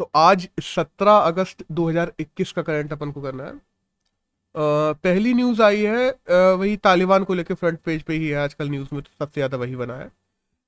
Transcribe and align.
तो 0.00 0.10
आज 0.16 0.48
17 0.64 1.16
अगस्त 1.18 1.64
2021 1.72 2.50
का 2.52 2.62
करंट 2.62 2.92
अपन 2.92 3.10
को 3.10 3.20
करना 3.22 3.44
है। 3.44 3.50
अ, 3.50 3.58
पहली 4.54 5.32
न्यूज़ 5.34 5.62
आई 5.62 5.82
है 5.82 6.08
अ, 6.10 6.34
वही 6.52 6.76
तालिबान 6.78 7.24
को 7.24 7.34
लेकर 7.34 7.54
फ्रंट 7.54 7.78
पेज 7.84 8.02
पे 8.02 8.14
ही 8.14 8.28
है 8.28 8.36
आजकल 8.38 8.68
न्यूज़ 8.70 8.88
में 8.92 9.02
तो 9.02 9.10
सबसे 9.18 9.40
ज़्यादा 9.40 9.56
वही 9.56 9.76
बना 9.76 9.94
है 9.94 10.08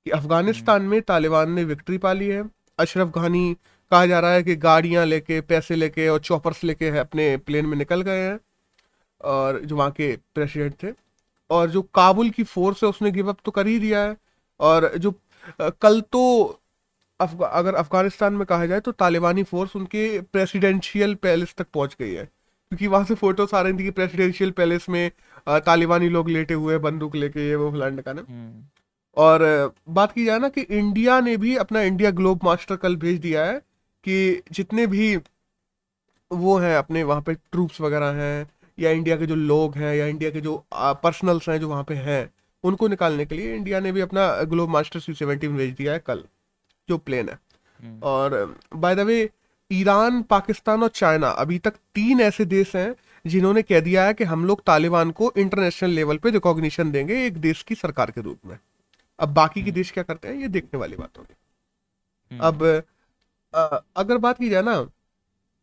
कि 0.07 0.11
अफ़गानिस्तान 0.13 0.83
में 0.85 1.01
तालिबान 1.03 1.53
ने 1.53 1.65
विक्ट्री 1.65 1.99
पा 1.99 2.13
ली 2.13 2.29
है। 2.29 2.45
अशरफ 2.79 3.17
घानी 3.17 3.55
कहा 3.93 4.07
जा 4.07 4.21
रहा 4.21 4.33
है 4.33 4.43
कि 4.43 4.57
गाड़ियाँ 4.59 5.05
लेके 5.07 5.41
पैसे 5.43 5.77
लेके 5.77 6.09
और 6.09 6.19
चॉपर्स 6.21 6.65
लेके 6.65 6.91
है 6.91 6.99
अपने 6.99 7.37
प्लेन 7.39 7.67
में 7.67 7.77
निकल 7.79 8.03
गए 8.03 8.21
हैं 8.23 8.39
और 9.21 9.61
जो 9.63 9.77
वहाँ 9.77 9.91
के 9.93 10.15
प्रेसिडेंट 10.35 10.75
थे। 10.83 10.93
और 11.51 11.71
जो 11.71 11.83
काबुल 11.95 12.31
की 12.31 12.43
फोर्स 12.45 12.83
है 12.85 12.91
उसने 12.91 13.11
गिव 13.13 13.29
अप 13.29 13.39
तो 13.45 13.51
कर 13.53 13.67
ही 13.67 13.79
दिया 13.79 14.03
है। 14.05 14.17
और 14.61 14.91
जो 14.99 15.15
कल 15.83 16.01
तो 16.13 16.23
अफगा, 17.21 17.47
अगर 17.47 17.75
अफ़गानिस्तान 17.75 18.35
में 18.35 18.45
कहा 18.47 18.67
जाए 18.67 18.81
तो 18.81 18.93
तालिबानी 18.93 19.43
फोर्स 19.43 19.77
उनके 19.77 20.21
प्रेसिडेंशियल 20.23 21.15
पैलेस 21.15 21.55
तक 21.59 21.67
पहुँच 21.75 21.97
गई 22.01 22.13
है। 22.13 22.25
क्योंकि 22.25 22.87
वहाँ 22.87 23.05
से 23.05 23.15
फोटोस 23.15 23.55
आ 23.55 23.61
रही 23.61 23.73
थी 23.73 23.85
कि 23.85 23.91
प्रेसिडेंशियल 23.91 24.51
पैलेस 24.51 24.89
में 24.89 25.11
तालिबानी 25.49 26.09
लोग 26.09 26.29
लेटे 26.31 26.55
हुए 26.55 26.79
बंदूक 26.79 27.15
लेके 27.17 27.49
ये 27.49 27.55
वो 27.57 27.71
फलान 27.73 27.99
का 27.99 28.11
हम्म, 28.11 28.63
और 29.17 29.75
बात 29.89 30.13
की 30.13 30.25
जाए 30.25 30.39
ना 30.39 30.49
कि 30.49 30.61
इंडिया 30.61 31.21
ने 31.21 31.37
भी 31.37 31.57
अपना 31.57 31.83
इंडिया 31.83 32.11
ग्लोब 32.11 32.45
मास्टर 32.45 32.77
कल 32.77 32.97
भेज 32.97 33.19
दिया 33.21 33.45
है 33.45 33.59
कि 34.05 34.43
जितने 34.53 34.87
भी 34.87 35.17
वो 36.31 36.57
हैं 36.59 36.77
अपने 36.77 37.03
वहाँ 37.03 37.23
पे 37.23 37.35
ट्रूप्स 37.35 37.81
वगैरह 37.81 38.21
हैं 38.23 38.49
या 38.79 38.91
इंडिया 38.91 39.17
के 39.17 39.27
जो 39.27 39.35
लोग 39.35 39.77
हैं 39.77 39.95
या 39.97 40.07
इंडिया 40.07 40.31
के 40.31 40.41
जो 40.41 40.57
पर्सनल्स 40.75 41.49
हैं 41.49 41.59
जो 41.61 41.69
वहाँ 41.69 41.85
पे 41.85 41.95
हैं 41.95 42.23
उनको 42.65 42.89
निकालने 42.89 43.27
के 43.27 43.35
लिए 43.35 43.55
इंडिया 43.57 43.81
ने 43.81 43.93
भी 43.93 44.01
अपना 44.01 44.31
ग्लोब 44.45 44.69
मास्टर 44.69 45.01
सी 45.01 45.15
सेवेंटीन 45.15 45.57
भेज 45.57 45.75
दिया 45.75 45.93
है 45.93 45.99
कल। 45.99 46.25
जो 46.89 46.99
प्लेन 46.99 47.29
है। 47.29 47.39
और 48.03 48.59
by 48.77 48.95
the 48.95 49.01
way 49.01 49.31
Iran 49.73 50.23
Pakistan 50.23 50.83
और 50.83 50.89
चाइना 50.89 51.29
अभी 51.29 51.59
तक 51.59 51.71
तीन 51.71 52.21
ऐसे 52.21 52.45
देश 52.45 52.77
हैं 52.77 52.97
जिन्होंने 53.27 53.63
कह 53.63 53.81
दिया 53.81 54.05
है 54.05 54.15
कि 54.15 54.25
हम 54.25 54.45
लोग 54.45 54.63
तालिबान 54.63 55.11
को 55.11 55.33
इंटरनेशनल 55.37 55.91
लेवल 55.91 56.17
पे 56.17 56.31
रिकॉग्निशन 56.31 56.91
देंगे 56.91 57.27
एक 57.27 57.39
देश 57.39 57.63
की 57.63 57.75
सरकार 57.75 58.11
के 58.11 58.21
रूप 58.21 58.39
में। 58.47 58.59
अब 59.19 59.29
बाकी 59.29 59.63
के 59.63 59.71
देश 59.71 59.91
क्या 59.91 60.05
करते 60.05 60.29
हैं? 60.29 60.35
ये 60.35 60.49
देखने 60.49 60.79
वाली 60.79 60.97
बात 60.97 61.19
होगी। 61.19 61.35
हम्म, 62.33 62.45
अब 62.45 62.83
अ, 63.55 63.83
अगर 63.97 64.19
बात 64.19 64.39
की 64.39 64.49
जाए 64.49 64.63
ना 64.63 64.83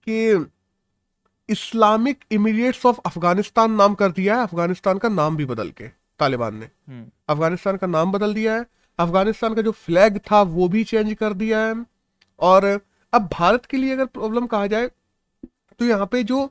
कि 0.09 0.45
इस्लामिक 1.49 2.19
इमीडिएट्स 2.31 2.85
ऑफ़ 2.85 2.99
अफ़गानिस्तान 3.05 3.71
नाम 3.71 3.93
कर 3.93 4.11
दिया 4.11 4.35
है 4.37 4.43
अफ़गानिस्तान 4.43 4.97
का 4.97 5.09
नाम 5.09 5.35
भी 5.37 5.45
बदल 5.45 5.69
के 5.69 5.87
तालिबान 6.19 6.55
ने। 6.55 6.65
हम्म, 6.65 7.05
अफ़गानिस्तान 7.29 7.77
का 7.77 7.87
नाम 7.87 8.11
बदल 8.11 8.33
दिया 8.33 8.55
है 8.55 8.65
अफ़गानिस्तान 8.99 9.53
का 9.53 9.61
जो 9.61 9.71
फ्लैग 9.73 10.17
था, 10.21 10.41
वो 10.41 10.67
भी 10.69 10.83
चेंज 10.83 11.13
कर 11.13 11.33
दिया 11.35 11.59
है। 11.59 11.85
और 12.39 12.65
अब 13.13 13.29
भारत 13.33 13.65
के 13.65 13.77
लिए 13.77 13.93
अगर 13.93 14.05
प्रॉब्लम 14.07 14.45
कहा 14.47 14.67
जाए 14.67 14.89
तो 15.79 15.85
यहाँ 15.85 16.05
पे 16.05 16.23
जो 16.23 16.49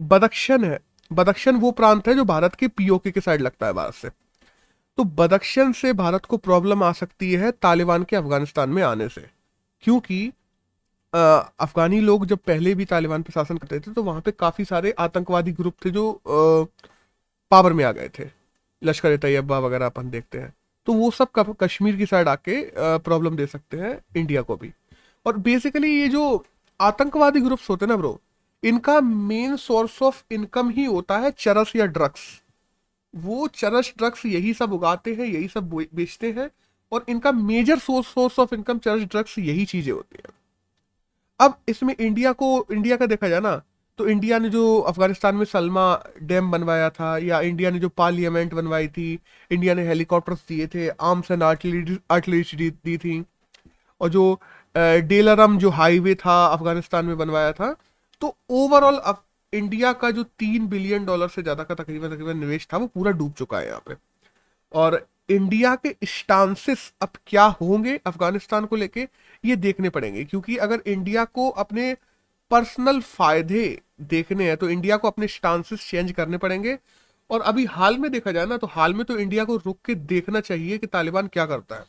बदख्शन 0.00 0.64
है 0.64 0.78
बदख्शन 1.10 1.56
वो 1.56 1.70
प्रांत 1.72 2.08
है 2.08 2.14
जो 2.14 2.24
भारत 2.24 2.54
के 2.54 2.68
पीओके 2.68 3.10
के 3.10 3.20
साइड 3.20 3.40
लगता 3.42 3.66
है 3.66 3.72
भारत 3.72 3.94
से। 3.94 4.08
तो 4.98 5.04
बदख्शन 5.04 5.72
से 5.72 5.92
भारत 5.92 6.24
को 6.24 6.36
प्रॉब्लम 6.38 6.82
आ 6.82 6.90
सकती 6.94 7.32
है 7.32 7.50
तालिबान 7.52 8.04
के 8.04 8.16
अफ़गानिस्तान 8.16 8.70
में 8.70 8.82
आने 8.82 9.08
से। 9.08 9.24
क्योंकि 9.84 10.26
अफगानी 11.12 12.00
लोग 12.00 12.26
जब 12.26 12.38
पहले 12.46 12.74
भी 12.74 12.84
तालिबान 12.84 13.22
पर 13.22 13.32
शासन 13.32 13.56
करते 13.56 13.80
थे 13.80 13.92
तो 13.92 14.02
वहाँ 14.02 14.20
पे 14.20 14.30
काफ़ी 14.32 14.64
सारे 14.64 14.94
आतंकवादी 14.98 15.52
ग्रुप 15.52 15.74
थे 15.84 15.90
जो 15.90 16.20
पावर 17.52 17.72
में 17.72 17.84
आ 17.84 17.92
गए 17.92 18.08
थे। 18.18 18.28
लश्कर 18.82 19.16
तैयबा 19.16 19.58
वगैरह 19.58 19.86
अपन 19.86 20.10
देखते 20.10 20.38
हैं। 20.38 20.52
तो 20.86 20.92
वो 20.92 21.10
सब 21.10 21.28
कश्मीर 21.60 21.96
की 21.96 22.06
साइड 22.06 22.28
आके 22.28 22.62
प्रॉब्लम 22.76 23.36
दे 23.36 23.46
सकते 23.46 23.76
हैं 23.76 23.98
इंडिया 24.16 24.42
को 24.42 24.56
भी। 24.56 24.72
और 25.26 25.36
बेसिकली 25.38 25.90
ये 25.90 26.08
जो 26.08 26.44
आतंकवादी 26.80 27.40
ग्रुप्स 27.40 27.68
होते 27.70 27.84
हैं 27.84 27.90
ना 27.90 27.96
ब्रो 27.96 28.20
इनका 28.62 29.00
मेन 29.00 29.56
सोर्स 29.58 30.02
ऑफ़ 30.02 30.22
इनकम 30.30 30.70
ही 30.70 30.84
होता 30.84 31.18
है 31.18 31.30
चरस 31.38 31.72
या 31.76 31.86
ड्रग्स 31.88 32.20
वो 33.14 33.46
चरस 33.48 33.92
ड्रग्स 33.98 34.24
यही 34.26 34.52
सब 34.54 34.72
उगाते 34.72 35.14
हैं, 35.14 35.26
यही 35.26 35.48
सब 35.48 35.70
बेचते 35.70 36.30
हैं 36.32 36.48
और 36.92 37.04
इनका 37.08 37.32
major 37.32 37.78
source 37.78 38.06
source 38.06 38.38
of 38.38 38.54
income 38.54 38.78
चरस 38.78 39.02
ड्रग्स 39.04 39.38
यही 39.38 39.64
चीज़ें 39.64 39.92
होती 39.92 40.18
हैं। 40.18 40.32
अब 41.40 41.58
इसमें 41.68 41.94
इंडिया 41.96 42.32
को 42.32 42.66
इंडिया 42.72 42.96
का 42.96 43.06
देखा 43.06 43.28
जाए 43.28 43.40
ना 43.40 43.60
तो 43.98 44.08
इंडिया 44.08 44.38
ने 44.38 44.48
जो 44.48 44.62
अफ़गानिस्तान 44.80 45.34
में 45.34 45.44
सलमा 45.44 45.84
डैम 46.22 46.50
बनवाया 46.50 46.88
था 46.90 47.16
या 47.18 47.40
इंडिया 47.40 47.70
ने 47.70 47.78
जो 47.78 47.88
पार्लियामेंट 47.88 48.54
बनवाई 48.54 48.88
थी 48.88 49.12
इंडिया 49.50 49.74
ने 49.74 49.86
हेलीकॉप्टर्स 49.88 50.38
दिए 50.48 50.66
थे 50.66 50.88
आर्म्स 50.88 51.30
एंड 51.30 51.42
आर्टिलरी 51.42 51.98
आर्टिलरी 52.10 52.70
दी, 52.70 52.96
थी 52.98 53.24
और 54.00 54.08
जो 54.08 54.40
डेलरम 54.74 55.58
जो 55.58 55.70
हाईवे 55.70 56.14
था 56.14 56.44
अफ़गानिस्तान 56.46 57.06
में 57.06 57.16
बनवाया 57.18 57.52
था 57.52 57.74
तो 58.22 58.36
ओवरऑल 58.50 59.00
इंडिया 59.52 59.92
का 59.92 60.10
जो 60.10 60.22
तीन 60.38 60.66
बिलियन 60.68 61.04
डॉलर 61.04 61.28
से 61.28 61.42
ज़्यादा 61.42 61.64
का 61.64 61.74
तकरीबन 61.74 62.08
तकरीबन 62.08 62.38
निवेश 62.38 62.66
था 62.72 62.76
वो 62.76 62.86
पूरा 62.86 63.10
डूब 63.12 63.32
चुका 63.32 63.58
है 63.58 63.66
यहाँ 63.66 63.82
पे। 63.86 63.94
और 64.74 65.06
इंडिया 65.30 65.74
के 65.76 65.94
स्टांसेस 66.04 66.92
अब 67.02 67.08
क्या 67.26 67.44
होंगे 67.60 67.96
अफ़गानिस्तान 68.06 68.64
को 68.64 68.76
लेके 68.76 69.08
ये 69.44 69.56
देखने 69.56 69.88
पड़ेंगे 69.88 70.24
क्योंकि 70.24 70.56
अगर 70.56 70.82
इंडिया 70.86 71.24
को 71.24 71.48
अपने 71.56 71.94
पर्सनल 72.50 73.00
फ़ायदे 73.00 73.66
देखने 73.98 74.44
हैं 74.44 74.56
तो 74.56 74.68
इंडिया 74.70 74.96
को 74.96 75.08
अपने 75.08 75.28
स्टांसेस 75.28 75.88
चेंज 75.90 76.12
करने 76.12 76.38
पड़ेंगे। 76.38 76.78
और 77.30 77.40
अभी 77.42 77.64
हाल 77.66 77.98
में 77.98 78.10
देखा 78.12 78.32
जाए 78.32 78.46
ना 78.46 78.56
तो 78.56 78.66
हाल 78.66 78.94
में 78.94 79.04
तो 79.04 79.16
इंडिया 79.18 79.44
को 79.44 79.56
रुक 79.56 79.78
के 79.86 79.94
देखना 79.94 80.40
चाहिए 80.40 80.78
कि 80.78 80.86
तालिबान 80.86 81.26
क्या 81.26 81.46
करता 81.46 81.76
है। 81.76 81.84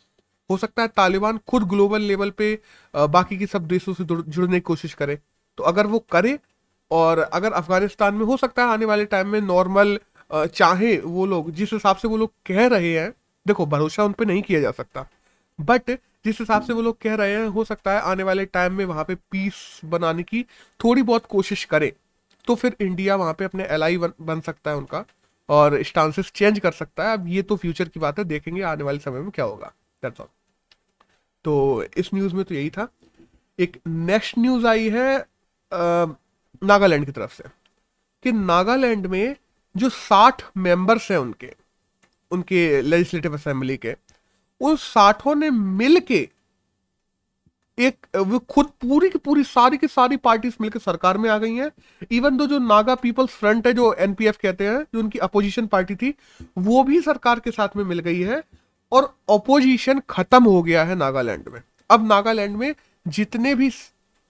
हो 0.49 0.57
सकता 0.57 0.81
है 0.81 0.87
तालिबान 0.87 1.39
खुद 1.47 1.63
ग्लोबल 1.63 2.01
लेवल 2.01 2.29
पे 2.31 2.59
बाकी 2.93 3.37
के 3.37 3.45
सब 3.47 3.67
देशों 3.67 3.93
से 3.93 4.03
जुड़ने 4.03 4.53
की 4.53 4.61
कोशिश 4.61 4.93
करे। 4.93 5.17
तो 5.57 5.63
अगर 5.63 5.87
वो 5.87 5.99
करे, 6.11 6.37
और 6.91 7.19
अगर 7.19 7.51
अफ़गानिस्तान 7.53 8.15
में 8.15 8.25
हो 8.25 8.37
सकता 8.37 8.63
है 8.63 8.69
आने 8.69 8.85
वाले 8.85 9.05
टाइम 9.05 9.27
में 9.27 9.39
नॉर्मल 9.41 9.97
चाहे 10.31 10.95
वो 10.97 11.25
लोग, 11.25 11.51
जिस 11.51 11.73
हिसाब 11.73 11.95
से 11.95 12.07
वो 12.07 12.17
लोग 12.17 12.31
कह 12.45 12.67
रहे 12.67 12.97
हैं, 12.99 13.11
देखो, 13.45 13.65
भरोसा 13.65 14.03
उन 14.03 14.11
पर 14.11 14.25
नहीं 14.25 14.41
किया 14.41 14.59
जा 14.61 14.71
सकता। 14.71 15.05
बट 15.59 15.97
जिस 16.25 16.39
हिसाब 16.39 16.63
से 16.63 16.73
वो 16.73 16.81
लोग 16.81 16.97
कह 17.01 17.15
रहे 17.15 17.35
हैं 17.35 17.47
हो 17.47 17.63
सकता 17.63 17.91
है 17.91 18.01
आने 18.01 18.23
वाले 18.23 18.45
टाइम 18.47 18.73
में 18.73 18.85
वहाँ 18.85 19.03
पे 19.03 19.15
पीस 19.31 19.79
बनाने 19.85 20.23
की 20.23 20.43
थोड़ी 20.79 21.01
बहुत 21.03 21.25
कोशिश 21.25 21.63
करे 21.65 21.93
तो 22.47 22.55
फिर 22.55 22.75
इंडिया 22.81 23.15
वहाँ 23.15 23.33
पे 23.33 23.45
अपने 23.45 23.63
एलाई 23.65 23.97
बन, 23.97 24.11
बन 24.21 24.41
सकता 24.41 24.71
है 24.71 24.77
उनका 24.77 25.03
और 25.49 25.81
स्टांसेस 25.83 26.31
चेंज 26.35 26.59
कर 26.59 26.71
सकता 26.71 27.07
है। 27.07 27.13
अब 27.13 27.27
ये 27.27 27.41
तो 27.41 27.55
फ्यूचर 27.55 27.89
की 27.89 27.99
बात 27.99 28.19
है 28.19 28.25
देखेंगे 28.25 28.61
आने 28.63 28.83
वाले 28.83 28.99
समय 28.99 29.19
में 29.19 29.29
क्या 29.31 29.45
होगा। 29.45 29.71
दैट्स 30.03 30.21
ऑल 30.21 30.27
तो 31.45 31.83
इस 31.97 32.09
न्यूज़ 32.13 32.35
में 32.35 32.43
तो 32.45 32.55
यही 32.55 32.69
था। 32.69 32.87
एक 33.59 33.77
नेक्स्ट 33.87 34.37
न्यूज़ 34.39 34.67
आई 34.67 34.89
है 34.89 35.17
नागालैंड 36.61 37.05
की 37.05 37.11
तरफ़ 37.11 37.33
से 37.33 37.43
कि 38.25 38.31
नागालैंड 38.31 39.05
में 39.07 39.35
जो 39.75 39.89
साठ 39.89 40.43
मेंबर्स 40.57 41.09
हैं 41.11 41.17
उनके 41.17 41.53
उनके 42.31 42.81
लेजिस्लेटिव 42.81 43.33
असेंबली 43.35 43.77
के 43.77 43.95
उन 44.61 44.75
साठों 44.75 45.35
ने 45.35 45.49
मिल 45.49 45.99
के 45.99 46.29
एक, 47.79 48.07
वो 48.17 48.39
खुद 48.39 48.65
पूरी 48.65 49.09
की 49.09 49.19
पूरी, 49.19 49.43
सारी 49.43 49.77
की 49.77 49.87
सारी 49.87 50.17
पार्टीज़ 50.17 50.55
मिलकर 50.61 50.79
सरकार 50.79 51.17
में 51.17 51.29
आ 51.29 51.37
गई 51.37 51.55
हैं। 51.55 51.71
इवन 52.11 52.37
दो 52.37 52.47
जो 52.47 52.59
नागा 52.59 52.95
पीपल्स 52.95 53.29
फ्रंट 53.29 53.67
है, 53.67 53.73
जो 53.73 53.93
एनपीएफ 53.93 54.37
कहते 54.37 54.67
हैं, 54.67 54.83
जो 54.83 54.99
उनकी 54.99 55.19
अपोजिशन 55.19 55.67
पार्टी 55.67 55.95
थी, 55.95 56.15
वो 56.57 56.83
भी 56.83 57.01
सरकार 57.01 57.39
के 57.39 57.51
साथ 57.51 57.69
में 57.77 57.83
मिल 57.83 57.99
गई 57.99 58.21
है 58.21 58.43
और 58.91 59.17
अपोजिशन 59.29 60.01
खत्म 60.09 60.43
हो 60.43 60.63
गया 60.63 60.83
है 60.83 60.95
नागालैंड 60.95 61.47
में। 61.47 61.61
अब 61.89 62.07
नागालैंड 62.07 62.57
में 62.57 62.75
जितने 63.07 63.55
भी 63.55 63.71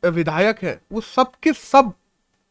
विधायक 0.06 0.59
हैं, 0.64 0.82
वो 0.92 1.02
सब 1.02 1.32
के 1.44 1.54
सब 1.54 1.94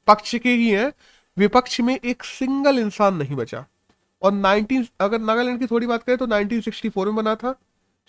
पक्ष 0.06 0.34
के 0.34 0.50
ही 0.50 0.70
हैं। 0.70 0.92
विपक्ष 1.38 1.80
में 1.80 2.00
एक 2.04 2.24
सिंगल 2.24 2.78
इंसान 2.78 3.14
नहीं 3.14 3.36
बचा। 3.36 3.66
और 4.22 4.32
19 4.32 4.90
अगर 5.00 5.18
नागालैंड 5.18 5.58
की 5.60 5.66
थोड़ी 5.66 5.86
बात 5.86 6.02
करें 6.02 6.18
तो 6.18 6.26
1964 6.26 7.04
में 7.04 7.14
बना 7.14 7.34
था। 7.34 7.54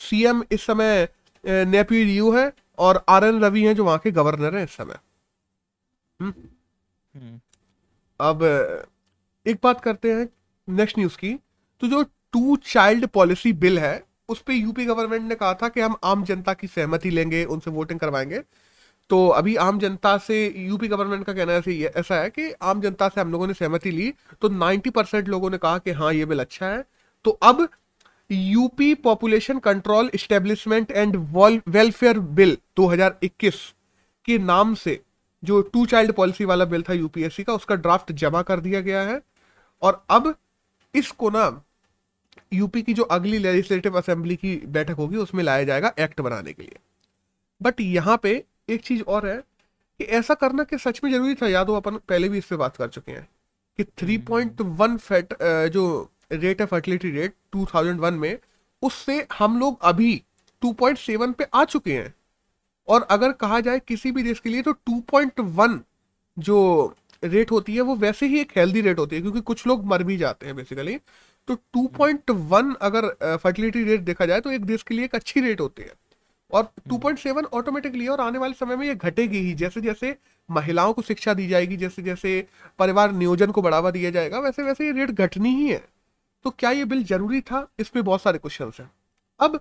सीएम 0.02 0.44
इस 0.52 0.66
समय 0.66 1.08
नेपी 1.44 2.04
रियू 2.04 2.32
है 2.32 2.52
और 2.78 3.04
आर 3.10 3.24
एन 3.24 3.40
रवि 3.42 3.64
हैं 3.64 3.76
जो 3.76 3.86
वहाँ 3.86 3.98
के 3.98 4.12
गवर्नर 4.12 4.56
हैं 4.56 4.64
इस 4.64 4.72
समय। 4.72 5.00
हम्म, 6.20 7.40
अब 8.20 8.44
एक 9.46 9.60
बात 9.64 9.82
करते 9.82 10.14
हैं 10.14 10.28
नेक्स्ट 10.68 11.00
न्यूज़ 11.00 11.18
की। 11.18 11.34
तो 11.82 11.88
जो 11.88 12.04
टू 12.04 12.56
चाइल्ड 12.66 13.08
पॉलिसी 13.08 13.54
बिल 13.56 13.80
है 13.80 14.04
उस 14.30 14.42
पर 14.42 14.54
यूपी 14.54 14.86
गवर्नमेंट 14.86 15.24
ने 15.24 15.36
कहा 15.36 15.54
था 15.54 15.68
कि 15.70 15.82
हम 15.82 15.96
आम 16.04 16.24
जनता 16.24 16.54
की 16.54 16.68
सहमति 16.68 17.10
लेंगे 17.10 17.44
उनसे 17.46 17.72
वोटिंग 17.72 18.00
करवाएँगे। 18.00 18.40
तो 19.10 19.28
अभी 19.30 19.56
आम 19.56 19.80
जनता 19.80 20.18
से 20.18 20.38
यूपी 20.60 20.88
गवर्नमेंट 20.88 21.26
का 21.26 21.34
कहना 21.34 21.54
ऐसे 21.54 21.74
ऐसा 21.98 22.16
है 22.16 22.30
कि 22.30 22.52
आम 22.62 22.82
जनता 22.82 23.08
से 23.10 23.22
हम 23.22 23.32
लोगों 23.32 23.48
ने 23.48 23.54
सहमति 23.54 23.92
ली 23.92 24.14
तो 24.42 24.50
90 24.50 24.90
परसेंट 24.90 25.28
लोगों 25.28 25.50
ने 25.50 25.58
कहा 25.58 25.78
कि 25.78 25.92
हाँ 25.92 26.12
ये 26.14 26.26
बिल 26.26 26.40
अच्छा 26.40 26.68
है। 26.68 26.84
तो 27.26 27.32
अब 27.32 27.68
UP 28.30 28.94
population 28.94 29.60
control 29.60 30.10
establishment 30.14 30.92
and 30.92 31.16
welfare 31.68 32.20
bill 32.20 32.58
2021 32.80 33.56
के 34.26 34.38
नाम 34.38 34.74
से 34.76 35.00
जो 35.44 35.62
टू 35.64 35.86
चाइल्ड 35.86 36.12
पॉलिसी 36.12 36.46
वाला 36.46 36.66
बिल 36.66 36.84
था 36.84 36.94
यूपीएससी 36.94 37.44
का 37.44 37.54
उसका 37.54 37.76
ड्राफ्ट 37.76 38.12
जमा 38.14 38.42
कर 38.42 38.60
दिया 38.60 38.82
गया 38.82 39.02
है। 39.02 39.22
और 39.82 40.06
अब 40.10 40.34
इसको 40.94 41.30
ना 41.30 41.46
यूपी 42.54 42.82
की 42.82 42.94
जो 42.94 43.04
अगली 43.04 43.38
लेजिस्लेटिव 43.38 43.98
असेंबली 43.98 44.36
की 44.36 44.56
बैठक 44.68 44.96
होगी 44.98 45.18
उसमें 45.18 45.44
लाया 45.44 45.64
जाएगा 45.64 45.94
एक्ट 46.00 46.22
बनाने 46.22 46.54
के 46.54 46.64
लिए। 46.64 46.78
बट 47.62 47.82
यहाँ 47.82 48.18
पे 48.24 48.44
एक 48.70 48.82
चीज़ 48.82 49.02
और 49.04 49.28
है 49.28 49.38
कि 50.00 50.04
ऐसा 50.04 50.34
करना 50.34 50.64
कि 50.64 50.78
सच 50.78 51.00
में 51.04 51.12
ज़रूरी 51.12 51.36
था। 51.36 51.48
याद 51.48 51.70
हो 51.70 51.76
अपन 51.76 51.98
पहले 52.10 52.30
भी 52.30 52.38
इस 52.38 52.46
पे 52.46 52.56
बात 52.56 52.78
कर 52.78 52.88
चुके 52.88 53.12
हैं 53.12 53.28
कि 53.80 53.84
3.1 53.84 54.98
फैट 54.98 55.34
जो 55.72 56.10
रेट 56.32 56.62
है 56.62 56.68
फर्टिलिटी 56.68 57.10
रेट 57.12 57.34
2001 57.56 58.14
में, 58.14 58.38
उससे 58.82 59.26
हम 59.34 59.60
लोग 59.60 59.82
अभी 59.82 60.22
2.7 60.62 61.34
पे 61.34 61.46
आ 61.54 61.64
चुके 61.66 61.94
हैं। 61.94 62.14
और 62.88 63.08
अगर 63.12 63.32
कहा 63.34 63.60
जाए 63.60 63.80
किसी 63.88 64.12
भी 64.12 64.24
देश 64.24 64.40
के 64.40 64.50
लिए 64.50 64.62
तो 64.62 64.74
2.1 64.90 65.80
जो 66.38 66.96
रेट 67.24 67.52
होती 67.52 67.76
है, 67.76 67.82
वो 67.82 67.96
वैसे 67.96 68.28
ही 68.28 68.40
एक 68.40 68.52
हेल्दी 68.58 68.82
रेट 68.82 69.00
होती 69.00 69.16
है, 69.16 69.22
क्योंकि 69.22 69.42
कुछ 69.42 69.66
लोग 69.68 69.86
मर 69.86 70.04
भी 70.04 70.18
जाते 70.18 70.46
हैं 70.46 70.56
बेसिकली 70.56 70.98
तो 71.48 71.56
2.1 71.56 72.76
अगर 72.82 73.38
फर्टिलिटी 73.38 73.84
रेट 73.84 74.02
देखा 74.02 74.26
जाए 74.26 74.42
तो 74.42 74.52
एक 74.52 74.66
देश 74.66 74.84
के 74.84 74.96
लिए 74.96 75.06
एक 75.06 75.16
अच्छी 75.16 75.42
रेट 75.42 75.62
होती 75.62 75.82
है। 75.82 75.94
और 76.52 76.68
2.7 76.90 77.46
ऑटोमेटिकली 77.46 78.08
और 78.08 78.22
आने 78.22 78.40
वाले 78.40 78.54
समय 78.54 78.76
में 78.76 78.86
ये 78.88 78.96
घटेगी 78.96 79.38
ही, 79.38 79.54
जैसे 79.54 79.82
जैसे 79.82 80.16
महिलाओं 80.50 80.94
को 80.94 81.02
शिक्षा 81.02 81.34
दी 81.34 81.48
जाएगी, 81.48 81.78
जैसे 81.78 82.02
जैसे 82.02 82.46
परिवार 82.80 83.12
नियोजन 83.12 83.52
को 83.52 83.62
बढ़ावा 83.62 83.92
दिया 83.92 84.10
जाएगा, 84.12 84.40
वैसे 84.40 84.64
वैसे 84.64 84.86
ये 84.86 84.92
रेट 84.92 85.12
घटनी 85.12 85.50
ही 85.50 85.70
है। 85.70 85.84
तो 86.46 86.50
क्या 86.50 86.72
ये 86.72 86.86
बिल 86.86 87.04
ज़रूरी 87.04 87.42
था? 87.42 87.68
इसमें 87.80 88.04
बहुत 88.04 88.22
सारे 88.22 88.38
क्वेश्चन 88.38 88.72
हैं। 88.80 88.90
अब, 89.40 89.60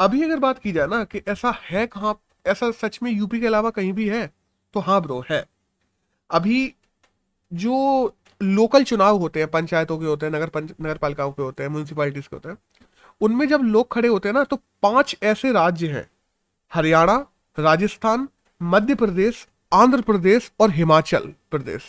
अभी 0.00 0.22
अगर 0.22 0.38
बात 0.38 0.58
की 0.58 0.72
जाए 0.72 0.86
ना 0.86 1.02
कि 1.04 1.22
ऐसा 1.28 1.50
है 1.62 1.86
कहाँ, 1.86 2.18
ऐसा 2.46 2.70
सच 2.72 2.98
में 3.02 3.10
यूपी 3.10 3.40
के 3.40 3.46
अलावा 3.46 3.70
कहीं 3.70 3.92
भी 3.92 4.08
है 4.08 4.26
तो 4.74 4.80
हाँ 4.80 5.00
ब्रो, 5.02 5.24
है। 5.30 5.44
अभी 6.30 6.74
जो 7.52 8.14
लोकल 8.40 8.84
चुनाव 8.84 9.16
होते 9.16 9.40
हैं, 9.40 9.48
पंचायतों 9.50 9.98
के 9.98 10.06
होते 10.06 10.26
हैं, 10.26 10.32
नगर 10.32 10.48
पंच 10.48 10.70
नगर 10.80 10.98
पालिकाओं 10.98 11.32
के 11.32 11.42
होते 11.42 11.62
हैं 11.62 11.70
म्यूनसिपालिटीज 11.70 12.26
के 12.26 12.36
होते 12.36 12.48
हैं, 12.48 12.56
उनमें 13.20 13.46
जब 13.48 13.62
लोग 13.64 13.92
खड़े 13.92 14.08
होते 14.08 14.28
हैं 14.28 14.34
ना 14.34 14.44
तो 14.44 14.56
पाँच 14.82 15.16
ऐसे 15.22 15.52
राज्य 15.52 15.88
हैं। 15.88 16.08
हरियाणा, 16.72 17.16
राजस्थान, 17.58 18.28
मध्य 18.60 18.94
प्रदेश, 18.94 19.46
आंध्र 19.72 20.00
प्रदेश 20.00 20.50
और 20.60 20.70
हिमाचल 20.70 21.32
प्रदेश। 21.50 21.82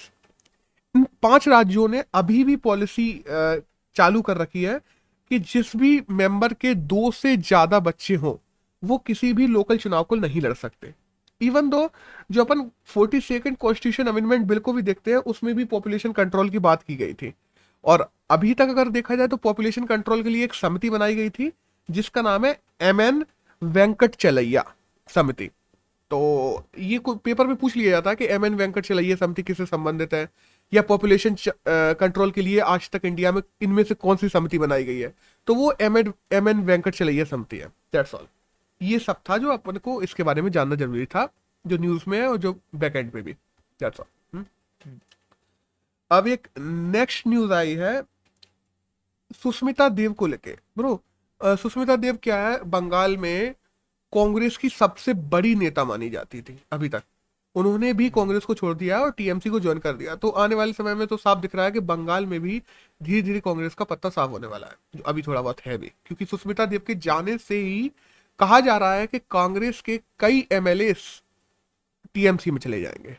इन 0.95 1.07
पाँच 1.21 1.47
राज्यों 1.47 1.87
ने 1.87 2.03
अभी 2.13 2.43
भी 2.43 2.55
पॉलिसी 2.57 3.11
चालू 3.95 4.21
कर 4.21 4.37
रखी 4.37 4.63
है 4.63 4.79
कि 5.31 5.39
जिस 5.41 5.75
भी 5.75 6.01
मेंबर 6.11 6.53
के 6.53 6.73
दो 6.75 7.11
से 7.13 7.35
ज़्यादा 7.37 7.79
बच्चे 7.81 8.15
हों, 8.15 8.35
वो 8.83 8.97
किसी 8.97 9.31
भी 9.33 9.47
लोकल 9.47 9.77
चुनाव 9.77 10.03
को 10.03 10.15
नहीं 10.15 10.41
लड़ 10.41 10.53
सकते। 10.55 10.93
इवन 11.41 11.69
दो 11.69 11.89
जो 12.29 12.43
अपन 12.43 12.61
forty 12.85 13.19
second 13.21 13.57
constitution 13.57 14.09
amendment 14.09 14.45
bill 14.47 14.59
को 14.59 14.73
भी 14.73 14.81
देखते 14.81 15.11
हैं, 15.11 15.17
उसमें 15.17 15.53
भी 15.55 15.65
पॉपुलेशन 15.65 16.11
कंट्रोल 16.13 16.49
की 16.49 16.59
बात 16.59 16.83
की 16.83 16.95
गई 16.95 17.13
थी। 17.13 17.33
और 17.85 18.09
अभी 18.31 18.53
तक 18.53 18.69
अगर 18.69 18.89
देखा 18.89 19.15
जाए 19.15 19.27
तो 19.27 19.37
पॉपुलेशन 19.37 19.85
कंट्रोल 19.85 20.23
के 20.23 20.29
लिए 20.29 20.43
एक 20.43 20.53
समिति 20.53 20.89
बनाई 20.89 21.15
गई 21.15 21.29
थी, 21.29 21.51
जिसका 21.89 22.21
नाम 22.21 22.45
है 22.45 22.57
एम 22.81 23.01
एन 23.01 23.25
वेंकट 23.61 24.15
चलैया 24.15 24.63
समिति। 25.09 25.49
तो 26.11 26.63
ये 26.79 26.99
पेपर 27.07 27.47
में 27.47 27.55
पूछ 27.55 27.75
लिया 27.75 27.91
जाता 27.91 28.09
है 28.09 28.15
कि 28.15 28.25
एम 28.25 28.45
एन 28.45 28.55
वेंकट 28.55 28.85
चलैया 28.85 29.15
समिति 29.15 29.43
किससे 29.43 29.65
संबंधित 29.65 30.13
है? 30.13 30.29
या 30.73 30.81
पॉपुलेशन 30.81 31.35
कंट्रोल 31.67 32.31
के 32.31 32.41
लिए 32.41 32.59
आज 32.59 32.89
तक 32.89 33.05
इंडिया 33.05 33.31
में 33.31 33.41
इनमें 33.61 33.83
से 33.83 33.93
कौन 33.95 34.17
सी 34.17 34.29
समिति 34.29 34.57
बनाई 34.59 34.83
गई 34.83 34.99
है? 34.99 35.13
तो 35.47 35.55
वो 35.55 35.71
M 35.81 35.97
N 35.97 36.13
M 36.33 36.49
N 36.49 36.61
Venkatachaliah 36.95 37.25
समिति 37.25 37.57
है। 37.57 37.67
दैट्स 37.93 38.15
ऑल 38.15 38.27
ये 38.81 38.99
सब 38.99 39.17
था 39.29 39.37
जो 39.37 39.51
अपन 39.51 39.77
को 39.77 40.01
इसके 40.01 40.23
बारे 40.23 40.41
में 40.41 40.51
जानना 40.51 40.75
ज़रूरी 40.75 41.05
था, 41.05 41.27
जो 41.65 41.77
न्यूज़ 41.77 42.03
में 42.07 42.17
है 42.19 42.27
और 42.27 42.37
जो 42.37 42.59
बैक 42.75 42.95
एंड 42.95 43.11
पे 43.11 43.21
भी। 43.21 43.33
दैट्स 43.33 43.99
ऑल 43.99 44.43
अब 46.11 46.27
एक 46.27 46.47
नेक्स्ट 46.57 47.27
न्यूज़ 47.27 47.53
आई 47.53 47.73
है, 47.75 48.01
सुष्मिता 49.35 49.87
देव 49.89 50.13
को 50.13 50.27
लेके। 50.27 50.57
ब्रो 50.77 51.01
सुष्मिता 51.41 51.95
देव 51.95 52.17
क्या 52.23 52.37
है? 52.39 52.63
बंगाल 52.63 53.17
में 53.17 53.53
कांग्रेस 54.13 54.57
की 54.57 54.69
सबसे 54.69 55.13
बड़ी 55.13 55.53
नेता 55.55 55.83
मानी 55.83 56.09
जाती 56.09 56.41
थी, 56.41 56.59
अभी 56.71 56.89
तक। 56.89 57.03
उन्होंने 57.55 57.91
भी 57.93 58.09
कांग्रेस 58.09 58.45
को 58.45 58.53
छोड़ 58.53 58.73
दिया 58.73 58.99
और 58.99 59.11
टीएमसी 59.11 59.49
को 59.49 59.59
ज्वाइन 59.59 59.77
कर 59.79 59.93
दिया। 59.93 60.15
तो 60.15 60.29
आने 60.29 60.55
वाले 60.55 60.73
समय 60.73 60.95
में 60.95 61.05
तो 61.07 61.17
साफ़ 61.17 61.39
दिख 61.39 61.55
रहा 61.55 61.65
है 61.65 61.71
कि 61.71 61.79
बंगाल 61.81 62.25
में 62.25 62.39
भी 62.41 62.61
धीरे 63.01 63.21
धीरे 63.21 63.39
कांग्रेस 63.39 63.75
का 63.75 63.85
पत्ता 63.85 64.09
साफ़ 64.09 64.31
होने 64.31 64.47
वाला 64.47 64.67
है, 64.67 64.75
जो 64.95 65.03
अभी 65.03 65.21
थोड़ा 65.21 65.41
बहुत 65.41 65.61
है 65.61 65.77
भी। 65.77 65.87
क्योंकि 66.05 66.25
सुष्मिता 66.25 66.65
देव 66.65 66.81
के 66.87 66.95
जाने 66.95 67.37
से 67.37 67.59
ही 67.59 67.91
कहा 68.39 68.59
जा 68.59 68.77
रहा 68.77 68.93
है 68.93 69.07
कि 69.07 69.19
कांग्रेस 69.31 69.81
के 69.81 69.99
कई 70.19 70.45
एमएलए 70.51 70.93
टीएमसी 72.15 72.51
में 72.51 72.59
चले 72.59 72.81
जाएँगे। 72.81 73.17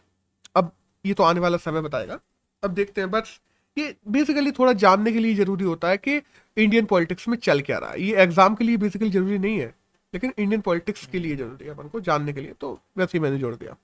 अब 0.57 0.71
ये 1.05 1.15
तो 1.15 1.23
आने 1.23 1.41
वाला 1.41 1.57
समय 1.59 1.81
बताएगा। 1.81 2.19
अब 2.63 2.71
देखते 2.71 3.01
हैं, 3.01 3.11
बस 3.11 3.41
ये 3.77 3.95
बेसिकली 4.09 4.51
थोड़ा 4.53 4.73
जानने 4.75 5.13
के 5.13 5.19
लिए 5.19 5.35
ज़रूरी 5.35 5.65
होता 5.65 5.89
है 5.89 5.97
कि 5.99 6.17
इंडियन 6.57 6.85
पॉलिटिक्स 6.85 7.29
में 7.29 7.37
चल 7.39 7.61
क्या 7.61 7.79
रहा 7.79 7.91
है। 7.91 8.03
ये 8.03 8.15
एग्ज़ाम 8.23 8.55
के 8.55 8.65
लिए 8.65 8.77
बेसिकली 8.77 9.11
ज़रूरी 9.11 9.39
नहीं 9.39 9.59
है, 9.59 9.75
लेकिन 10.15 10.33
इंडियन 10.39 10.61
पॉलिटिक्स 10.61 11.07
के 11.07 11.19
लिए 11.19 11.37
ज़रूरी 11.37 11.65
है 11.65 11.71
अपन 11.71 11.89
को 11.89 12.01
जानने 12.01 12.33
के 12.33 12.41
लिए 12.41 12.55
तो 12.61 12.79
वैसे 12.99 13.19
ही 13.19 13.23
मैंने 13.23 13.39
जोड़ 13.39 13.55
दिया। 13.55 13.77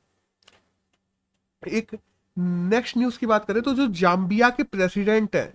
एक 1.69 1.97
नेक्स्ट 2.37 2.97
न्यूज़ 2.99 3.19
की 3.19 3.27
बात 3.27 3.45
करें 3.45 3.63
तो 3.63 3.73
जो 3.75 3.87
जाम्बिया 3.95 4.49
के 4.51 4.63
प्रेसिडेंट 4.65 5.37
है, 5.37 5.55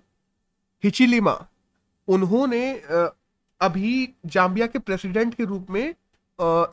हिचिलिमा, 0.84 1.34
उन्होंने 2.08 2.74
अभी 3.62 4.16
जाम्बिया 4.26 4.68
के 4.68 4.80
प्रेसिडेंट 4.80 5.34
के 5.36 5.46
रूप 5.46 5.70
में 5.70 5.94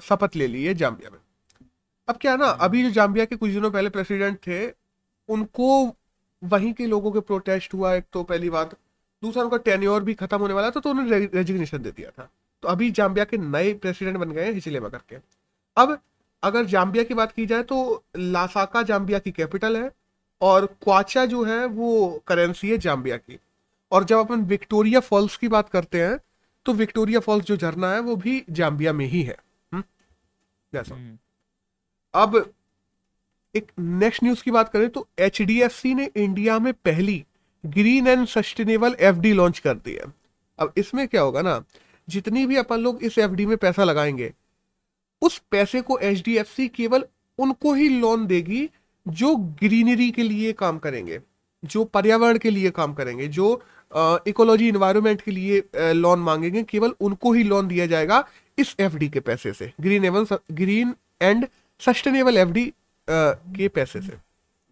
शपथ 0.03 0.37
ले 0.37 0.47
ली 0.47 0.65
है 0.65 0.75
जाम्बिया 0.75 1.11
में। 1.11 1.19
अब 2.09 2.17
क्या 2.17 2.37
ना, 2.37 2.47
अभी 2.47 2.83
जो 2.83 2.91
जाम्बिया 2.91 3.25
के 3.25 3.37
कुछ 3.37 3.51
दिनों 3.51 3.71
पहले 3.71 3.91
प्रेसिडेंट 3.91 4.39
थे, 4.39 4.67
उनको 5.29 5.97
वहीं 6.43 6.73
के 6.75 6.87
लोगों 6.87 7.13
के 7.13 7.21
प्रोटेस्ट 7.21 7.75
हुआ, 7.75 7.93
एक 7.95 8.05
तो 8.13 8.23
पहली 8.23 8.51
बात। 8.51 8.75
दूसरा, 9.23 9.43
उनका 9.43 9.57
टेन्योर 9.59 10.03
भी 10.05 10.15
खत्म 10.15 10.39
होने 10.39 10.55
वाला 10.55 10.71
था 10.71 10.81
तो 10.81 10.91
उन्होंने 10.91 11.19
रेजिग्नेशन 11.27 11.79
दे 11.79 11.91
दिया 11.91 12.11
था। 12.11 12.29
तो 12.63 12.69
अभी 12.69 12.91
जाम्बिया 12.91 13.25
के 13.25 13.39
नए 13.39 13.73
प्रेसिडेंट 13.75 14.17
बन 14.17 14.33
गए 14.33 14.53
हिचिलेमा 14.53 14.89
करके। 14.89 15.17
अब 15.77 15.99
अगर 16.45 16.65
जाम्बिया 16.67 17.05
की 17.05 17.15
बात 17.15 17.33
की 17.33 17.47
जाए 17.47 17.63
तो 17.63 18.05
लासाका 18.17 18.83
जाम्बिया 18.83 19.19
की 19.19 19.31
कैपिटल 19.31 19.77
है 19.77 19.91
और 20.41 20.67
क्वाचा 20.83 21.25
जो 21.27 21.45
है 21.45 21.65
वो 21.67 21.91
करेंसी 22.27 22.71
है 22.71 22.79
जाम्बिया 22.79 23.17
की 23.17 23.39
और 23.93 24.05
जब 24.05 24.19
अपन 24.19 24.43
विक्टोरिया 24.45 25.01
फॉल्स 25.01 25.37
की 25.37 25.49
बात 25.49 25.69
करते 25.69 26.03
हैं 26.03 26.19
तो 26.67 26.73
विक्टोरिया 26.73 27.21
फॉल्स 27.21 27.45
जो 27.45 27.57
झरना 27.57 27.93
है 27.93 28.01
वो 28.01 28.17
भी 28.17 28.43
जाम्बिया 28.51 28.93
में 28.93 29.07
ही 29.07 29.23
है 29.23 29.37
जैसा 29.73 30.95
हम्म? 30.95 31.05
हम्म। 31.05 31.19
अब 32.15 32.53
एक 33.55 33.71
नेक्स्ट 33.79 34.23
न्यूज़ 34.25 34.43
की 34.43 34.51
बात 34.51 34.69
करें 34.69 34.89
तो 34.89 35.07
एच 35.21 35.41
ने 35.87 36.11
इंडिया 36.17 36.59
में 36.59 36.73
पहली 36.85 37.25
green 37.65 38.07
and 38.07 38.27
sustainable 38.27 38.97
FD 39.01 39.33
launch 39.33 39.59
कर 39.59 39.75
दी 39.77 39.93
है 39.93 40.13
अब 40.59 40.73
इसमें 40.77 41.07
क्या 41.09 41.21
होगा 41.23 41.43
ना 41.43 41.63
जितनी 42.09 42.47
भी 42.47 42.57
अपन 42.57 42.81
लोग 42.81 43.03
इस 43.03 43.19
एफडी 43.19 43.47
में 43.47 43.57
पैसा 43.57 43.85
लगाएँगे 43.85 44.33
उस 45.23 45.39
पैसे 45.51 45.81
को 45.81 45.99
एचडीएफसी 46.01 46.69
केवल 46.71 47.05
उनको 47.39 47.73
ही 47.75 47.89
लोन 47.91 48.27
देगी 48.27 48.69
जो 49.07 49.35
ग्रीनरी 49.37 50.11
के 50.11 50.23
लिए 50.23 50.53
काम 50.55 50.79
करेंगे, 50.79 51.21
जो 51.63 51.85
पर्यावरण 51.85 52.39
के 52.39 52.51
लिए 52.51 52.71
काम 52.71 52.95
करेंगे, 52.95 53.29
जो 53.29 53.63
इकोलॉजी 54.27 54.69
इन्वायरमेंट 54.69 55.21
के 55.23 55.31
लिए 55.31 55.63
लोन 55.95 56.19
मांगेंगे, 56.21 56.63
केवल 56.63 56.95
उनको 57.01 57.33
ही 57.33 57.43
लोन 57.43 57.69
दिया 57.69 57.87
जाएगा 57.87 58.25
इस 58.59 58.75
एफडी 58.81 59.09
के 59.09 59.21
पैसे 59.21 59.53
से 59.53 59.73
ग्रीन 59.81 60.05
एवं 60.05 60.27
ग्रीन 60.53 60.95
एंड 61.23 61.47
सस्टेनेबल 61.81 62.37
एफडी 62.37 62.73
के 63.09 63.69
पैसे 63.69 64.01
से। 64.01 64.17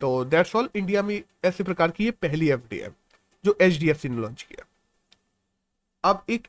तो 0.00 0.24
दैट्स 0.24 0.54
ऑल 0.56 0.68
इंडिया 0.74 1.02
में 1.02 1.22
ऐसे 1.44 1.64
प्रकार 1.64 1.90
की 1.90 2.04
ये 2.04 2.10
पहली 2.12 2.48
FD 2.50 2.72
है, 2.74 2.90
जो 3.44 3.56
HDFC 3.62 4.06
ने 4.06 4.20
लॉन्च 4.20 4.42
किया। 4.42 4.64
अब 6.04 6.24
एक 6.30 6.46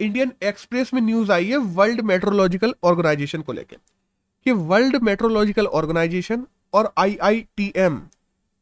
इंडियन 0.00 0.32
एक्सप्रेस 0.42 0.94
में 0.94 1.00
न्यूज़ 1.02 1.32
आई 1.32 1.46
है 1.46 1.56
वर्ल्ड 1.56 2.00
मेट्रोलॉजिकल 2.00 2.74
ऑर्गेनाइजेशन 2.84 3.42
को 3.42 3.52
लेकर 3.52 3.76
कि 4.46 4.52
वर्ल्ड 4.52 4.96
मेट्रोलॉजिकल 5.02 5.66
ऑर्गेनाइजेशन 5.66 6.46
और 6.74 6.92
आईआईटीएम 6.98 8.00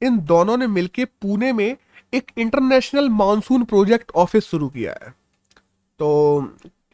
इन 0.03 0.19
दोनों 0.19 0.57
ने 0.57 0.67
मिलकर 0.67 1.05
पुणे 1.05 1.53
में 1.53 1.77
एक 2.15 2.31
इंटरनेशनल 2.39 3.09
मानसून 3.09 3.65
प्रोजेक्ट 3.65 4.13
ऑफ़िस 4.15 4.45
शुरू 4.45 4.69
किया 4.69 4.95
है। 5.03 5.11
तो 6.01 6.41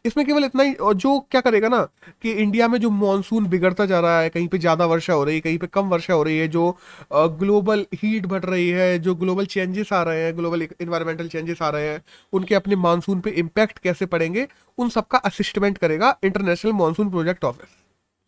इसमें 0.05 0.25
केवल 0.25 0.45
इतना 0.45 0.63
ही 0.63 0.73
और 0.73 0.93
जो 0.93 1.19
क्या 1.31 1.41
करेगा 1.41 1.67
ना 1.67 1.81
कि 2.21 2.31
इंडिया 2.31 2.67
में 2.67 2.79
जो 2.79 2.89
मानसून 2.89 3.47
बिगड़ता 3.47 3.85
जा 3.85 3.99
रहा 3.99 4.19
है 4.19 4.29
कहीं 4.29 4.47
पे 4.47 4.57
ज़्यादा 4.57 4.85
वर्षा 4.85 5.13
हो 5.13 5.23
रही 5.23 5.35
है 5.35 5.41
कहीं 5.41 5.57
पे 5.57 5.67
कम 5.67 5.89
वर्षा 5.89 6.13
हो 6.13 6.23
रही 6.23 6.37
है 6.37 6.47
जो 6.47 6.77
ग्लोबल 7.11 7.85
हीट 7.93 8.25
बढ़ 8.25 8.45
रही 8.45 8.69
है 8.69 8.99
जो 8.99 9.15
ग्लोबल 9.15 9.45
चेंजेस 9.45 9.93
आ 9.93 10.01
रहे 10.03 10.23
हैं 10.23 10.37
ग्लोबल 10.37 10.61
इन्वायरमेंटल 10.61 11.27
चेंजेस 11.27 11.61
आ 11.61 11.69
रहे 11.69 11.89
हैं 11.89 12.01
उनके 12.33 12.55
अपने 12.55 12.75
मानसून 12.75 13.19
पे 13.19 13.29
इम्पैक्ट 13.29 13.79
कैसे 13.79 14.05
पड़ेंगे 14.05 14.47
उन 14.77 14.89
सबका 14.89 15.17
असिस्टमेंट 15.17 15.77
करेगा 15.77 16.15
इंटरनेशनल 16.23 16.73
मानसून 16.73 17.09
प्रोजेक्ट 17.09 17.45
ऑफ़िस 17.45 17.69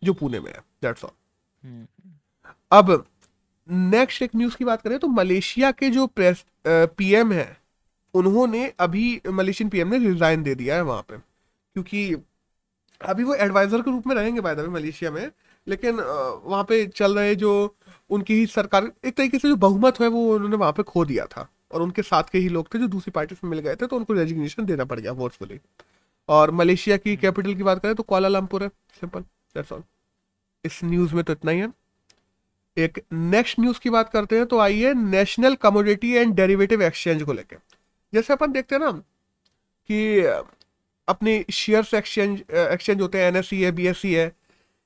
जो 0.02 0.12
पुणे 0.12 0.40
में 0.40 0.52
है 0.52 0.60
दैट्स 0.82 1.04
ऑल 1.04 1.86
अब 2.72 3.04
नेक्स्ट 3.68 4.22
एक 4.22 4.30
न्यूज़ 4.36 4.56
की 4.56 4.64
बात 4.64 4.82
करें 4.82 4.98
तो 4.98 5.08
मलेशिया 5.08 5.70
के 5.72 5.90
जो 5.90 6.06
प्रेस 6.06 6.44
पीएम 6.66 7.32
है 7.32 7.56
उन्होंने 8.14 8.72
अभी 8.80 9.20
मलेशियन 9.26 9.70
पीएम 9.70 9.88
ने 9.88 9.98
रिजाइन 9.98 10.42
दे 10.42 10.54
दिया 10.54 10.74
है 10.74 10.82
वहाँ 10.82 11.02
पे। 11.02 11.33
क्योंकि 11.74 12.14
अभी 13.00 13.24
वो 13.24 13.34
एडवाइजर 13.34 13.82
के 13.82 13.90
रूप 13.90 14.06
में 14.06 14.14
रहेंगे 14.16 14.40
बाय 14.40 14.54
द 14.54 14.66
मलेशिया 14.70 15.10
में। 15.10 15.30
लेकिन 15.66 15.96
वहाँ 15.96 16.62
पे 16.64 16.84
चल 16.86 17.14
रहे 17.18 17.34
जो 17.34 17.52
उनकी 18.10 18.34
ही 18.34 18.46
सरकार, 18.46 18.90
एक 19.04 19.16
तरीके 19.16 19.38
से 19.38 19.48
जो 19.48 19.56
बहुमत 19.56 20.00
है 20.00 20.08
वो 20.08 20.34
उन्होंने 20.34 20.56
वहाँ 20.56 20.72
पे 20.72 20.82
खो 20.82 21.04
दिया 21.04 21.26
था। 21.26 21.48
और 21.72 21.82
उनके 21.82 22.02
साथ 22.02 22.24
के 22.32 22.38
ही 22.38 22.48
लोग 22.48 22.72
थे 22.74 22.78
जो 22.78 22.86
दूसरी 22.88 23.10
पार्टी 23.10 23.34
से 23.34 23.46
मिल 23.46 23.58
गए 23.58 23.74
थे 23.76 23.86
तो 23.86 23.96
उनको 23.96 24.12
रेजिग्नेशन 24.14 24.64
देना 24.64 24.84
पड़ 24.84 24.98
गया 25.00 25.12
फोर्सफुली 25.14 25.58
और 26.28 26.50
मलेशिया 26.52 26.96
की 26.96 27.16
कैपिटल 27.16 27.54
की 27.54 27.62
बात 27.62 27.80
करें 27.82 27.94
तो 27.94 28.02
कोलालमपुर 28.02 28.62
है 28.62 28.68
सिंपल 29.00 29.20
दैट्स 29.20 29.72
ऑल 29.72 29.82
इस 30.64 30.80
न्यूज़ 30.84 31.14
में 31.14 31.22
तो 31.24 31.32
इतना 31.32 31.50
ही 31.50 31.58
है। 31.60 31.72
एक 32.76 33.00
नेक्स्ट 33.12 33.60
न्यूज़ 33.60 33.80
की 33.80 33.90
बात 33.90 34.10
करते 34.10 34.36
हैं 34.36 34.46
तो 34.46 34.58
आइए 34.58 34.92
National 34.94 35.54
Commodity 35.56 36.12
and 36.12 36.34
Derivative 36.34 36.82
Exchange 36.82 37.22
को 37.22 37.32
लेकर 37.32 37.58
जैसे 38.12 38.32
अपन 38.32 38.52
देखते 38.52 38.74
हैं 38.74 38.82
ना 38.82 38.90
कि 39.90 40.20
अपने 41.08 41.44
शेयर्स 41.52 41.94
एक्सचेंज 41.94 42.40
एक्सचेंज 42.52 43.00
होते 43.00 43.18
हैं 43.18 43.28
एनएससी 43.28 43.60
है 43.62 43.70
बीएससी 43.72 44.12
है, 44.14 44.30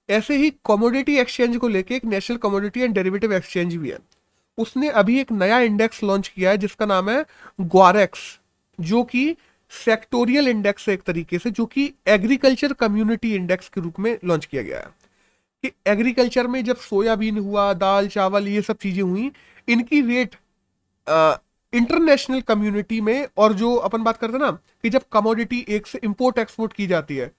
ऐसे 0.08 0.36
ही 0.36 0.50
कमोडिटी 0.66 1.16
एक्सचेंज 1.18 1.56
को 1.56 1.68
लेके 1.68 1.94
एक 1.96 2.04
National 2.06 2.36
Commodity 2.36 2.80
and 2.80 2.94
Derivative 2.94 3.32
Exchange 3.34 3.76
भी 3.76 3.90
है। 3.90 3.98
उसने 4.58 4.88
अभी 4.90 5.18
एक 5.20 5.32
नया 5.32 5.58
इंडेक्स 5.60 6.02
लॉन्च 6.02 6.28
किया 6.28 6.50
है, 6.50 6.56
जिसका 6.58 6.86
नाम 6.86 7.10
है 7.10 7.24
ग्वारेक्स 7.60 8.38
जो 8.78 9.02
कि 9.02 9.36
सेक्टोरियल 9.72 10.48
इंडेक्स 10.48 10.88
है 10.88 10.94
एक 10.94 11.02
तरीके 11.02 11.38
से, 11.38 11.50
जो 11.50 11.66
कि 11.66 11.92
एग्रीकल्चर 12.08 12.72
कम्युनिटी 12.72 13.34
इंडेक्स 13.34 13.68
के 13.68 13.80
रूप 13.80 13.98
में 14.00 14.16
लॉन्च 14.24 14.44
किया 14.44 14.62
गया 14.62 14.78
है। 14.78 14.96
कि 15.64 15.70
एग्रीकल्चर 15.86 16.46
में 16.46 16.62
जब 16.64 16.76
सोयाबीन 16.76 17.38
हुआ, 17.38 17.72
दाल, 17.74 18.08
चावल, 18.08 18.48
ये 18.48 18.62
सब 18.62 18.76
चीज़ें 18.76 19.02
हुई, 19.02 19.30
इनकी 19.68 20.00
रेट 20.02 20.34
इंटरनेशनल 21.72 22.40
कम्युनिटी 22.40 23.00
में, 23.00 23.26
और 23.38 23.52
जो 23.52 23.74
अपन 23.76 24.02
बात 24.02 24.16
करते 24.16 24.32
हैं 24.32 24.40
ना, 24.40 24.50
कि 24.82 24.90
जब 24.90 25.02
कमोडिटी 25.12 25.64
एक 25.68 25.86
से 25.86 26.00
इंपोर्ट 26.04 26.38
एक्सपोर्ट 26.38 26.72
की 26.72 26.86
जाती 26.86 27.16
है 27.16 27.30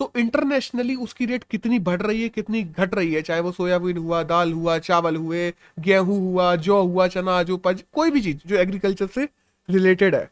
तो 0.00 0.10
इंटरनेशनली 0.18 0.94
उसकी 0.96 1.26
रेट 1.26 1.44
कितनी 1.50 1.78
बढ़ 1.78 2.00
रही 2.02 2.22
है, 2.22 2.28
कितनी 2.28 2.62
घट 2.62 2.94
रही 2.94 3.12
है? 3.14 3.20
चाहे 3.22 3.40
वो 3.40 3.52
सोयाबीन 3.52 3.96
हुआ, 3.96 4.22
दाल 4.22 4.52
हुआ, 4.52 4.78
चावल 4.80 5.16
हुए, 5.16 5.52
गेहूँ 5.78 6.18
हुआ, 6.20 6.54
जौ 6.56 6.80
हुआ, 6.82 7.06
चना, 7.08 7.42
जो 7.42 7.56
पज, 7.56 7.82
कोई 7.92 8.10
भी 8.10 8.20
चीज़ 8.20 8.36
जो 8.46 8.56
एग्रीकल्चर 8.56 9.06
से 9.06 9.28
रिलेटेड 9.68 10.14
है, 10.14 10.28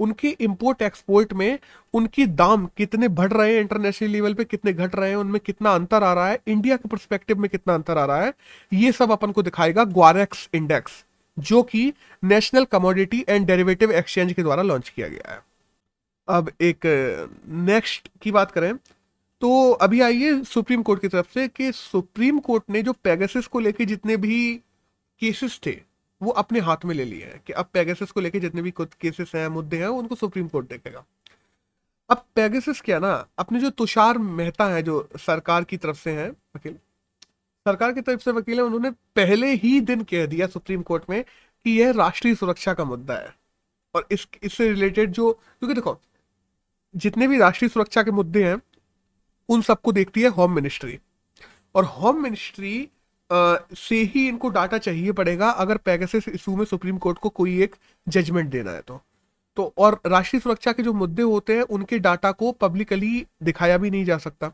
उनकी 0.00 0.28
इंपोर्ट 0.28 0.82
एक्सपोर्ट 0.82 1.32
में 1.32 1.58
उनकी 1.94 2.26
दाम 2.26 2.66
कितने 2.76 3.08
बढ़ 3.10 3.32
रहे 3.32 3.54
हैं 3.54 3.60
इंटरनेशनल 3.60 4.10
लेवल 4.10 4.34
पे 4.34 4.44
कितने 4.44 4.72
घट 4.72 4.94
रहे 4.96 5.10
हैं, 5.10 5.16
उनमें 5.16 5.40
कितना 5.40 5.74
अंतर 5.74 6.02
आ 6.02 6.12
रहा 6.12 6.28
है 6.28 6.40
इंडिया 6.46 6.76
के 6.76 6.88
परस्पेक्टिव 6.88 7.38
में 7.38 7.48
कितना 7.50 7.74
अंतर 7.74 7.98
आ 7.98 8.04
रहा 8.04 8.22
है, 8.22 8.32
ये 8.72 8.92
सब 8.92 9.12
अपन 9.12 9.32
को 9.32 9.42
दिखाएगा 9.42 9.84
ग्वारेक्स 9.84 10.48
इंडेक्स 10.54 11.04
जो 11.36 11.62
कि 11.62 11.92
National 12.22 12.64
Commodity 12.64 13.24
and 13.28 13.46
Derivative 13.46 13.92
Exchange 13.92 14.32
के 14.32 14.42
द्वारा 14.42 14.62
लॉन्च 14.62 14.88
किया 14.88 15.08
गया 15.08 15.32
है। 15.32 15.40
अब 16.28 16.50
एक 16.60 16.86
नेक्स्ट 17.48 18.08
की 18.22 18.30
बात 18.32 18.50
करें 18.50 18.74
तो 19.42 19.70
अभी 19.72 20.00
आइए 20.00 20.42
सुप्रीम 20.44 20.82
कोर्ट 20.82 21.00
की 21.00 21.08
तरफ़ 21.08 21.32
से 21.34 21.46
कि 21.48 21.70
सुप्रीम 21.72 22.38
कोर्ट 22.38 22.64
ने 22.70 22.82
जो 22.82 22.92
पेगासिस 23.04 23.46
को 23.46 23.60
लेके 23.60 23.84
जितने 23.84 24.16
भी 24.16 24.54
केसेस 25.22 25.58
थे, 25.66 25.80
वो 26.20 26.30
अपने 26.32 26.60
हाथ 26.60 26.84
में 26.84 26.94
ले 26.94 27.04
लिए 27.04 27.24
हैं 27.24 27.40
कि 27.46 27.52
अब 27.52 27.68
पेगासिस 27.72 28.10
को 28.10 28.20
लेके 28.20 28.40
जितने 28.40 28.62
भी 28.62 28.72
केसेस 28.78 29.32
हैं, 29.34 29.48
मुद्दे 29.48 29.76
हैं, 29.76 29.86
उनको 29.86 30.14
सुप्रीम 30.14 30.48
कोर्ट 30.48 30.68
देखेगा। 30.68 31.04
अब 32.10 32.24
पेगासिस 32.36 32.80
क्या 32.80 32.98
ना, 32.98 33.12
अपने 33.38 33.60
जो 33.60 33.70
तुषार 33.70 34.18
मेहता 34.18 34.66
है, 34.66 34.82
जो 34.82 35.08
सरकार 35.18 35.64
की 35.64 35.76
तरफ़ 35.76 35.98
से 35.98 36.12
हैं 36.12 36.30
वकील 36.30 36.76
सरकार 37.66 37.92
की 37.92 38.00
तरफ़ 38.00 38.20
से 38.20 38.30
वकील 38.30 38.54
है 38.54 38.62
उन्होंने 38.62 38.90
पहले 38.90 39.54
ही 39.54 39.80
दिन 39.80 40.02
कह 40.02 40.26
दिया 40.26 40.46
सुप्रीम 40.46 40.82
कोर्ट 40.82 41.04
में 41.10 41.22
कि 41.22 41.80
यह 41.80 41.90
राष्ट्रीय 41.90 42.34
सुरक्षा 42.34 42.74
का 42.74 42.84
मुद्दा 42.84 43.14
है। 43.14 43.34
और 43.94 44.06
इस, 44.10 44.26
इससे 44.42 44.68
रिलेटेड 44.68 45.12
जो, 45.12 45.32
क्योंकि 45.32 45.74
देखो, 45.74 45.98
जितने 46.96 47.28
भी 47.28 47.38
राष्ट्रीय 47.38 47.68
सुरक्षा 47.68 48.02
के 48.02 48.10
मुद्दे 48.10 48.44
हैं, 48.44 48.60
उन 49.48 49.62
सबको 49.62 49.92
देखती 49.92 50.22
है 50.22 50.28
होम 50.28 50.54
मिनिस्ट्री। 50.54 50.98
और 51.74 51.84
होम 51.84 52.22
मिनिस्ट्री 52.22 52.88
से 53.32 54.02
ही 54.02 54.28
इनको 54.28 54.48
डाटा 54.48 54.78
चाहिए 54.78 55.12
पड़ेगा 55.12 55.50
अगर 55.50 55.76
पैगसिस 55.76 56.28
इशू 56.28 56.56
में 56.56 56.64
सुप्रीम 56.64 56.98
कोर्ट 56.98 57.18
को 57.18 57.28
कोई 57.28 57.62
एक 57.62 57.76
जजमेंट 58.08 58.50
देना 58.50 58.70
है 58.70 58.80
तो। 58.80 59.00
तो 59.56 59.72
और 59.78 60.00
राष्ट्रीय 60.06 60.40
सुरक्षा 60.40 60.72
के 60.72 60.82
जो 60.82 60.92
मुद्दे 60.92 61.22
होते 61.22 61.56
हैं, 61.56 61.62
उनके 61.62 61.98
डाटा 61.98 62.32
को 62.32 62.52
पब्लिकली 62.52 63.26
दिखाया 63.42 63.78
भी 63.78 63.90
नहीं 63.90 64.04
जा 64.04 64.18
सकता। 64.18 64.52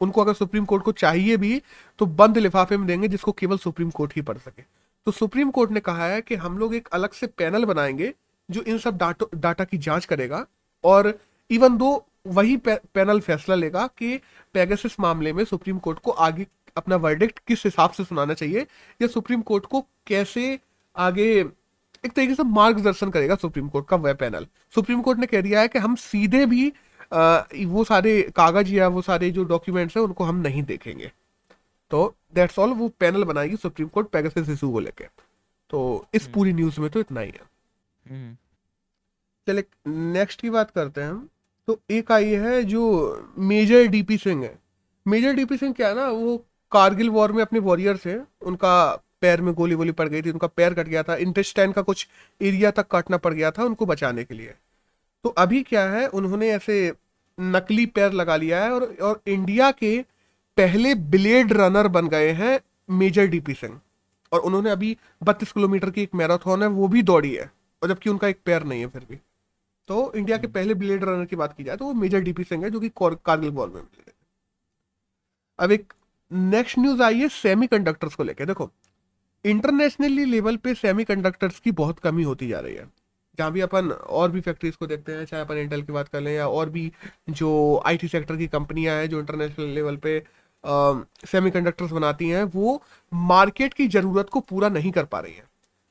उनको 0.00 0.20
अगर 0.20 0.34
सुप्रीम 0.34 0.64
कोर्ट 0.64 0.82
को 0.84 0.92
चाहिए 0.92 1.36
भी 1.36 1.60
तो 1.98 2.06
बंद 2.06 2.38
लिफाफे 2.38 2.76
में 2.76 2.86
देंगे 2.86 3.08
जिसको 3.08 3.32
केवल 3.32 3.58
सुप्रीम 3.58 3.90
कोर्ट 3.90 4.12
ही 4.16 4.22
पढ़ 4.22 4.38
सके। 4.38 4.62
तो 5.06 5.12
सुप्रीम 5.12 5.50
कोर्ट 5.50 5.70
ने 5.70 5.80
कहा 5.80 6.06
है 6.06 6.20
कि 6.20 6.34
हम 6.34 6.58
लोग 6.58 6.74
एक 6.74 6.88
अलग 6.92 7.12
से 7.12 7.26
पैनल 7.26 7.64
बनाएँगे 7.64 8.12
जो 8.48 8.62
इन 8.62 8.78
सब 8.78 8.96
डाटा 8.98 9.26
डाटा 9.34 9.64
की 9.64 9.78
जाँच 9.78 10.04
करेगा 10.04 10.44
और 10.84 11.18
इवन 11.50 11.76
दो 11.76 12.06
वही 12.26 12.56
पैनल 12.66 13.20
फैसला 13.20 13.54
लेगा 13.54 13.86
कि 13.98 14.20
पेगासिस 14.54 14.98
मामले 15.00 15.32
में 15.32 15.44
सुप्रीम 15.44 15.78
कोर्ट 15.78 15.98
को 15.98 16.10
आगे 16.10 16.46
अपना 16.76 16.96
वर्डिक्ट 16.96 17.38
किस 17.48 17.64
हिसाब 17.64 17.90
से 17.90 18.04
सुनाना 18.04 18.34
चाहिए 18.34 18.66
या 19.02 19.06
सुप्रीम 19.06 19.40
कोर्ट 19.42 19.66
को 19.66 19.80
कैसे 20.06 20.58
आगे 20.96 21.30
एक 22.04 22.12
तरीके 22.12 22.34
से 22.34 22.42
मार्गदर्शन 22.42 23.10
करेगा 23.10 23.34
सुप्रीम 23.34 23.68
कोर्ट 23.68 23.86
का 23.88 23.96
वह 23.96 24.12
पैनल। 24.12 24.46
सुप्रीम 24.74 25.00
कोर्ट 25.02 25.18
ने 25.18 25.26
कह 25.26 25.40
दिया 25.40 25.60
है 25.60 25.68
कि 25.68 25.78
हम 25.78 25.94
सीधे 25.94 26.44
भी 26.46 26.72
वो 27.64 27.84
सारे 27.84 28.22
कागज़ 28.22 28.68
या 28.68 28.88
वो 28.88 29.02
सारे 29.02 29.30
जो 29.30 29.44
डॉक्यूमेंट्स 29.44 29.96
हैं 29.96 30.04
उनको 30.04 30.24
हम 30.24 30.36
नहीं 30.36 30.62
देखेंगे। 30.62 31.12
तो 31.90 32.14
दैट्स 32.34 32.58
ऑल 32.58 32.70
वो 32.70 32.88
पैनल 32.88 33.24
बनाएगी 33.24 33.56
सुप्रीम 33.56 33.88
कोर्ट 33.88 34.08
पेगासिस 34.08 34.48
इशू 34.48 34.72
को 34.72 34.80
लेके। 34.80 35.04
तो 35.70 36.06
इस 36.14 36.22
हम्म। 36.22 36.34
पूरी 36.34 36.52
न्यूज़ 36.52 36.80
में 36.80 36.90
तो 36.90 37.00
इतना 37.00 37.20
ही 37.20 37.30
है। 37.30 37.40
हम्म। 38.10 38.36
चले 39.46 39.64
नेक्स्ट 39.86 40.40
की 40.40 40.50
बात 40.50 40.70
करते 40.70 41.00
हैं 41.00 41.10
हम। 41.10 41.28
तो 41.66 41.80
एक 41.90 42.12
आई 42.12 42.28
है 42.28 42.64
जो 42.64 43.32
मेजर 43.38 43.86
डीपी 43.86 44.16
सिंह 44.16 44.44
है। 44.44 44.58
मेजर 45.06 45.32
डीपी 45.32 45.56
सिंह 45.56 45.72
क्या 45.72 45.88
है 45.88 45.94
ना 45.94 46.08
वो 46.08 46.36
कारगिल 46.72 47.10
वॉर 47.10 47.32
में 47.32 47.42
अपने 47.42 47.58
वॉरियर्स 47.58 48.06
हैं। 48.06 48.26
उनका 48.42 49.04
पैर 49.20 49.40
में 49.40 49.54
गोली 49.54 49.74
वोली 49.74 49.92
पड़ 49.92 50.08
गई 50.08 50.22
थी 50.22 50.30
उनका 50.30 50.46
पैर 50.46 50.74
कट 50.74 50.88
गया 50.88 51.02
था 51.02 51.16
इंटेस्टाइन 51.16 51.72
का 51.72 51.82
कुछ 51.82 52.08
एरिया 52.42 52.70
तक 52.70 52.86
काटना 52.86 53.16
पड़ 53.16 53.34
गया 53.34 53.50
था 53.50 53.64
उनको 53.64 53.86
बचाने 53.86 54.24
के 54.24 54.34
लिए। 54.34 54.54
तो 55.24 55.30
अभी 55.30 55.62
क्या 55.62 55.82
है, 55.90 56.06
उन्होंने 56.08 56.50
ऐसे 56.50 56.92
नकली 57.38 57.86
पैर 57.86 58.12
लगा 58.12 58.36
लिया 58.36 58.62
है 58.64 58.70
और 58.70 58.84
और 59.02 59.20
इंडिया 59.26 59.70
के 59.72 59.98
पहले 60.58 60.94
ब्लेड 60.94 61.52
रनर 61.52 61.88
बन 61.88 62.08
गए 62.08 62.30
हैं 62.32 62.58
मेजर 62.90 63.26
डीपी 63.26 63.54
सिंह। 63.54 63.80
और 64.32 64.40
उन्होंने 64.40 64.70
अभी 64.70 64.96
बत्तीस 65.22 65.52
किलोमीटर 65.52 65.90
की 65.90 66.02
एक 66.02 66.14
मैराथन 66.14 66.62
है, 66.62 66.68
वो 66.68 66.88
भी 66.88 67.02
दौड़ी 67.02 67.34
है, 67.34 67.50
और 67.82 67.88
जबकि 67.88 68.10
उनका 68.10 68.28
एक 68.28 68.40
पैर 68.44 68.64
नहीं 68.64 68.80
है 68.80 68.86
फिर 68.86 69.06
भी। 69.10 69.16
तो 69.88 70.12
इंडिया 70.14 70.36
के 70.38 70.46
पहले 70.46 70.74
ब्लेड 70.74 71.04
रनर 71.04 71.24
की 71.24 71.36
बात 71.36 71.56
की 71.56 71.64
जाए 71.64 71.76
तो 71.76 71.84
वो 71.84 71.92
मेजर 71.94 72.20
डीपी 72.20 72.44
सिंह 72.44 72.64
है, 72.64 72.70
जो 72.70 72.80
कि 72.80 72.88
कारगिल 72.98 73.50
वॉर 73.50 73.68
में 73.68 73.74
मिले। 73.74 74.12
अब 75.58 75.72
एक 75.72 75.92
नेक्स्ट 76.30 76.78
न्यूज़ 76.78 77.02
आई 77.02 77.20
है 77.20 77.28
सेमी 77.28 77.66
को 77.66 78.22
लेकर 78.24 78.46
देखो, 78.46 78.70
इंटरनेशनली 79.44 80.24
लेवल 80.24 80.56
पे 80.56 80.74
सेमी 80.74 81.04
की 81.08 81.70
बहुत 81.72 81.98
कमी 81.98 82.22
होती 82.22 82.48
जा 82.48 82.60
रही 82.60 82.74
है। 82.74 82.88
जहाँ 83.40 83.52
भी 83.52 83.60
अपन 83.60 83.90
और 83.90 84.30
भी 84.30 84.40
फैक्ट्रीज 84.40 84.76
को 84.76 84.86
देखते 84.86 85.12
हैं, 85.12 85.24
चाहे 85.24 85.42
अपन 85.42 85.56
इंटेल 85.58 85.82
की 85.82 85.92
बात 85.92 86.08
कर 86.08 86.20
लें 86.20 86.34
या 86.34 86.48
और 86.48 86.70
भी 86.70 86.90
जो 87.32 87.82
आईटी 87.86 88.08
सेक्टर 88.08 88.36
की 88.36 88.46
कंपनियाँ 88.48 88.96
हैं, 88.96 89.08
जो 89.08 89.20
इंटरनेशनल 89.20 89.74
लेवल 89.74 89.96
पे 89.96 90.22
सेमी 91.26 91.50
कंडक्टर्स 91.50 91.90
बनाती 91.90 92.28
हैं, 92.28 92.42
वो 92.44 92.82
मार्केट 93.12 93.74
की 93.74 93.86
ज़रूरत 93.88 94.28
को 94.28 94.40
पूरा 94.42 94.68
नहीं 94.68 94.90
कर 94.92 95.04
पा 95.04 95.20
रही 95.20 95.32
हैं। 95.32 95.44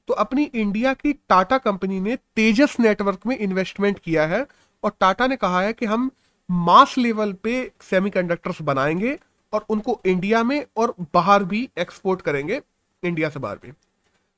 तो 0.09 0.13
अपनी 0.15 0.43
इंडिया 0.43 0.93
की 0.93 1.13
टाटा 1.29 1.57
कंपनी 1.57 1.99
ने 1.99 2.15
तेजस 2.35 2.75
नेटवर्क 2.79 3.25
में 3.27 3.37
इन्वेस्टमेंट 3.37 3.99
किया 3.99 4.25
है 4.27 4.45
और 4.83 4.91
टाटा 4.99 5.27
ने 5.27 5.35
कहा 5.35 5.61
है 5.61 5.73
कि 5.73 5.85
हम 5.85 6.09
मास 6.49 6.97
लेवल 6.97 7.33
पे 7.33 7.71
सेमीकंडक्टर्स 7.81 8.61
बनाएँगे 8.61 9.17
और 9.53 9.65
उनको 9.69 9.99
इंडिया 10.05 10.43
में 10.43 10.63
और 10.77 10.93
बाहर 11.13 11.43
भी 11.43 11.67
एक्सपोर्ट 11.77 12.21
करेंगे 12.21 12.61
इंडिया 13.03 13.29
से 13.29 13.39
बाहर 13.39 13.59
भी। 13.63 13.71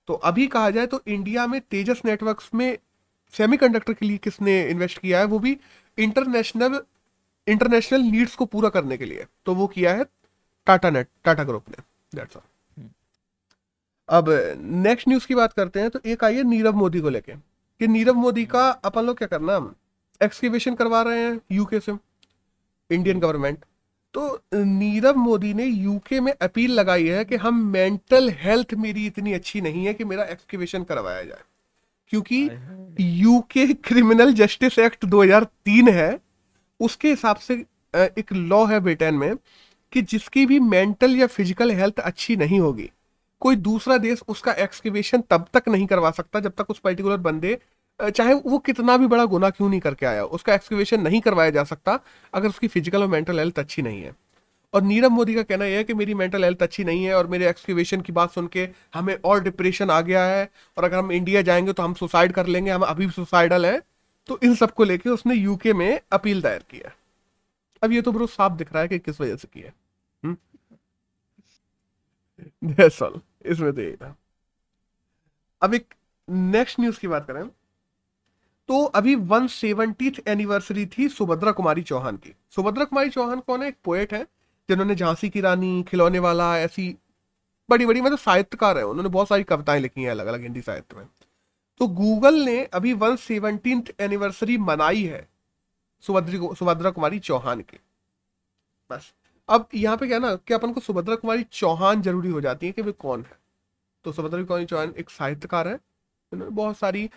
तो 0.07 0.13
अभी 0.13 0.47
कहा 0.47 0.69
जाए 0.69 0.87
तो 0.87 1.01
इंडिया 1.07 1.47
में 1.47 1.59
तेजस 1.61 2.01
नेटवर्क्स 2.05 2.49
में 2.53 2.77
सेमीकंडक्टर 3.33 3.93
के 3.93 4.05
लिए 4.05 4.17
किसने 4.17 4.61
इन्वेस्ट 4.69 4.97
किया 4.97 5.19
है 5.19 5.25
वो 5.25 5.39
भी 5.39 5.57
इंटरनेशनल 5.97 6.81
इंटरनेशनल 7.47 8.01
नीड्स 8.01 8.35
को 8.35 8.45
पूरा 8.45 8.69
करने 8.69 8.97
के 8.97 9.05
लिए। 9.05 9.25
तो 9.45 9.55
वो 9.55 9.67
किया 9.67 9.93
है 9.93 10.05
टाटा 10.67 10.89
नेट 10.89 11.07
टाटा 11.23 11.43
ग्रुप 11.43 11.69
ने। 11.69 11.83
दैट्स 12.15 12.37
ऑल 12.37 12.89
अब 14.09 14.25
नेक्स्ट 14.85 15.07
न्यूज़ 15.09 15.27
की 15.27 15.35
बात 15.35 15.53
करते 15.53 15.79
हैं 15.79 15.89
तो 15.89 15.99
एक 16.05 16.23
आई 16.23 16.35
है 16.35 16.43
नीरव 16.43 16.75
मोदी 16.75 16.99
को 17.01 17.09
लेके। 17.09 17.33
कि 17.81 17.87
नीरव 17.87 18.13
मोदी 18.13 18.45
का 18.45 18.69
अपन 18.69 19.05
लोग 19.05 19.17
क्या 19.17 19.27
करना 19.27 19.73
एक्सकेवेशन 20.21 20.75
करवा 20.75 21.01
रहे 21.01 21.19
हैं 21.19 21.39
यूके 21.51 21.79
से 21.79 21.93
इंडियन 22.89 23.19
गवर्नमेंट 23.19 23.65
तो 24.13 24.41
नीरव 24.53 25.15
मोदी 25.15 25.53
ने 25.53 25.65
यूके 25.65 26.19
में 26.19 26.33
अपील 26.41 26.71
लगाई 26.71 27.07
है 27.07 27.23
कि 27.25 27.35
हम 27.35 27.63
मेंटल 27.65 28.29
हेल्थ 28.29 28.73
मेरी 28.73 29.05
इतनी 29.05 29.33
अच्छी 29.33 29.61
नहीं 29.61 29.85
है 29.85 29.93
कि 29.93 30.03
मेरा 30.03 30.23
एक्सकेवेशन 30.23 30.83
करवाया 30.83 31.23
जाए। 31.23 31.41
क्योंकि 32.11 32.49
यूके 32.99 33.67
क्रिमिनल 33.73 34.33
जस्टिस 34.33 34.79
एक्ट 34.79 35.05
2003 35.05 35.89
है 35.89 36.19
उसके 36.79 37.09
हिसाब 37.09 37.35
से 37.37 37.53
एक 37.93 38.33
लॉ 38.33 38.65
है 38.65 38.79
ब्रिटेन 38.79 39.15
में 39.15 39.35
कि 39.93 40.01
जिसकी 40.03 40.45
भी 40.45 40.59
मेंटल 40.59 41.15
या 41.15 41.27
फ़िज़िकल 41.27 41.71
हेल्थ 41.71 41.99
अच्छी 41.99 42.35
नहीं 42.35 42.59
होगी 42.59 42.89
कोई 43.41 43.55
दूसरा 43.57 43.97
देश 43.97 44.21
उसका 44.27 44.53
एक्सकेवेशन 44.53 45.21
तब 45.29 45.47
तक 45.53 45.67
नहीं 45.69 45.87
करवा 45.87 46.11
सकता 46.11 46.39
जब 46.39 46.53
तक 46.57 46.69
उस 46.69 46.79
पर्टिकुलर 46.79 47.17
बंदे 47.17 47.57
चाहे 47.99 48.33
वो 48.33 48.57
कितना 48.59 48.97
भी 48.97 49.07
बड़ा 49.07 49.25
गुना 49.25 49.49
क्यों 49.49 49.69
नहीं 49.69 49.79
करके 49.79 50.05
आया 50.05 50.23
उसका 50.25 50.53
एक्सक्यूशन 50.53 51.01
नहीं 51.01 51.21
करवाया 51.21 51.49
जा 51.49 51.63
सकता 51.63 51.99
अगर 52.33 52.47
उसकी 52.49 52.67
फ़िज़िकल 52.67 53.01
और 53.01 53.07
मेंटल 53.07 53.39
हेल्थ 53.39 53.59
अच्छी 53.59 53.81
नहीं 53.81 54.01
है। 54.03 54.15
और 54.73 54.81
नीरव 54.81 55.09
मोदी 55.09 55.35
का 55.35 55.43
कहना 55.43 55.65
यह 55.65 55.77
है 55.77 55.83
कि 55.83 55.93
मेरी 55.93 56.13
मेंटल 56.13 56.43
हेल्थ 56.43 56.61
अच्छी 56.63 56.83
नहीं 56.83 57.03
है 57.05 57.15
और 57.15 57.27
मेरे 57.27 57.49
एक्सक्यूशन 57.49 58.01
की 58.01 58.13
बात 58.13 58.31
सुन 58.31 58.47
के 58.47 58.67
हमें 58.93 59.15
और 59.25 59.43
डिप्रेशन 59.43 59.89
आ 59.89 59.99
गया 60.01 60.23
है 60.25 60.49
और 60.77 60.83
अगर 60.83 60.97
हम 60.97 61.11
इंडिया 61.11 61.41
जाएँगे 61.41 61.73
तो 61.73 61.83
हम 61.83 61.93
सुसाइड 61.93 62.31
कर 62.31 62.47
लेंगे, 62.47 62.71
हम 62.71 62.81
अभी 62.81 63.09
सुसाइडल 63.09 63.65
है। 63.65 63.81
तो 64.27 64.39
इन 64.43 64.55
सबको 64.55 64.83
लेके 64.83 65.09
उसने 65.09 65.35
यूके 65.35 65.73
में 65.73 65.99
अपील 66.11 66.41
दायर 66.41 66.63
किया। 66.69 66.91
अब 67.81 67.91
ये 67.91 68.01
तो 68.01 68.11
ब्रो 68.11 68.27
साफ़ 68.27 68.53
दिख 68.53 68.73
रहा 68.73 68.81
है 68.81 68.87
कि 68.87 68.99
किस 68.99 69.21
वजह 69.21 69.35
से 69.35 69.47
किया 69.53 69.71
दैट्स 72.63 72.99
इसमें 73.45 73.71
तो 73.73 73.81
यही 73.81 73.95
था। 73.95 74.15
अब 75.61 75.73
एक 75.73 75.93
नेक्स्ट 76.29 76.79
न्यूज़ 76.79 76.99
की 76.99 77.07
बात 77.07 77.25
करें। 77.27 77.47
तो 78.69 78.83
अभी 78.85 79.15
वन 79.15 79.47
सेवेंटी 79.47 80.11
एनिवर्सरी 80.27 80.85
थी 80.97 81.07
सुभद्रा 81.09 81.51
कुमारी 81.51 81.81
चौहान 81.83 82.17
की। 82.17 82.33
सुभद्रा 82.49 82.85
कुमारी 82.85 83.09
चौहान 83.09 83.39
कौन 83.39 83.61
है? 83.61 83.67
एक 83.67 83.75
पोएट 83.83 84.13
है। 84.13 84.25
जिन्होंने 84.71 84.95
झांसी 84.95 85.29
की 85.29 85.41
रानी, 85.41 85.83
खिलौने 85.83 86.19
वाला, 86.19 86.57
ऐसी 86.59 86.95
बड़ी 87.69 87.85
बड़ी 87.85 88.01
मतलब 88.01 88.17
साहित्यकार 88.19 88.77
है, 88.77 88.85
उन्होंने 88.85 89.09
बहुत 89.09 89.27
सारी 89.27 89.43
कविताएँ 89.45 89.79
लिखी 89.81 90.03
हैं 90.03 90.11
अलग 90.11 90.27
अलग 90.27 90.41
हिंदी 90.41 90.61
साहित्य 90.61 90.95
में। 90.95 91.07
तो 91.81 91.87
गूगल 91.89 92.35
ने 92.45 92.63
अभी 92.65 92.93
वन 92.95 93.15
सेवनटीन 93.17 93.83
एनिवर्सरी 93.99 94.57
मनाई 94.59 95.03
है 95.03 95.27
सुभद्री 96.03 96.39
सुभद्रा 96.55 96.89
कुमारी 96.91 97.19
चौहान 97.21 97.61
की। 97.61 97.79
बस। 98.91 99.11
अब 99.49 99.67
यहाँ 99.75 99.97
पे 99.97 100.07
क्या 100.07 100.19
ना, 100.19 100.35
कि 100.35 100.53
अपन 100.53 100.73
को 100.73 100.81
सुभद्रा 100.81 101.15
कुमारी 101.15 101.43
चौहान 101.53 102.01
ज़रूरी 102.01 102.29
हो 102.29 102.41
जाती 102.41 102.65
है 102.65 102.71
कि 102.71 102.81
वे 102.81 102.91
कौन 102.93 103.21
है। 103.21 103.37
तो 104.05 104.11
सुभद्रा 104.11 104.43
कुमारी 104.43 104.65
चौहान 104.65 104.93
एक 104.97 105.09
साहित्यकार 105.09 105.67
है 105.67 105.79
उन्होंने 106.31 106.55
बहुत 106.55 106.77
सारी 106.77 107.09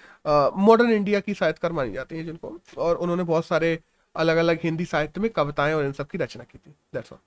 मॉडर्न 0.59 0.91
इंडिया 0.91 1.21
की 1.21 1.35
साहित्यकार 1.35 1.73
मानी 1.73 1.93
जाती 1.93 2.17
है 2.17 2.25
जिनको, 2.25 2.59
और 2.79 2.97
उन्होंने 2.97 3.23
बहुत 3.25 3.47
सारे 3.47 3.79
अलग 4.15 4.37
अलग 4.37 4.59
हिंदी 4.63 4.85
साहित्य 4.87 5.21
में 5.21 5.31
कविताएँ 5.33 5.75
और 5.75 5.85
इन 5.85 5.93
सब 5.93 6.07
की 6.07 6.19
रचना 6.19 6.45
की 6.45 6.59
थी। 6.59 6.75
दैट्स 6.95 7.13
ऑल 7.13 7.19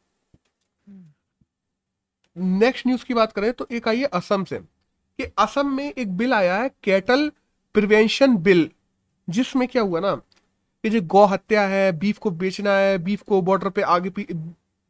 नेक्स्ट 2.37 2.87
न्यूज़ 2.87 3.05
की 3.05 3.13
बात 3.13 3.31
करें 3.31 3.51
तो 3.53 3.67
एक 3.71 3.87
आई 3.87 3.99
है 3.99 4.05
असम 4.13 4.43
से, 4.43 4.57
कि 4.57 5.31
असम 5.37 5.75
में 5.75 5.91
एक 5.91 6.15
बिल 6.17 6.33
आया 6.33 6.57
है, 6.57 6.69
कैटल 6.83 7.31
प्रिवेंशन 7.75 8.35
बिल, 8.37 8.69
जिसमें 9.27 9.67
क्या 9.67 9.81
हुआ 9.81 9.99
ना 9.99 10.13
कि 10.83 10.89
जो 10.89 11.01
गौ 11.03 11.25
हत्या 11.25 11.61
है, 11.61 11.91
बीफ 11.91 12.17
को 12.17 12.31
बेचना 12.31 12.71
है, 12.71 12.97
बीफ 12.97 13.21
को 13.21 13.41
बॉर्डर 13.41 13.69
पे 13.69 13.81
आगे 13.83 14.25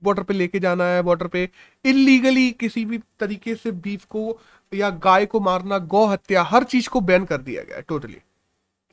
बॉर्डर 0.02 0.24
पे 0.24 0.34
लेके 0.34 0.60
जाना 0.60 0.84
है 0.86 1.02
बॉर्डर 1.02 1.28
पे 1.28 1.50
इलीगली 1.86 2.50
किसी 2.52 2.84
भी 2.86 2.98
तरीके 3.20 3.56
से 3.56 3.72
बीफ 3.72 4.04
को 4.06 4.40
या 4.72 4.90
गाय 4.90 5.26
को 5.26 5.40
मारना, 5.40 5.78
गौ 5.78 6.06
हत्या, 6.06 6.44
हर 6.44 6.64
चीज़ 6.66 6.90
को 6.90 7.02
बैन 7.02 7.26
कर 7.26 7.38
दिया 7.38 7.64
गया 7.64 7.76
है 7.76 7.82
टोटली 7.82 8.18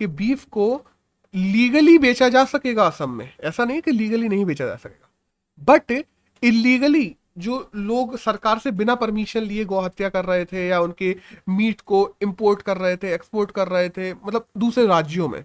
कि 0.01 0.07
बीफ 0.07 0.45
को 0.45 0.85
लीगली 1.35 1.99
बेचा 1.99 2.29
जा 2.29 2.45
सकेगा 2.45 2.87
असम 2.87 3.11
में। 3.11 3.33
ऐसा 3.41 3.65
नहीं 3.65 3.81
कि 3.81 3.91
लीगली 3.91 4.29
नहीं 4.29 4.45
बेचा 4.45 4.67
जा 4.67 4.77
सकेगा 4.77 5.09
बट 5.63 5.93
इलीगली 6.43 7.05
जो 7.39 7.71
लोग 7.77 8.19
सरकार 8.19 8.59
से 8.59 8.71
बिना 8.71 8.95
परमिशन 8.95 9.41
लिए 9.41 9.65
गौ 9.65 9.81
हत्या 9.81 10.09
कर 10.09 10.25
रहे 10.25 10.45
थे 10.45 10.69
या 10.69 10.81
उनके 10.81 11.17
मीट 11.49 11.81
को 11.81 12.17
इंपोर्ट 12.23 12.63
कर 12.63 12.77
रहे 12.77 12.97
थे 12.97 13.15
एक्सपोर्ट 13.15 13.51
कर 13.51 13.69
रहे 13.69 13.89
थे 13.89 14.15
मतलब 14.15 14.47
दूसरे 14.59 14.87
राज्यों 14.87 15.29
में 15.29 15.45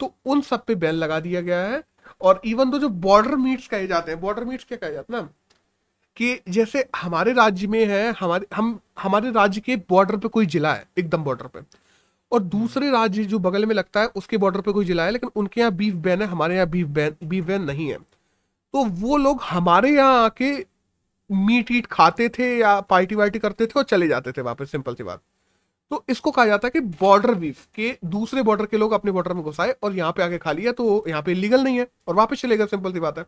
तो 0.00 0.14
उन 0.26 0.40
सब 0.40 0.64
पे 0.64 0.74
बैन 0.74 0.94
लगा 0.94 1.20
दिया 1.20 1.40
गया 1.40 1.58
है। 1.58 1.82
और 2.20 2.40
इवन 2.44 2.70
तो 2.70 2.78
जो 2.78 2.88
बॉर्डर 2.88 3.36
मीट्स 3.36 3.66
कहे 3.68 3.86
जाते 3.86 4.12
हैं 4.12 4.20
बॉर्डर 4.20 4.44
मीट्स 4.44 4.64
क्या 4.64 4.78
कहे 4.78 4.92
जाते 4.92 5.14
हैं 5.14 5.22
ना? 5.22 5.28
कि 6.16 6.40
जैसे 6.48 6.88
हमारे 6.96 7.32
राज्य 7.32 7.66
में 7.66 7.86
है, 7.86 8.14
हमारे, 8.20 8.46
हम, 8.54 8.80
हमारे 8.98 9.30
राज्य 9.30 9.60
के 9.60 9.76
बॉर्डर 9.76 10.16
पे 10.16 10.28
कोई 10.28 10.46
जिला 10.46 10.74
है, 10.74 10.88
एकदम 10.98 11.24
बॉर्डर 11.24 11.46
पे। 11.46 11.60
और 12.32 12.40
दूसरे 12.40 12.90
राज्य 12.90 13.24
जो 13.24 13.38
बगल 13.38 13.66
में 13.66 13.74
लगता 13.74 14.00
है, 14.00 14.06
उसके 14.06 14.36
बॉर्डर 14.36 14.60
पे 14.60 14.72
कोई 14.72 14.84
जिला 14.84 15.04
है, 15.04 15.10
लेकिन 15.10 15.30
उनके 15.36 15.60
यहाँ 15.60 15.72
बीफ 15.72 15.94
बैन 15.94 16.22
है, 16.22 16.28
हमारे 16.28 16.54
यहाँ 16.54 16.66
बीफ 16.66 16.86
बैन 16.86 17.14
बीफ 17.24 17.44
बैन 17.44 17.62
नहीं 17.62 17.88
है। 17.88 17.98
तो 18.72 18.84
वो 18.84 19.16
लोग 19.16 19.42
हमारे 19.42 19.90
यहाँ 19.90 20.24
आके 20.24 20.66
मीट 21.30 21.70
ईट 21.72 21.86
खाते 21.86 22.28
थे 22.28 22.56
या 22.58 22.78
पार्टी 22.80 23.14
वार्टी 23.14 23.38
करते 23.38 23.66
थे 23.66 23.78
और 23.78 23.84
चले 23.84 24.08
जाते 24.08 24.32
थे 24.32 24.42
वापस, 24.42 24.70
सिंपल 24.70 24.94
सी 24.94 25.02
बात। 25.02 25.20
तो 25.90 26.04
इसको 26.08 26.30
कहा 26.30 26.46
जाता 26.46 26.66
है 26.66 26.70
कि 26.70 26.80
बॉर्डर 27.00 27.34
बीफ 27.34 27.64
के 27.74 27.96
दूसरे 28.06 28.42
बॉर्डर 28.42 28.66
के 28.66 28.78
लोग 28.78 28.92
अपने 28.92 29.12
बॉर्डर 29.12 29.32
में 29.32 29.42
घुसाए 29.42 29.74
और 29.82 29.94
यहाँ 29.94 30.12
पे 30.12 30.22
आके 30.22 30.38
खा 30.38 30.52
लिया 30.52 30.72
तो 30.72 31.04
यहाँ 31.08 31.22
पे 31.22 31.32
इलीगल 31.32 31.64
नहीं 31.64 31.78
है 31.78 31.86
और 32.08 32.14
वापस 32.14 32.40
चले 32.42 32.56
गए, 32.56 32.66
सिंपल 32.66 32.92
सी 32.92 33.00
बात 33.00 33.18
है। 33.18 33.24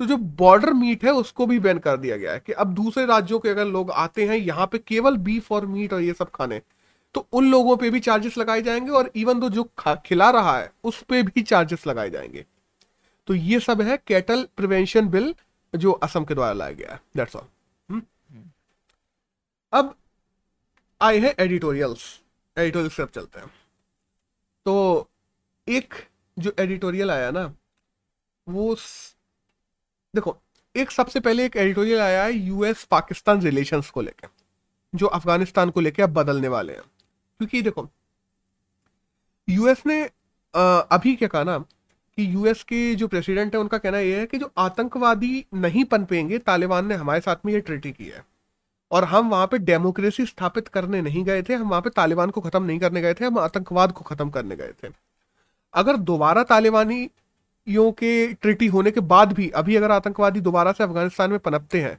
तो 0.00 0.06
जो 0.06 0.16
बॉर्डर 0.16 0.72
मीट 0.72 1.04
है, 1.04 1.12
उसको 1.12 1.46
भी 1.46 1.58
बैन 1.58 1.78
कर 1.78 1.96
दिया 1.96 2.16
गया 2.16 2.32
है 2.32 2.42
कि 2.46 2.52
अब 2.52 2.74
दूसरे 2.74 3.04
राज्यों 3.06 3.38
के 3.38 3.48
अगर 3.48 3.66
लोग 3.66 3.90
आते 3.90 4.26
हैं, 4.26 4.36
यहाँ 4.36 4.66
पे 4.66 4.78
केवल 4.78 5.16
बीफ 5.18 5.50
और 5.52 5.66
मीट 5.66 5.92
और 5.92 6.00
ये 6.00 6.12
सब 6.12 6.30
खाने 6.30 6.60
तो 7.14 7.26
उन 7.32 7.50
लोगों 7.50 7.76
पे 7.76 7.90
भी 7.90 8.00
चार्जेस 8.00 8.36
लगाए 8.38 8.62
जाएँगे 8.62 8.90
और 8.90 9.10
इवन 9.16 9.40
तो 9.40 9.48
जो 9.48 9.62
खिला 10.06 10.30
रहा 10.30 10.56
है, 10.58 10.70
उस 10.84 11.02
पर 11.02 11.22
भी 11.24 11.42
चार्जेस 11.42 11.86
लगाए 11.86 12.10
जाएँगे। 12.10 12.44
तो 13.28 13.34
ये 13.34 13.60
सब 13.60 13.80
है 13.82 13.98
कैटल 14.06 14.46
प्रिवेंशन 14.56 15.08
बिल 15.08 15.34
जो 15.74 15.92
असम 15.92 16.24
के 16.24 16.34
द्वारा 16.34 16.52
लाया 16.52 16.72
गया 16.72 16.92
है। 16.92 17.00
दैट्स 17.16 17.36
ऑल 17.36 18.00
अब 19.72 19.94
आए 21.00 21.18
हैं 21.18 21.34
एडिटोरियल्स 21.38 22.04
एडिटोरियल 22.56 22.90
से 22.90 23.02
अब 23.02 23.08
चलते 23.08 23.40
हैं। 23.40 23.48
तो 24.66 25.10
एक 25.66 25.94
जो 26.36 26.52
एडिटोरियल 26.58 27.10
आया 27.10 27.30
ना 27.30 27.44
वो 28.46 28.74
स... 28.74 29.14
देखो 30.14 30.36
एक 30.74 30.90
सबसे 30.90 31.20
पहले 31.20 31.44
एक 31.44 31.56
एडिटोरियल 31.56 32.00
आया 32.00 32.22
है 32.24 32.32
यूएस 32.32 32.84
पाकिस्तान 32.84 33.40
रिलेशंस 33.42 33.90
को 33.90 34.00
लेकर 34.00 34.28
जो 34.94 35.06
अफ़गानिस्तान 35.08 35.70
को 35.70 35.80
लेकर 35.80 36.02
अब 36.02 36.12
बदलने 36.12 36.48
वाले 36.48 36.72
हैं। 36.72 36.82
क्योंकि 36.82 37.62
देखो 37.62 37.88
यूएस 39.48 39.82
ने 39.86 40.02
आ, 40.54 40.78
अभी 40.78 41.14
क्या 41.16 41.28
कहा 41.28 41.44
ना 41.44 41.58
कि 42.18 42.34
यूएस 42.34 42.62
के 42.62 42.94
जो 42.94 43.08
प्रेसिडेंट 43.08 43.54
है 43.54 43.60
उनका 43.60 43.78
कहना 43.78 43.98
यह 43.98 44.18
है 44.18 44.26
कि 44.26 44.38
जो 44.38 44.50
आतंकवादी 44.58 45.44
नहीं 45.54 45.84
पनपेंगे 45.84 46.38
तालिबान 46.38 46.86
ने 46.86 46.94
हमारे 46.94 47.20
साथ 47.20 47.44
में 47.46 47.52
ये 47.52 47.60
ट्रिटी 47.60 47.92
की 47.92 48.04
है। 48.04 48.24
और 48.90 49.04
हम 49.04 49.28
वहाँ 49.30 49.46
पे 49.46 49.58
डेमोक्रेसी 49.58 50.26
स्थापित 50.26 50.68
करने 50.68 51.00
नहीं 51.02 51.24
गए 51.24 51.42
थे 51.42 51.54
हम 51.54 51.68
वहाँ 51.68 51.82
पे 51.82 51.90
तालिबान 51.90 52.30
को 52.30 52.40
खत्म 52.40 52.62
नहीं 52.62 52.78
करने 52.78 53.00
गए 53.02 53.14
थे 53.14 53.24
हम 53.24 53.38
आतंकवाद 53.38 53.92
को 53.92 54.04
खत्म 54.04 54.30
करने 54.30 54.56
गए 54.56 54.72
थे। 54.82 54.88
अगर 55.74 55.96
दोबारा 55.96 56.42
तालिबानियों 56.44 57.90
के 57.92 58.32
ट्रिटी 58.32 58.66
होने 58.66 58.90
के 58.90 59.00
बाद 59.02 59.32
भी 59.32 59.48
अभी 59.52 59.76
अगर 59.76 59.90
आतंकवादी 59.90 60.40
दोबारा 60.40 60.72
से 60.72 60.84
अफ़गानिस्तान 60.84 61.30
में 61.30 61.38
पनपते 61.38 61.80
हैं 61.80 61.98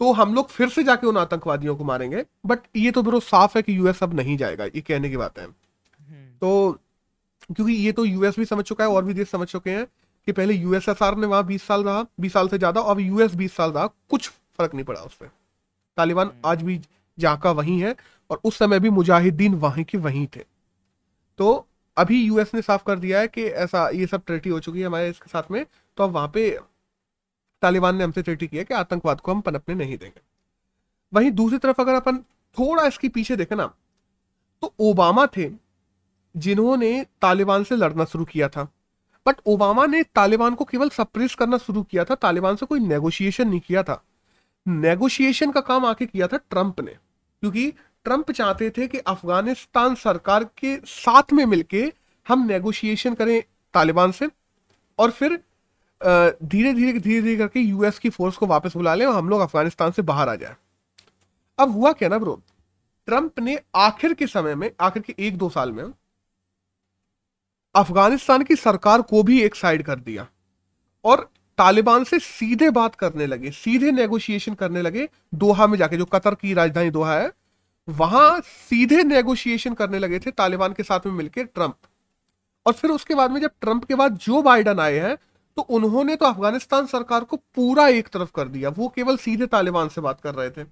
तो 0.00 0.12
हम 0.12 0.34
लोग 0.34 0.48
फिर 0.48 0.68
से 0.68 0.82
जाके 0.84 1.06
उन 1.06 1.16
आतंकवादियों 1.16 1.76
को 1.76 1.84
मारेंगे। 1.84 2.24
बट 2.46 2.58
ये 2.76 2.90
तो 2.90 3.02
बिल्कुल 3.02 3.20
साफ़ 3.20 3.56
है 3.58 3.62
कि 3.62 3.76
यूएस 3.76 4.02
अब 4.02 4.14
नहीं 4.14 4.36
जाएगा 4.36 4.64
ये 4.64 4.80
कहने 4.80 5.10
की 5.10 5.16
बात 5.16 5.38
है। 5.38 5.44
हम्म। 5.44 6.26
तो 6.40 6.78
क्योंकि 7.50 7.72
ये 7.72 7.92
तो 7.92 8.04
यूएस 8.04 8.38
भी 8.38 8.44
समझ 8.44 8.64
चुका 8.64 8.84
है 8.84 8.90
और 8.90 9.04
भी 9.04 9.14
देश 9.14 9.28
समझ 9.30 9.46
चुके 9.48 9.70
हैं 9.70 9.86
कि 10.26 10.32
पहले 10.32 10.54
यूएसएसआर 10.54 11.16
ने 11.16 11.26
वहाँ 11.26 11.44
बीस 11.46 11.62
साल 11.62 11.84
रहा 11.84 12.04
बीस 12.20 12.32
साल 12.32 12.48
से 12.48 12.58
ज़्यादा 12.58 12.80
अब 12.80 13.00
यूएस 13.00 13.34
बीस 13.34 13.56
साल 13.56 13.72
रहा 13.72 13.86
कुछ 14.10 14.28
फ़र्क 14.58 14.74
नहीं 14.74 14.84
पड़ा 14.84 15.00
उस 15.00 15.14
पर 15.14 15.30
तालिबान 15.96 16.26
हम्म। 16.26 16.48
आज 16.48 16.62
भी 16.62 16.80
जहाँ 17.18 17.38
का 17.38 17.50
वहीं 17.52 17.80
है 17.80 17.94
और 18.30 18.40
उस 18.44 18.58
समय 18.58 18.80
भी 18.80 18.90
मुजाहिदीन 18.90 19.54
वहीं 19.54 19.84
के 19.84 19.98
वहीं 19.98 20.26
थे। 20.36 20.44
तो 21.38 21.66
अभी 21.96 22.22
यूएस 22.22 22.54
ने 22.54 22.62
साफ़ 22.62 22.84
कर 22.86 22.98
दिया 22.98 23.20
है 23.20 23.28
कि 23.28 23.44
ऐसा 23.44 23.88
ये 23.88 24.06
सब 24.06 24.22
ट्रेटी 24.26 24.50
हो 24.50 24.60
चुकी 24.60 24.80
है 24.80 24.86
हमारे 24.86 25.08
इसके 25.08 25.30
साथ 25.30 25.50
में 25.50 25.64
तो 25.98 26.04
अब 26.04 26.10
वहाँ 26.10 26.28
पे 26.28 26.50
तालिबान 27.62 27.96
ने 27.96 28.04
हमसे 28.04 28.22
ट्रेटी 28.22 28.46
किया 28.46 28.62
कि 28.62 28.74
आतंकवाद 28.74 29.20
को 29.20 29.32
हम 29.32 29.40
पनपने 29.40 29.74
नहीं 29.74 29.98
देंगे। 29.98 30.20
वहीं 31.12 31.30
दूसरी 31.32 31.58
तरफ़ 31.58 31.80
अगर 31.80 31.94
अपन 31.94 32.18
थोड़ा 32.56 32.86
इसके 32.86 33.08
पीछे 33.08 33.36
देखें 33.36 33.56
ना 33.56 33.66
तो 34.62 34.72
ओबामा 34.80 35.26
थे 35.26 35.48
जिन्होंने 36.36 37.06
तालिबान 37.22 37.64
से 37.64 37.76
लड़ना 37.76 38.04
शुरू 38.04 38.24
किया 38.24 38.48
था। 38.48 38.68
बट 39.26 39.36
ओबामा 39.46 39.86
ने 39.86 40.02
तालिबान 40.14 40.54
को 40.54 40.64
केवल 40.64 40.88
सप्रेस 40.88 41.34
करना 41.34 41.58
शुरू 41.58 41.82
किया 41.82 42.04
था, 42.04 42.14
तालिबान 42.14 42.56
से 42.56 42.66
कोई 42.66 42.80
नेगोशिएशन 42.80 43.48
नहीं 43.48 43.60
किया 43.60 43.82
था। 43.82 44.02
नेगोशिएशन 44.66 45.50
का 45.50 45.60
काम 45.60 45.84
आके 45.84 46.06
किया 46.06 46.26
था 46.26 46.36
ट्रंप 46.36 46.80
ने। 46.80 46.92
क्योंकि 47.42 47.70
ट्रंप 48.04 48.30
चाहते 48.30 48.70
थे 48.70 48.86
कि 48.88 48.98
अफ़गानिस्तान 48.98 49.94
सरकार 49.94 50.44
के 50.58 50.76
साथ 50.86 51.32
में 51.32 51.44
मिलके 51.46 51.92
हम 52.26 52.46
नेगोशिएशन 52.46 53.14
करें 53.14 53.42
तालिबान 53.74 54.12
से 54.12 54.28
और 54.98 55.10
फिर 55.10 55.38
धीरे 56.44 56.72
धीरे 56.74 56.92
धीरे 56.92 57.22
धीरे 57.22 57.36
करके 57.36 57.60
यूएस 57.60 57.98
की 57.98 58.10
फोर्स 58.10 58.36
को 58.36 58.46
वापस 58.46 58.76
बुला 58.76 58.94
लें 58.94 59.06
और 59.06 59.14
हम 59.14 59.28
लोग 59.28 59.40
अफ़गानिस्तान 59.40 59.90
से 59.90 60.02
बाहर 60.02 60.28
आ 60.28 60.34
जाए। 60.34 60.56
अब 61.58 61.70
हुआ 61.70 61.92
क्या 61.92 62.08
ना 62.08 62.18
ब्रो 62.18 62.40
ट्रंप 63.08 63.40
ने 63.40 63.58
आखिर 63.74 64.14
के 64.14 64.26
समय 64.26 64.54
में, 64.54 64.70
आखिर 64.80 65.02
के 65.02 65.14
एक 65.18 65.36
दो 65.38 65.48
साल 65.48 65.72
में 65.72 65.84
अफ़गानिस्तान 67.74 68.42
की 68.42 68.56
सरकार 68.56 69.02
को 69.02 69.22
भी 69.22 69.40
एक 69.42 69.54
साइड 69.54 69.82
कर 69.82 69.96
दिया। 69.96 70.26
और 71.04 71.30
तालिबान 71.58 72.04
से 72.04 72.18
सीधे 72.18 72.70
बात 72.70 72.94
करने 72.94 73.26
लगे, 73.26 73.50
सीधे 73.50 73.90
नेगोशिएशन 73.92 74.54
करने 74.54 74.82
लगे 74.82 75.08
दोहा 75.34 75.66
में 75.66 75.76
जाके, 75.78 75.96
जो 75.96 76.04
कतर 76.04 76.34
की 76.34 76.54
राजधानी 76.54 76.90
दोहा 76.90 77.14
है, 77.14 77.32
वहाँ 77.88 78.40
सीधे 78.40 79.02
नेगोशिएशन 79.04 79.74
करने 79.74 79.98
लगे 79.98 80.18
थे 80.18 80.30
तालिबान 80.30 80.72
के 80.72 80.82
साथ 80.82 81.06
में 81.06 81.12
मिलकर 81.12 81.44
ट्रंप। 81.44 81.76
और 82.66 82.72
फिर 82.72 82.90
उसके 82.90 83.14
बाद 83.14 83.30
में 83.30 83.40
जब 83.40 83.50
ट्रंप 83.60 83.84
के 83.84 83.94
बाद 83.94 84.16
जो 84.16 84.42
बाइडन 84.42 84.78
आए 84.80 84.98
हैं 84.98 85.16
तो 85.56 85.62
उन्होंने 85.62 86.14
तो 86.16 86.26
अफ़गानिस्तान 86.26 86.86
सरकार 86.86 87.24
को 87.24 87.36
पूरा 87.36 87.86
एक 87.88 88.08
तरफ़ 88.08 88.30
कर 88.34 88.48
दिया। 88.48 88.68
वो 88.68 88.88
केवल 88.88 89.16
सीधे 89.16 89.46
तालिबान 89.46 89.88
से 89.88 90.00
बात 90.00 90.20
कर 90.20 90.34
रहे 90.34 90.50
थे। 90.50 90.62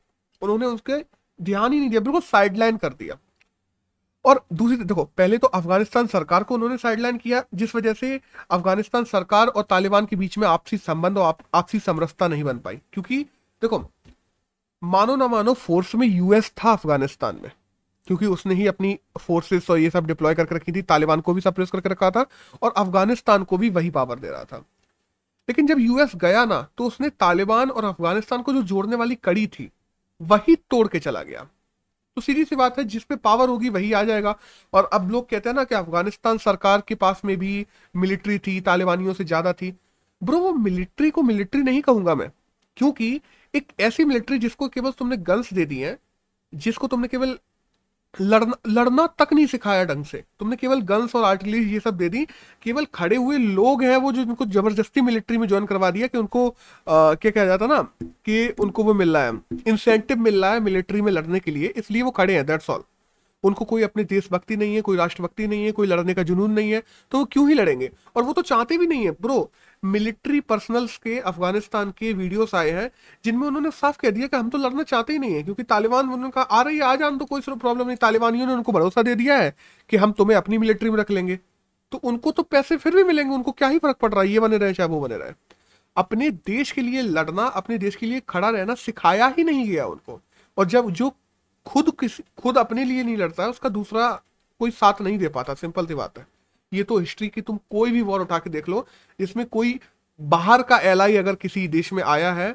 उन्होंने 0.43 0.67
उसके 0.67 0.95
ध्यान 1.38 1.73
ही 1.73 1.79
नहीं 1.79 1.91
दिया, 1.91 2.01
बिल्कुल 2.01 2.21
साइडलाइन 2.21 2.77
कर 2.77 2.93
दिया। 2.93 3.17
और 4.25 4.47
दूसरी 4.53 4.77
देखो, 4.77 5.05
पहले 5.05 5.39
तो 5.39 5.47
अफ़गानिस्तान 5.47 6.07
सरकार 6.07 6.45
को 6.45 6.55
उन्होंने 6.55 6.79
साइडलाइन 6.79 7.17
किया, 7.17 7.45
जिस 7.55 7.75
वजह 7.75 7.93
से 7.93 8.21
अफ़गानिस्तान 8.51 9.05
सरकार 9.05 9.47
और 9.47 9.63
तालिबान 9.63 10.07
के 10.07 10.17
बीच 10.17 10.39
में 10.39 10.49
आपसी 10.49 10.77
संबंध 10.77 11.19
और 11.19 11.37
आपसी 11.55 11.79
समरसता 11.79 12.29
नहीं 12.29 12.45
बन 12.45 12.59
पाई। 12.59 12.77
क्योंकि, 12.77 13.23
देखो, 13.63 13.91
मानो 14.85 15.17
ना 15.17 15.29
मानो 15.29 15.53
फोर्स 15.53 15.95
में 15.95 16.07
यूएस 16.07 16.53
था 16.65 16.73
अफ़गानिस्तान 16.73 17.41
में। 17.43 17.51
क्योंकि 18.07 18.27
उसने 18.27 18.55
ही 18.55 18.67
अपनी 18.67 18.99
फोर्सेस 19.21 19.71
और 19.71 19.79
ये 19.79 19.91
सब 19.91 20.07
डिप्लॉय 20.07 20.35
करके 20.35 20.55
रखी 20.55 20.73
थी, 20.73 20.83
तालिबान 20.83 21.21
को 21.21 21.35
भी 21.35 21.41
सप्रेस 21.41 21.71
करके 21.71 21.89
रखा 21.89 22.11
था 22.11 22.27
और 22.63 22.75
अफ़गानिस्तान 22.77 23.45
को 23.45 23.59
भी 23.59 23.71
वही 23.71 23.91
पावर 23.91 24.19
दे 24.19 24.31
रहा 24.31 24.45
था। 24.45 24.57
लेकिन 25.49 25.67
जब 25.67 25.79
यूएस 25.79 26.13
गया 26.17 26.45
ना 26.45 26.69
तो 26.79 26.85
उसने 26.85 27.11
तालिबान 27.11 27.71
और 27.71 27.85
अफ़गानिस्तान 27.85 28.43
को 28.43 28.53
जो 28.53 28.63
जोड़ने 28.63 28.97
वाली 28.97 29.15
कड़ी 29.15 29.47
थी, 29.47 29.71
वही 30.23 30.57
तोड़ 30.57 30.89
के 30.89 30.99
चला 30.99 31.23
गया। 31.23 31.47
तो 32.16 32.20
सीधी 32.22 32.44
सी 32.44 32.57
बात 32.57 32.79
है, 32.79 32.85
जिस 32.85 33.05
पे 33.05 33.16
पावर 33.16 33.48
होगी 33.48 33.68
वही 33.68 33.92
आ 33.92 34.03
जाएगा। 34.05 34.35
और 34.72 34.88
अब 34.92 35.11
लोग 35.11 35.29
कहते 35.29 35.48
हैं 35.48 35.57
ना 35.57 35.64
कि 35.64 35.75
अफ़गानिस्तान 35.75 36.38
सरकार 36.38 36.83
के 36.88 36.94
पास 36.94 37.20
में 37.25 37.37
भी 37.37 37.66
मिलिट्री 37.94 38.38
थी, 38.38 38.61
तालिबानियों 38.61 39.12
से 39.14 39.25
ज़्यादा 39.25 39.53
थी। 39.53 39.72
ब्रो, 40.22 40.38
वो 40.38 40.53
मिलिट्री 40.55 41.11
को 41.11 41.22
मिलिट्री 41.22 41.62
नहीं 41.62 41.81
कहूँगा 41.83 42.14
मैं, 42.14 42.31
क्योंकि 42.77 43.20
एक 43.55 43.72
ऐसी 43.81 44.05
मिलिट्री 44.05 44.38
जिसको 44.38 44.68
केवल 44.68 44.90
तुमने 44.90 45.16
गन्स 45.18 45.53
दे 45.55 45.64
दी 45.66 45.79
है, 45.79 45.98
जिसको 46.53 46.87
तुमने 46.87 47.09
केवल 47.09 47.38
लड़ना 48.20 48.57
लड़ना 48.68 49.07
तक 49.18 49.33
नहीं 49.33 49.46
सिखाया 49.46 49.85
ढंग 49.85 50.05
से। 50.05 50.22
तुमने 50.40 50.57
केवल 50.57 50.81
गन्स 50.83 51.14
और 51.16 51.25
आर्टिलरी 51.25 51.62
ये 51.72 51.81
सब 51.81 51.96
दे 51.96 52.09
दी। 52.09 52.25
केवल 52.62 52.87
खड़े 52.94 53.16
हुए 53.16 53.38
लोग 53.38 53.83
हैं 53.83 53.96
वो 53.96 54.12
जो 54.12 54.22
उनको 54.22 54.46
ज़बरदस्ती 54.46 55.01
मिलिट्री 55.01 55.38
में 55.38 55.46
ज्वाइन 55.48 55.66
करवा 55.66 55.90
दिया 55.90 56.07
कि 56.07 56.18
उनको 56.18 56.48
आ, 56.48 57.14
क्या 57.14 57.31
कहा 57.31 57.44
जाता 57.44 57.66
ना 57.66 57.81
कि 58.01 58.48
उनको 58.61 58.85
वो 58.85 58.94
मिल 58.94 59.16
रहा 59.16 59.25
है। 59.25 59.40
इंसेंटिव 59.66 60.18
मिल 60.18 60.42
रहा 60.42 60.53
है 60.53 60.61
मिलिट्री 60.61 61.01
में 61.03 61.12
लड़ने 61.12 61.40
के 61.40 61.51
लिए 61.51 61.72
इसलिए 61.77 62.03
वो 62.03 62.11
खड़े 62.11 62.35
हैं 62.35 62.46
दैट्स 62.46 62.70
ऑल 62.70 62.83
उनको 63.44 63.64
कोई 63.64 63.83
अपनी 63.83 64.03
देशभक्ति 64.05 64.57
नहीं 64.57 64.75
है 64.75 64.81
कोई 64.81 64.96
राष्ट्रभक्ति 64.96 65.46
नहीं 65.46 65.64
है 65.64 65.70
कोई 65.72 65.87
लड़ने 65.87 66.14
का 66.14 66.22
जुनून 66.22 66.51
नहीं 66.51 66.70
है 66.70 66.83
तो 67.12 67.18
वो 67.18 67.25
क्यों 67.25 67.48
ही 67.48 67.55
लड़ेंगे? 67.55 67.90
और 68.16 68.22
वो 68.22 68.33
तो 68.33 68.42
चाहते 68.42 68.79
भी 68.79 68.87
नहीं 68.87 69.05
है 69.05 69.11
ब्रो 69.22 69.51
मिलिट्री 69.85 70.40
पर्सनल्स 70.40 70.97
के, 70.97 71.18
अफ़गानिस्तान 71.18 71.90
के 71.90 72.12
वीडियोस 72.12 72.55
आए 72.55 72.71
हैं, 72.71 72.90
जिनमें 73.25 73.47
उन्होंने 73.47 73.71
साफ़ 73.71 73.99
कह 73.99 74.11
दिया 74.11 74.27
कि 74.27 74.37
हम 74.37 74.51
तो 74.51 74.59
लड़ना 74.59 74.83
चाहते 74.83 75.12
ही 75.12 75.18
नहीं 75.18 75.35
है, 75.35 75.42
क्योंकि 75.42 75.62
तालिबान 75.62 76.05
उन्होंने 76.05 76.31
कहा, 76.31 76.45
आ 76.45 76.62
रही 76.62 76.81
आ 76.81 76.95
जान 76.97 77.18
तो 77.18 77.25
कोई 77.25 77.40
प्रॉब्लम 77.40 77.87
नहीं। 77.87 77.97
तालिबानियों 77.97 78.47
ने 78.47 78.53
उनको 78.53 78.73
भरोसा 78.73 79.03
दे 79.03 79.14
दिया 79.14 79.37
है 79.37 79.57
कि 79.88 79.97
हम 79.97 80.12
तुम्हें 80.12 80.37
अपनी 80.37 80.59
मिलिट्री 80.59 80.90
में 80.90 80.99
रख 80.99 81.11
लेंगे। 81.11 81.38
तो 81.92 81.99
उनको 81.99 82.31
तो 82.31 82.42
पैसे 82.42 82.77
फिर 82.77 82.95
भी 82.95 83.05
मिलेंगे, 83.05 83.35
उनको 83.35 83.53
क्या 83.53 83.68
ही 83.68 83.79
फ़र्क 83.79 83.97
पड़ 83.97 84.12
रहा 84.12 84.23
है? 84.23 84.29
ये 84.29 84.40
बने 84.40 84.57
रहे, 84.57 84.75
चाहे 84.75 84.88
वो 84.88 85.01
बने 85.01 85.16
रहे। 85.16 85.33
अपने 85.97 86.31
देश 86.31 86.73
के 86.73 86.81
लिए 86.81 87.03
लड़ना, 87.03 87.42
अपने 87.42 87.79
देश 87.79 87.97
के 87.97 88.07
लिए 88.07 88.23
खड़ा 88.29 88.51
रहना 88.51 88.75
सिखाया 88.75 89.35
ही 89.38 89.45
नहीं 89.45 89.68
गया 89.68 89.87
उनको। 89.87 90.21
और 90.59 90.66
जब 90.66 90.90
जो 90.90 91.12
खुद 91.66 91.92
किसी, 92.01 92.23
खुद 92.38 92.59
अपने 92.59 92.85
लिए 92.85 93.03
नहीं 93.03 93.16
लड़ता 93.16 93.42
है, 93.42 93.51
उसका 93.51 93.68
दूसरा 93.68 94.23
कोई 94.59 94.71
साथ 94.71 95.03
नहीं 95.03 95.18
दे 95.18 95.29
पाता, 95.29 95.55
सिंपल 95.55 95.87
सी 95.87 95.95
बात 95.95 96.18
है। 96.18 96.27
ये 96.73 96.83
तो 96.83 96.99
हिस्ट्री 96.99 97.29
की 97.29 97.41
तुम 97.41 97.59
कोई 97.71 97.91
भी 97.91 98.03
वॉर 98.03 98.21
उठा 98.21 98.39
के 98.39 98.51
देख 98.51 98.69
लो, 98.69 98.87
इसमें 99.19 99.47
कोई 99.47 99.79
बाहर 100.21 100.63
का 100.63 100.79
एलाई 100.81 101.17
अगर 101.17 101.35
किसी 101.37 101.67
देश 101.69 101.93
में 101.93 102.03
आया 102.05 102.33
है 102.33 102.55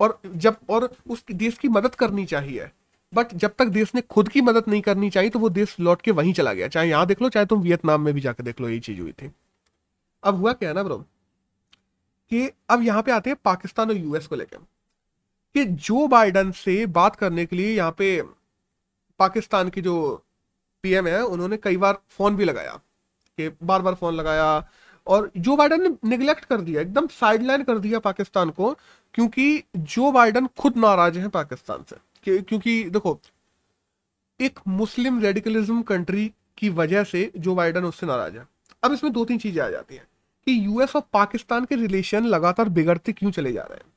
और 0.00 0.18
जब, 0.26 0.56
और 0.70 0.90
उस 1.06 1.24
देश 1.32 1.58
की 1.58 1.68
मदद 1.68 1.94
करनी 1.94 2.24
चाहिए। 2.26 2.70
बट 3.12 3.32
जब 3.34 3.54
तक 3.58 3.66
देश 3.68 3.94
ने 3.94 4.00
खुद 4.02 4.28
की 4.28 4.40
मदद 4.40 4.64
नहीं 4.68 4.80
करनी 4.82 5.10
चाहिए 5.10 5.30
तो 5.30 5.38
वो 5.38 5.48
देश 5.50 5.76
लौट 5.80 6.02
के 6.02 6.10
वहीं 6.12 6.32
चला 6.34 6.52
गया। 6.52 6.68
चाहे 6.68 6.88
यहाँ 6.88 7.06
देख 7.06 7.22
लो, 7.22 7.28
चाहे 7.28 7.46
तुम 7.46 7.60
वियतनाम 7.60 8.00
में 8.00 8.12
भी 8.14 8.20
जाकर 8.20 8.44
देख 8.44 8.60
लो 8.60 8.68
यही 8.68 8.80
चीज़ 8.80 9.00
हुई 9.00 9.12
थी। 9.12 9.30
अब 10.22 10.36
हुआ 10.36 10.52
क्या 10.52 10.72
ना 10.72 10.82
ब्रो 10.82 10.96
कि 12.32 12.50
अब 12.70 12.82
यहाँ 12.82 13.02
पे 13.02 13.12
आते 13.12 13.30
हैं 13.30 13.36
पाकिस्तान 13.44 13.90
और 13.90 13.96
यूएस 13.96 14.26
को 14.26 14.36
लेकर 14.36 14.58
कि 15.54 15.64
जो 15.64 16.06
बाइडन 16.08 16.50
से 16.54 16.84
बात 16.88 17.16
करने 17.16 17.44
के 17.46 17.56
लिए 17.56 17.74
यहाँ 17.76 17.94
पे 17.98 18.20
पाकिस्तान 19.20 19.68
की 19.68 19.80
जो 19.80 19.94
पीएम 20.84 21.06
है, 21.06 21.22
उन्होंने 21.22 21.56
कई 21.56 21.76
बार 21.76 21.98
फ़ोन 22.08 22.36
भी 22.36 22.44
लगाया। 22.44 22.78
कि 23.38 23.48
बार 23.62 23.82
बार 23.82 23.94
फ़ोन 23.94 24.14
लगाया 24.14 24.68
और 25.06 25.30
जो 25.36 25.56
बाइडन 25.56 25.82
ने 25.82 25.88
निगलेक्ट 26.08 26.44
कर 26.44 26.60
दिया, 26.60 26.80
एकदम 26.80 27.06
साइडलाइन 27.06 27.62
कर 27.62 27.78
दिया 27.78 27.98
पाकिस्तान 27.98 28.50
को, 28.50 28.72
क्योंकि 29.14 29.62
जो 29.76 30.10
बाइडन 30.12 30.46
खुद 30.58 30.76
नाराज़ 30.76 31.18
है 31.18 31.28
पाकिस्तान 31.28 31.84
से। 31.90 32.38
क्योंकि 32.40 32.82
देखो, 32.84 33.18
एक 34.40 34.58
मुस्लिम 34.68 35.20
रेडिकलिज्म 35.20 35.82
कंट्री 35.82 36.30
की 36.58 36.68
वजह 36.68 37.04
से 37.04 37.30
जो 37.36 37.54
बाइडन 37.54 37.84
उससे 37.84 38.06
नाराज़ 38.06 38.36
है। 38.36 38.46
अब 38.82 38.92
इसमें 38.92 39.12
दो 39.12 39.24
तीन 39.24 39.38
चीज़ें 39.38 39.62
आ 39.64 39.68
जाती 39.70 39.94
हैं 39.94 40.06
कि 40.46 40.64
यूएस 40.66 40.96
और 40.96 41.02
पाकिस्तान 41.12 41.64
के 41.64 41.76
रिलेशन 41.76 42.24
लगातार 42.24 42.68
बिगड़ते 42.68 43.12
क्यों 43.12 43.30
चले 43.30 43.52
जा 43.52 43.62
रहे 43.62 43.76
हैं? 43.76 43.92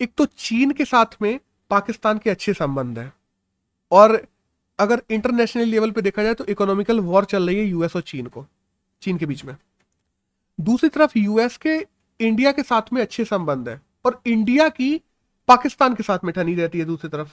एक 0.00 0.12
तो 0.16 0.24
चीन 0.38 0.70
के 0.70 0.84
साथ 0.84 1.20
में 1.22 1.38
पाकिस्तान 1.70 2.18
के 2.18 2.30
अच्छे 2.30 2.52
संबंध 2.54 2.98
है 2.98 3.12
और 3.92 4.20
अगर 4.78 5.02
इंटरनेशनल 5.10 5.64
लेवल 5.64 5.90
पे 5.90 6.02
देखा 6.02 6.22
जाए 6.22 6.34
तो 6.34 6.44
इकोनॉमिकल 6.46 7.00
वॉर 7.02 7.24
चल 7.24 7.46
रही 7.46 7.58
है 7.58 7.64
यूएस 7.64 7.96
और 7.96 8.02
चीन 8.02 8.26
को, 8.26 8.46
चीन 9.02 9.18
के 9.18 9.26
बीच 9.26 9.44
में। 9.44 9.56
दूसरी 10.58 10.88
तरफ़ 10.88 11.18
यूएस 11.18 11.56
के 11.56 11.76
इंडिया 12.20 12.52
के 12.52 12.62
साथ 12.62 12.92
में 12.92 13.00
अच्छे 13.02 13.24
संबंध 13.24 13.68
है 13.68 13.80
और 14.04 14.20
इंडिया 14.26 14.68
की 14.68 14.94
पाकिस्तान 15.48 15.94
के 15.94 16.02
साथ 16.02 16.24
में 16.24 16.32
ठनी 16.34 16.54
रहती 16.54 16.78
है 16.78 16.84
दूसरी 16.84 17.08
तरफ़। 17.10 17.28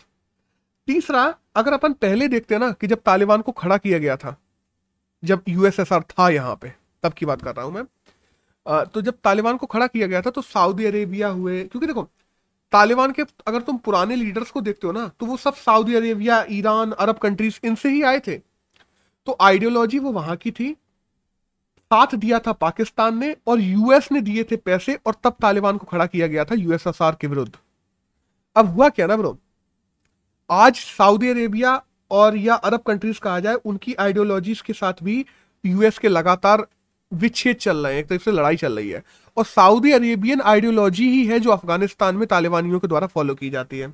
तीसरा, 0.88 1.34
अगर 1.56 1.74
अपन 1.74 1.94
पहले 1.94 2.28
देखते 2.28 2.56
हैं 2.56 2.60
ना 2.62 2.72
कि 2.72 2.88
जब 2.88 3.02
तालिबान 3.06 3.42
को 3.42 3.52
खड़ा 3.52 3.78
किया 3.78 3.98
गया 4.00 4.16
था, 4.18 4.36
जब 5.24 5.44
यूएसएसआर 5.48 6.02
था 6.10 6.30
यहाँ 6.30 6.56
पे, 6.56 6.74
तब 7.04 7.14
की 7.14 7.26
बात 7.26 7.42
कर 7.42 7.56
रहा 7.56 7.66
हूँ 7.66 7.74
मैं। 7.74 8.86
तो 8.86 9.02
जब 9.02 9.18
तालिबान 9.24 9.58
को 9.58 9.68
खड़ा 9.68 9.88
किया 9.88 10.08
गया 10.08 10.22
था 10.22 10.30
तो 10.30 10.42
सऊदी 10.42 10.86
अरेबिया 10.86 11.28
हुए, 11.30 11.64
क्योंकि 11.64 11.88
देखो 11.88 12.08
तालिबान 12.74 13.12
के 13.12 13.24
अगर 13.48 13.62
तुम 13.62 13.78
पुराने 13.78 14.16
लीडर्स 14.16 14.52
को 14.52 14.62
देखते 14.62 14.88
हो 14.88 14.94
ना 14.94 15.08
तो 15.20 15.26
वो 15.26 15.38
सब 15.38 15.54
Saudi 15.56 15.96
Arabia, 15.96 16.46
Iran, 16.52 16.92
Arab 16.92 17.18
countries, 17.18 17.60
इनसे 17.64 17.90
ही 17.90 18.02
आए 18.04 18.20
थे। 18.20 18.38
तो 19.28 19.38
आइडियोलॉजी 19.42 20.00
वो 20.00 20.12
वहाँ 20.12 20.36
की 20.36 20.52
थी। 20.52 20.72
साथ 21.92 22.16
दिया 22.16 22.40
था 22.40 22.52
पाकिस्तान 22.54 23.18
ने 23.18 23.36
और 23.48 23.60
यूएस 23.60 24.12
ने 24.12 24.22
दिए 24.22 24.44
थे 24.44 24.56
पैसे 24.58 24.98
और 25.06 25.16
तब 25.24 25.36
तालिबान 25.42 25.78
को 25.78 25.86
खड़ा 25.86 26.06
किया 26.06 26.28
गया 26.28 26.46
था 26.46 26.56
यूएसएसआर 26.56 27.18
के 27.22 27.28
विरुद्ध। 27.28 27.52
अब 28.56 28.74
हुआ 28.76 28.90
क्या 28.90 29.08
ना 29.08 29.18
ब्रो? 29.18 29.38
आज 30.50 30.76
सऊदी 30.76 31.30
अरेबिया 31.30 31.82
और 32.12 32.38
या 32.38 32.56
अरब 32.56 32.82
कंट्रीज़ 32.82 33.20
कहा 33.20 33.40
जाए, 33.40 33.56
उनकी 33.56 33.94
आइडियोलॉजीज 33.94 34.62
के 34.62 34.74
साथ 34.74 35.04
भी 35.04 35.26
यूएस 35.64 35.98
के 35.98 36.08
लगातार 36.08 36.68
विच्छेद 37.12 37.56
चल 37.56 37.78
रहे 37.78 37.94
हैं, 37.94 38.02
एक 38.02 38.08
तरह 38.08 38.18
से 38.18 38.32
लड़ाई 38.32 38.56
चल 38.58 38.76
रही 38.76 38.90
है। 38.90 39.04
और 39.38 39.46
सऊदी 39.46 39.92
अरेबियन 39.92 40.42
आइडियोलॉजी 40.42 41.10
ही 41.12 41.26
है 41.28 41.40
जो 41.40 41.52
अफ़गानिस्तान 41.52 42.16
में 42.16 42.28
तालिबानियों 42.28 42.80
के 42.80 42.88
द्वारा 42.88 43.08
फॉलो 43.08 43.36
की 43.36 43.50
जाती 43.50 43.80
है। 43.80 43.94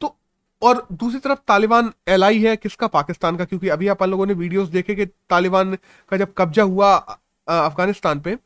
तो 0.00 0.14
और 0.62 0.86
दूसरी 0.92 1.20
तरफ़ 1.20 1.38
तालिबान 1.48 1.92
एलाई 2.08 2.38
है 2.40 2.56
किसका? 2.56 2.86
पाकिस्तान 2.86 3.36
का, 3.36 3.44
क्योंकि 3.44 3.68
अभी 3.68 3.88
अपन 3.88 4.10
लोगों 4.10 4.26
ने 4.26 4.34
वीडियोस 4.34 4.68
देखे 4.68 4.94
कि 4.94 5.06
तालिबान 5.06 5.74
का 6.10 6.16
जब 6.16 6.32
कब्जा 6.38 6.62
हुआ 6.62 6.94
अफ़गानिस्तान 6.94 8.20
पे, 8.20 8.36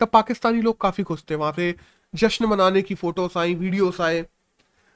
तब 0.00 0.08
पाकिस्तानी 0.08 0.60
लोग 0.60 0.80
काफ़ी 0.80 1.04
खुश 1.04 1.24
थे। 1.30 1.34
वहाँ 1.34 1.52
पे 1.52 1.74
जश्न 2.14 2.44
मनाने 2.44 2.82
की 2.82 2.94
फोटोस 2.94 3.36
आई, 3.36 3.54
वीडियोस 3.54 4.00
आए। 4.00 4.24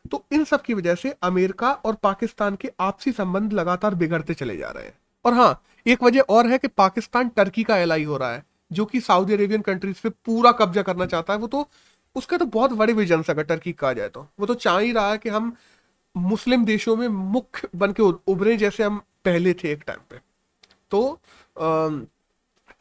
तो 0.05 0.25
इन 0.33 0.45
सब 0.45 0.63
की 0.63 0.75
वजह 0.75 0.95
से 0.95 1.11
अमेरिका 1.23 1.73
और 1.75 1.95
पाकिस्तान 1.95 2.57
के 2.57 2.71
आपसी 2.81 3.13
संबंध 3.13 3.53
लगातार 3.53 3.95
बिगड़ते 3.95 4.35
चले 4.35 4.57
जा 4.57 4.71
रहे 4.71 4.85
हैं। 4.85 4.95
और 5.25 5.35
हाँ 5.35 5.63
एक 5.87 6.03
वजह 6.03 6.21
और 6.21 6.47
है 6.47 6.59
कि 6.59 6.69
पाकिस्तान 6.69 7.29
टर्की 7.29 7.63
का 7.63 7.77
एलाई 7.77 8.05
हो 8.05 8.17
रहा 8.17 8.33
है। 8.33 8.43
जो 8.71 8.85
कि 8.85 9.01
सऊदी 9.01 9.33
अरेबियन 9.33 9.63
कंट्रीज़ 9.63 10.01
पे 10.03 10.09
पूरा 10.09 10.53
कब्जा 10.53 10.83
करना 10.83 11.07
चाहता 11.07 11.33
है, 11.33 11.39
वो 11.39 11.47
तो 11.47 11.69
उसका 12.17 12.37
तो 12.37 12.45
बहुत 12.47 12.73
बड़े 12.73 12.93
विजन 12.93 13.23
अगर 13.31 13.43
टर्की 13.45 13.73
कहा 13.73 13.93
जाए 13.93 14.09
तो। 14.09 14.27
वो 14.41 14.47
तो 14.47 14.55
चाह 14.57 14.79
ही 14.79 14.93
रहा 14.93 15.11
है 15.11 15.19
कि 15.19 15.29
हम 15.29 15.53
मुस्लिम 16.15 16.65
देशों 16.65 16.97
में 16.97 17.07
मुख्य 17.09 17.69
बन 17.77 17.93
के 17.93 18.03
उभरे 18.03 18.57
जैसे 18.57 18.83
हम 18.83 18.99
पहले 19.25 19.53
थे 19.55 19.73
एक 19.73 19.83
टाइम 19.87 20.01
पे। 20.11 20.21
तो 20.91 21.21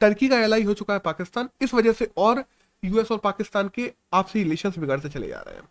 टर्की 0.01 0.27
का 0.29 0.39
एलाई 0.39 0.63
हो 0.63 0.73
चुका 0.73 0.93
है 0.93 0.99
पाकिस्तान, 0.99 1.49
इस 1.61 1.73
वजह 1.73 1.93
से 1.93 2.09
और 2.17 2.43
यूएस 2.83 3.11
और 3.11 3.17
पाकिस्तान 3.17 3.69
के 3.75 3.91
आपसी 4.13 4.43
रिलेशन 4.43 4.73
बिगड़ते 4.77 5.09
चले 5.09 5.27
जा 5.27 5.39
रहे 5.39 5.55
हैं। 5.55 5.67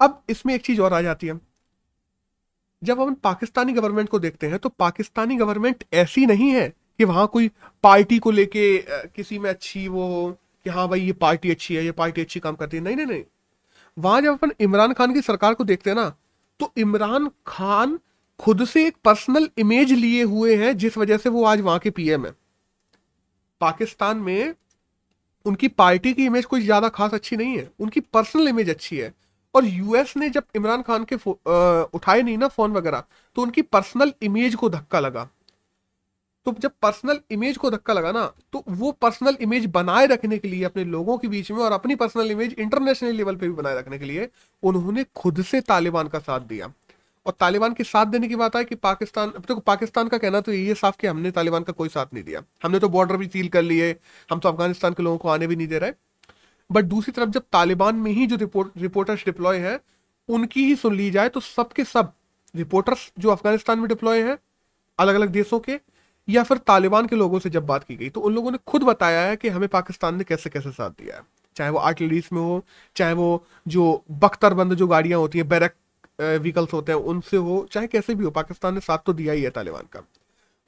अब 0.00 0.22
इसमें 0.30 0.54
एक 0.54 0.64
चीज़ 0.64 0.80
और 0.80 0.92
आ 0.92 1.00
जाती 1.02 1.26
है। 1.26 1.38
जब 2.82 3.00
हम 3.00 3.14
पाकिस्तानी 3.14 3.72
गवर्नमेंट 3.72 4.08
को 4.08 4.18
देखते 4.18 4.46
हैं 4.46 4.58
तो 4.58 4.68
पाकिस्तानी 4.68 5.36
गवर्नमेंट 5.36 5.84
ऐसी 5.94 6.26
नहीं 6.26 6.50
है 6.50 6.72
कि 6.98 7.04
वहाँ 7.04 7.26
कोई 7.26 7.50
पार्टी 7.84 8.18
को 8.18 8.30
लेके 8.30 8.78
किसी 9.08 9.38
में 9.38 9.48
अच्छी 9.50 9.86
वो 9.88 10.06
हो 10.08 10.30
कि 10.66 10.70
हाँ 10.70 10.88
भाई 10.88 11.00
ये 11.00 11.12
पार्टी 11.14 11.50
अच्छी 11.50 11.74
है 11.76 11.84
ये 11.84 11.92
पार्टी 11.92 12.20
अच्छी 12.20 12.40
काम 12.40 12.54
करती 12.54 12.76
है। 12.76 12.82
नहीं 12.82 12.96
नहीं 12.96 13.06
नहीं। 13.06 13.22
वहाँ 13.96 14.20
जब 14.20 14.32
अपन 14.32 14.52
इमरान 14.60 14.92
खान 14.92 15.14
की 15.14 15.20
सरकार 15.22 15.54
को 15.54 15.64
देखते 15.64 15.90
हैं 15.90 15.96
ना 15.96 16.08
तो 16.60 16.72
इमरान 16.78 17.30
खान 17.46 17.98
खुद 18.40 18.64
से 18.64 18.86
एक 18.86 18.96
पर्सनल 19.04 19.48
इमेज 19.58 19.92
लिए 19.92 20.22
हुए 20.24 20.56
हैं 20.56 20.76
जिस 20.78 20.96
वजह 20.98 21.16
से 21.16 21.28
वो 21.28 21.44
आज 21.44 21.60
वहाँ 21.60 21.78
के 21.78 21.90
पीएम 21.90 22.26
है। 22.26 22.32
पाकिस्तान 23.60 24.16
में 24.18 24.54
उनकी 25.46 25.68
पार्टी 25.70 26.12
की 26.12 26.24
इमेज 26.26 26.44
कोई 26.44 26.60
ज़्यादा 26.62 26.88
खास 26.88 27.14
अच्छी 27.14 27.36
नहीं 27.36 27.56
है। 27.58 27.70
उनकी 27.80 28.00
पर्सनल 28.02 28.48
इमेज 28.48 28.70
अच्छी 28.70 28.96
है। 28.98 29.12
और 29.54 29.64
यूएस 29.64 30.16
ने 30.16 30.28
जब 30.30 30.44
इमरान 30.56 30.82
खान 30.82 31.04
के 31.04 31.14
आ, 31.14 31.82
उठाए 31.94 32.22
नहीं 32.22 32.36
ना 32.38 32.48
फ़ोन 32.48 32.72
वगैरह 32.72 33.04
तो 33.36 33.42
उनकी 33.42 33.62
पर्सनल 33.64 34.12
इमेज 34.22 34.54
को 34.54 34.68
धक्का 34.70 35.00
लगा। 35.00 35.28
तो 36.46 36.54
जब 36.60 36.72
पर्सनल 36.82 37.18
इमेज 37.30 37.56
को 37.56 37.70
धक्का 37.70 37.92
लगा 37.92 38.10
ना 38.12 38.24
तो 38.52 38.62
वो 38.70 38.90
पर्सनल 38.94 39.36
इमेज 39.40 39.64
बनाए 39.66 40.06
रखने 40.06 40.38
के 40.38 40.48
लिए, 40.48 40.64
अपने 40.64 40.84
लोगों 40.86 41.16
के 41.18 41.28
बीच 41.28 41.50
में 41.50 41.58
और 41.58 41.72
अपनी 41.72 41.94
पर्सनल 41.96 42.30
इमेज 42.30 42.54
इंटरनेशनल 42.58 43.14
लेवल 43.14 43.36
पे 43.36 43.48
भी 43.48 43.54
बनाए 43.54 43.76
रखने 43.76 43.98
के 43.98 44.04
लिए, 44.04 44.28
उन्होंने 44.62 45.04
खुद 45.16 45.42
से 45.42 45.60
तालिबान 45.62 46.08
का 46.08 46.18
साथ 46.20 46.40
दिया। 46.42 46.72
और 47.26 47.32
तालिबान 47.40 47.72
के 47.74 47.84
साथ 47.84 48.06
देने 48.06 48.28
की 48.28 48.36
बात 48.36 48.56
है 48.56 48.64
कि 48.64 48.74
पाकिस्तान 48.76 49.30
तो 49.40 49.56
पाकिस्तान 49.56 50.08
का 50.08 50.18
कहना 50.18 50.40
तो 50.40 50.52
ये 50.52 50.74
साफ़ 50.74 50.96
कि 51.00 51.06
हमने 51.06 51.30
तालिबान 51.30 51.62
का 51.62 51.72
कोई 51.72 51.88
साथ 51.88 52.14
नहीं 52.14 52.24
दिया। 52.24 52.42
हमने 52.62 52.78
तो 52.78 52.88
बॉर्डर 52.88 53.16
भी 53.16 53.26
सील 53.28 53.48
कर 53.48 53.62
लिए, 53.62 53.90
हम 54.28 54.38
तो 54.38 54.48
अफ़गानिस्तान 54.48 54.92
के 54.92 55.02
लोगों 55.02 55.18
को 55.18 55.28
आने 55.28 55.46
भी 55.46 55.56
नहीं 55.56 55.68
दे 55.68 55.78
रहे। 55.78 55.92
बट 56.70 56.84
दूसरी 56.84 57.12
तरफ़ 57.12 57.30
जब 57.30 57.44
तालिबान 57.52 57.96
में 57.96 58.10
ही 58.12 58.26
जो 58.26 58.36
रिपोर्ट 58.36 58.78
रिपोर्टर्स 58.78 59.24
डिप्लॉय 59.24 59.58
है, 59.58 59.78
उनकी 60.28 60.66
ही 60.66 60.76
सुन 60.76 60.96
ली 60.96 61.10
जाए 61.10 61.28
तो 61.28 61.40
सबके 61.40 61.84
सब 61.86 62.12
रिपोर्टर्स 62.54 63.10
जो 63.18 63.30
अफ़गानिस्तान 63.30 63.78
में 63.78 63.88
डिप्लॉय 63.88 64.22
है 64.22 64.38
अलग 64.98 65.14
अलग 65.14 65.28
देशों 65.30 65.58
के 65.60 65.78
या 66.28 66.42
फिर 66.42 66.58
तालिबान 66.58 67.06
के 67.06 67.16
लोगों 67.16 67.38
से 67.38 67.50
जब 67.50 67.66
बात 67.66 67.84
की 67.84 67.96
गई 67.96 68.08
तो 68.08 68.20
उन 68.20 68.34
लोगों 68.34 68.50
ने 68.50 68.58
खुद 68.66 68.82
बताया 68.82 69.20
है 69.20 69.36
कि 69.36 69.48
हमें 69.48 69.68
पाकिस्तान 69.68 70.16
ने 70.16 70.24
कैसे 70.24 70.50
कैसे 70.50 70.70
साथ 70.72 70.90
दिया 70.92 71.16
है। 71.16 71.22
चाहे 71.56 71.70
वो 71.70 71.78
आर्टिलरीज 71.80 72.28
में 72.32 72.40
हो, 72.40 72.64
चाहे 72.96 73.12
वो 73.14 73.44
जो 73.68 74.02
बख्तरबंद 74.12 74.74
जो 74.74 74.86
गाड़ियाँ 74.86 75.18
होती 75.20 75.38
हैं, 75.38 75.48
बैरक 75.48 75.74
व्हीकल्स 76.20 76.72
होते 76.72 76.92
हैं, 76.92 76.98
उनसे 77.00 77.36
हो, 77.38 77.66
चाहे 77.72 77.86
कैसे 77.86 78.14
भी 78.14 78.24
हो, 78.24 78.30
पाकिस्तान 78.32 78.74
ने 78.74 78.80
साथ 78.80 78.98
तो 78.98 79.12
दिया 79.12 79.32
ही 79.32 79.42
है 79.42 79.50
तालिबान 79.50 79.88
का। 79.92 80.02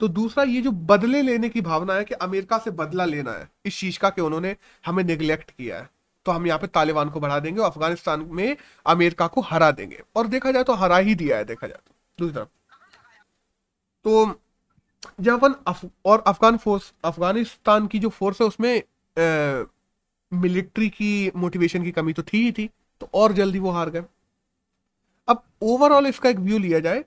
तो 0.01 0.07
दूसरा, 0.07 0.43
ये 0.43 0.61
जो 0.61 0.71
बदले 0.71 1.21
लेने 1.21 1.49
की 1.49 1.61
भावना 1.61 1.93
है 1.93 2.03
कि 2.03 2.13
अमेरिका 2.15 2.57
से 2.57 2.71
बदला 2.73 3.05
लेना 3.05 3.31
है, 3.31 3.47
इस 3.65 3.79
चीज़ 3.79 3.99
का 3.99 4.09
कि 4.09 4.21
उन्होंने 4.21 4.55
हमें 4.85 5.03
निगलेक्ट 5.03 5.51
किया 5.51 5.77
है 5.77 5.89
तो 6.25 6.31
हम 6.31 6.47
यहाँ 6.47 6.59
पे 6.59 6.67
तालिबान 6.67 7.09
को 7.09 7.19
बढ़ा 7.19 7.39
देंगे 7.39 7.61
और 7.61 7.69
अफ़गानिस्तान 7.69 8.27
में 8.31 8.55
अमेरिका 8.85 9.27
को 9.27 9.41
हरा 9.41 9.69
देंगे। 9.71 10.01
और 10.15 10.27
देखा 10.27 10.51
जाए 10.51 10.63
तो 10.63 10.73
हरा 10.75 10.97
ही 10.97 11.15
दिया 11.15 11.37
है, 11.37 11.43
देखा 11.45 11.67
जाए 11.67 11.77
तो। 11.77 11.93
दूसरी 12.19 12.35
तरफ़। 12.35 12.47
तो 14.05 14.25
जब 15.19 15.33
अपन 15.33 15.55
अफ, 15.67 15.85
और 16.05 16.23
अफगान 16.27 16.57
फोर्स 16.57 16.93
अफ़गानिस्तान 17.05 17.87
की 17.87 17.99
जो 17.99 18.09
फोर्स 18.09 18.41
है 18.41 18.47
उसमें 18.47 18.83
मिलिट्री 20.31 20.89
की 20.89 21.31
मोटिवेशन 21.35 21.83
की 21.83 21.91
कमी 21.91 22.13
तो 22.13 22.23
थी 22.23 22.43
ही 22.43 22.51
थी 22.51 22.69
तो 23.01 23.09
और 23.13 23.33
जल्दी 23.33 23.59
वो 23.59 23.71
हार 23.71 23.89
गए। 23.89 24.03
अब 25.27 25.43
ओवरऑल 25.63 26.07
इसका 26.07 26.29
एक 26.29 26.37
व्यू 26.39 26.57
लिया 26.57 26.79
जाए 26.79 27.03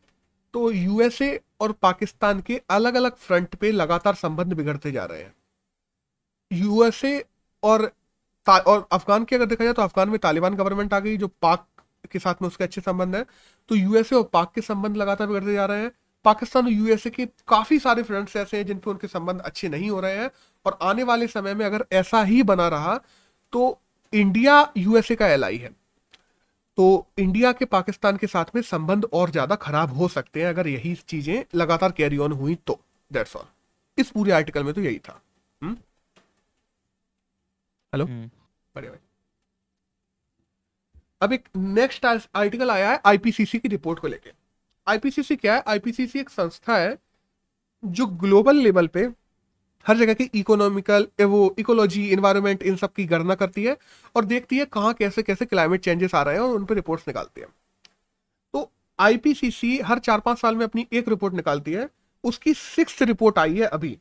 तो 0.54 0.70
यूएसए 0.70 1.40
और 1.60 1.72
पाकिस्तान 1.72 2.40
के 2.40 2.60
अलग 2.70 2.94
अलग 2.94 3.16
फ्रंट 3.16 3.54
पे 3.54 3.70
लगातार 3.72 4.14
संबंध 4.14 4.52
बिगड़ते 4.52 4.92
जा 4.92 5.04
रहे 5.04 5.22
हैं। 5.22 5.34
यूएसए 6.50 7.24
और 7.62 7.90
और 8.46 8.86
अफगान 8.92 9.24
की 9.24 9.36
अगर 9.36 9.46
देखा 9.46 9.64
जाए 9.64 9.72
तो 9.72 9.82
अफगान 9.82 10.08
में 10.08 10.18
तालिबान 10.18 10.54
गवर्नमेंट 10.54 10.94
आ 10.94 10.98
गई 11.00 11.16
जो 11.16 11.28
पाक 11.42 11.66
के 12.12 12.18
साथ 12.18 12.42
में 12.42 12.48
उसके 12.48 12.64
अच्छे 12.64 12.80
संबंध 12.80 13.16
है 13.16 13.24
तो 13.70 13.74
यूएसए 13.74 14.16
और 14.16 14.22
पाक 14.32 14.52
के 14.54 14.60
संबंध 14.60 14.96
लगातार 14.96 15.26
बिगड़ते 15.26 15.52
जा 15.52 15.66
रहे 15.66 15.82
हैं। 15.82 15.90
पाकिस्तान 16.24 16.64
और 16.64 16.72
यूएसए 16.72 17.10
के 17.10 17.26
काफ़ी 17.48 17.78
सारे 17.78 18.02
फ्रंट्स 18.02 18.36
ऐसे 18.36 18.56
हैं 18.56 18.66
जिन 18.66 18.78
पे 18.78 18.90
उनके 18.90 19.06
संबंध 19.08 19.40
अच्छे 19.42 19.68
नहीं 19.68 19.90
हो 19.90 20.00
रहे 20.00 20.16
हैं। 20.16 20.30
और 20.66 20.78
आने 20.82 21.02
वाले 21.04 21.26
समय 21.28 21.54
में 21.54 21.64
अगर 21.66 21.84
ऐसा 21.94 22.22
ही 22.24 22.42
बना 22.44 22.68
रहा 22.68 22.96
तो 23.52 23.78
इंडिया 24.12 24.72
यूएसए 24.76 25.14
का 25.14 25.28
एलआई 25.28 25.56
है। 25.56 25.70
तो 26.78 27.06
इंडिया 27.18 27.52
के 27.52 27.64
पाकिस्तान 27.66 28.16
के 28.16 28.26
साथ 28.26 28.54
में 28.54 28.60
संबंध 28.62 29.04
और 29.12 29.30
ज़्यादा 29.30 29.54
खराब 29.56 29.92
हो 29.92 30.08
सकते 30.08 30.42
हैं 30.42 30.48
अगर 30.48 30.68
यही 30.68 30.94
चीज़ें 31.08 31.44
लगातार 31.54 31.92
कैरी 31.92 32.18
ऑन 32.18 32.32
हुई 32.34 32.54
तो। 32.66 32.78
दैट्स 33.10 33.36
ऑल 33.36 33.46
इस 33.98 34.10
पूरे 34.10 34.32
आर्टिकल 34.32 34.64
में 34.64 34.72
तो 34.74 34.80
यही 34.80 34.98
था। 34.98 35.20
हेलो? 37.92 38.04
हम्म। 38.04 38.26
भाई 38.74 38.88
अब 41.20 41.32
एक 41.32 41.48
नेक्स्ट 41.56 42.04
आर्टिकल 42.06 42.70
आया 42.70 42.90
है 42.90 43.00
आईपीसीसी 43.06 43.58
की 43.58 43.68
रिपोर्ट 43.68 43.98
को 43.98 44.08
लेके। 44.08 44.30
आईपीसीसी 44.86 45.36
क्या 45.36 45.54
है? 45.54 45.62
आईपीसीसी 45.66 46.18
एक 46.18 46.30
संस्था 46.30 46.76
है 46.76 46.96
जो 47.82 48.06
ग्लोबल 48.06 48.56
लेवल 48.56 48.86
पे 48.86 49.08
हर 49.86 49.96
जगह 49.96 50.14
की 50.14 50.24
इकोनॉमिकल 50.34 51.06
वो 51.20 51.54
इकोलॉजी 51.58 52.06
इन्वायरमेंट 52.08 52.62
इन 52.62 52.76
सब 52.76 52.92
की 52.92 53.04
गणना 53.04 53.34
करती 53.34 53.64
है 53.64 53.76
और 54.14 54.24
देखती 54.24 54.58
है 54.58 54.64
कहाँ 54.64 54.92
कैसे 54.94 55.22
कैसे 55.22 55.44
क्लाइमेट 55.44 55.80
चेंजेस 55.80 56.14
आ 56.14 56.22
रहे 56.22 56.34
हैं 56.34 56.42
और 56.42 56.54
उन 56.56 56.64
पर 56.64 56.74
रिपोर्ट्स 56.74 57.08
निकालती 57.08 57.40
है। 57.40 57.46
तो 58.54 58.70
आईपीसीसी 58.98 59.78
हर 59.80 59.98
चार 59.98 60.20
पाँच 60.20 60.38
साल 60.38 60.56
में 60.56 60.64
अपनी 60.64 60.86
एक 60.92 61.08
रिपोर्ट 61.08 61.34
निकालती 61.34 61.72
है। 61.72 61.88
उसकी 62.24 62.54
सिक्स 62.54 63.02
रिपोर्ट 63.02 63.38
आई 63.38 63.58
है 63.58 63.66
अभी। 63.68 63.96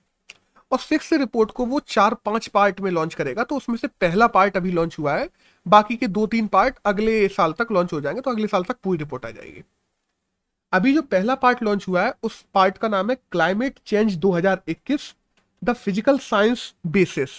और 0.72 0.80
सिक्स 0.80 1.12
रिपोर्ट 1.14 1.52
को 1.52 1.66
वो 1.66 1.80
चार 1.80 2.14
पाँच 2.26 2.48
पार्ट 2.48 2.82
में 2.82 2.92
लॉन्च 2.92 3.14
करेगा 3.14 3.44
तो 3.44 3.56
उसमें 3.56 3.78
से 3.78 3.88
पहला 4.02 4.28
पार्ट 4.30 4.58
अभी 4.58 4.72
लॉन्च 4.72 4.96
हुआ 5.00 5.16
है। 5.16 5.30
बाकी 5.66 5.96
के 5.96 6.08
दो 6.08 6.26
तीन 6.28 6.48
पार्ट 6.48 6.76
अगले 6.86 7.28
साल 7.30 7.54
तक 7.54 7.72
लॉन्च 7.72 7.94
हो 7.94 8.02
जाएँगे 8.02 8.22
तो 8.22 8.32
अगले 8.32 8.48
साल 8.48 8.64
तक 8.64 8.78
पूरी 8.84 9.00
रिपोर्ट 9.00 9.26
आ 9.26 9.30
जाएगी। 9.30 9.64
अभी 10.74 10.94
जो 10.94 11.02
पहला 11.02 11.36
पार्ट 11.36 11.64
लॉन्च 11.64 11.88
हुआ 11.88 12.04
है, 12.04 12.14
उस 12.24 12.46
पार्ट 12.54 12.78
का 12.78 12.88
नाम 12.88 13.10
है 13.10 13.16
climate 13.32 13.80
change 13.86 14.18
2021 14.18 15.14
the 15.62 15.74
physical 15.74 16.18
science 16.20 16.74
basis 16.88 17.30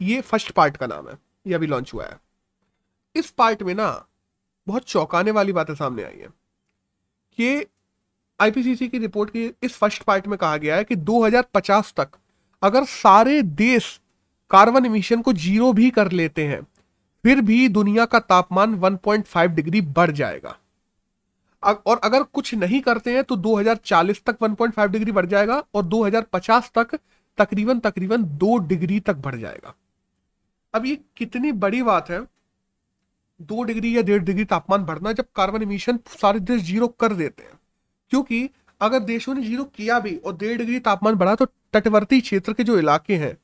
ये 0.00 0.20
फ़र्स्ट 0.20 0.50
पार्ट 0.50 0.76
का 0.76 0.86
नाम 0.86 1.08
है। 1.08 1.18
ये 1.46 1.54
अभी 1.54 1.66
लॉन्च 1.66 1.92
हुआ 1.94 2.04
है। 2.04 2.18
इस 3.14 3.30
पार्ट 3.30 3.62
में 3.62 3.74
ना, 3.74 4.06
बहुत 4.66 4.84
चौंकाने 4.84 5.30
वाली 5.30 5.52
बातें 5.52 5.74
सामने 5.74 6.02
आई 6.02 6.18
है 6.18 6.28
कि 7.38 7.66
आईपीसीसी 8.40 8.88
की 8.88 8.98
रिपोर्ट 8.98 9.30
की 9.30 9.44
इस 9.62 9.76
फ़र्स्ट 9.76 10.02
पार्ट 10.02 10.26
में 10.26 10.36
कहा 10.38 10.56
गया 10.56 10.76
है 10.76 10.84
कि 10.84 10.96
2050 10.96 11.92
तक 11.96 12.16
अगर 12.62 12.84
सारे 12.84 13.40
देश 13.42 14.00
कार्बन 14.50 14.86
इमिशन 14.86 15.22
को 15.22 15.32
ज़ीरो 15.32 15.72
भी 15.72 15.90
कर 15.90 16.10
लेते 16.12 16.46
हैं, 16.46 16.60
फिर 17.24 17.40
भी 17.40 17.68
दुनिया 17.68 18.04
का 18.04 18.18
तापमान 18.20 18.74
1.5 18.80 19.50
डिग्री 19.50 19.80
बढ़ 19.80 20.10
जाएगा। 20.10 20.56
और 21.64 22.00
अगर 22.04 22.22
कुछ 22.22 22.54
नहीं 22.54 22.80
करते 22.80 23.14
हैं 23.14 23.24
तो 23.24 23.36
2040 23.36 24.22
तक 24.26 24.38
1.5 24.38 24.88
डिग्री 24.88 25.12
बढ़ 25.12 25.26
जाएगा 25.26 25.62
और 25.74 25.84
2050 25.84 26.70
तक 26.74 26.98
तकरीबन 27.38 27.78
तकरीबन 27.78 28.24
दो 28.38 28.56
डिग्री 28.58 29.00
तक 29.00 29.16
बढ़ 29.16 29.36
जाएगा। 29.36 29.74
अब 30.74 30.86
ये 30.86 30.98
कितनी 31.16 31.52
बड़ी 31.52 31.82
बात 31.82 32.10
है, 32.10 32.20
दो 33.40 33.62
डिग्री 33.62 33.96
या 33.96 34.02
डेढ़ 34.02 34.22
डिग्री 34.22 34.44
तापमान 34.44 34.84
बढ़ना 34.84 35.12
जब 35.12 35.26
कार्बन 35.36 35.62
इमिशन 35.62 35.98
सारे 36.08 36.40
देश 36.40 36.62
ज़ीरो 36.62 36.88
कर 36.88 37.12
देते 37.12 37.42
हैं। 37.42 37.58
क्योंकि 38.10 38.48
अगर 38.80 38.98
देशों 38.98 39.34
ने 39.34 39.42
ज़ीरो 39.42 39.64
किया 39.64 39.98
भी 40.00 40.16
और 40.16 40.36
डेढ़ 40.36 40.58
डिग्री 40.58 40.78
तापमान 40.80 41.14
बढ़ा 41.14 41.34
तो 41.34 41.46
तटवर्ती 41.72 42.20
क्षेत्र 42.20 42.52
के 42.52 42.64
जो 42.64 42.78
इलाके 42.78 43.16
हैं, 43.16 43.36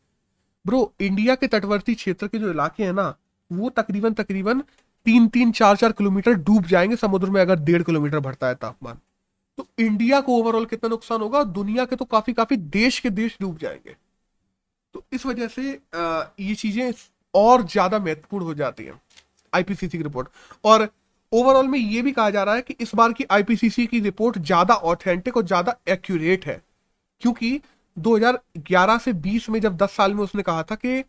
ब्रो, 0.67 0.93
इंडिया 1.01 1.35
के 1.35 1.47
तटवर्ती 1.47 1.95
क्षेत्र 1.95 2.29
के 2.29 2.39
जो 2.39 2.51
इलाके 2.51 2.85
हैं 2.85 2.93
ना, 2.93 3.15
वो 3.51 3.71
तकरीबन 3.71 4.15
तकरीबन 4.15 4.63
तीन 5.07 5.29
तीन 5.29 5.53
चार 5.53 5.77
चार 5.77 5.93
किलोमीटर 5.93 6.33
डूब 6.35 6.67
जाएँगे, 6.67 6.97
समुद्र 6.97 7.31
में 7.31 7.41
अगर 7.41 7.59
डेढ़ 7.61 7.83
किलोमीटर 7.83 8.19
बढ़ता 8.21 8.49
है 8.49 8.55
तापमान। 8.57 8.99
तो 9.59 9.67
इंडिया 9.79 10.21
को 10.21 10.37
ओवरऑल 10.39 10.65
कितना 10.67 10.89
नुकसान 10.89 11.21
होगा? 11.21 11.43
दुनिया 11.45 11.85
के 11.85 11.97
तो 11.97 12.05
काफ़ी 12.07 12.33
काफ़ी 12.33 12.57
देश 12.57 12.99
के 13.01 13.11
देश 13.11 13.37
डूब 13.41 13.59
जाएँगे। 13.59 13.97
तो 14.95 15.05
इस 15.13 15.27
वजह 15.27 15.49
से 15.49 15.71
ये 16.41 16.55
चीज़ें 16.55 16.93
और 17.35 17.63
ज़्यादा 17.65 17.99
महत्वपूर्ण 17.99 18.45
हो 18.45 18.55
जाती 18.55 18.85
हैं 18.85 19.01
आईपीसीसी 19.53 19.99
की 19.99 20.05
रिपोर्ट 20.05 20.29
और 20.65 20.89
ओवरऑल 21.33 21.67
में 21.69 21.79
ये 21.79 22.03
भी 22.03 22.13
कहा 22.13 22.31
जा 22.31 22.43
रहा 22.43 22.55
है 22.55 22.63
कि 22.63 22.75
इस 22.81 22.95
बार 22.95 23.13
की 23.13 23.25
आईपीसीसी 23.31 23.87
की 23.87 24.01
रिपोर्ट 24.01 24.39
ज़्यादा 24.39 24.75
ऑथेंटिक 24.75 25.37
और 25.37 25.45
ज़्यादा 25.47 25.77
एक्यूरेट 25.89 26.47
है। 26.47 26.61
क्योंकि 27.23 27.61
2011 27.97 28.99
से 28.99 29.13
20 29.15 29.49
में 29.51 29.61
जब 29.61 29.77
10 29.77 29.91
साल 29.91 30.15
में 30.15 30.23
उसने 30.25 30.43
कहा 30.43 30.63
था 30.63 30.75
कि 30.75 31.01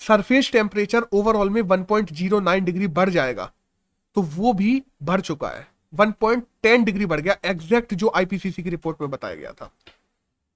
सरफेस 0.00 0.50
टेम्परेचर 0.52 1.02
ओवरऑल 1.12 1.50
में 1.50 1.62
1.09 1.62 2.60
डिग्री 2.60 2.86
बढ़ 2.88 3.10
जाएगा। 3.10 3.50
तो 4.16 4.22
वो 4.22 4.52
भी 4.52 4.82
बढ़ 5.02 5.20
चुका 5.20 5.48
है। 5.48 5.66
1.10 5.92 6.84
डिग्री 6.84 7.06
बढ़ 7.06 7.20
गया। 7.20 7.36
एग्जैक्ट 7.44 7.94
जो 7.94 8.12
आईपीसीसी 8.16 8.62
की 8.62 8.70
रिपोर्ट 8.70 9.00
में 9.00 9.10
बताया 9.10 9.34
गया 9.34 9.52
था। 9.52 9.70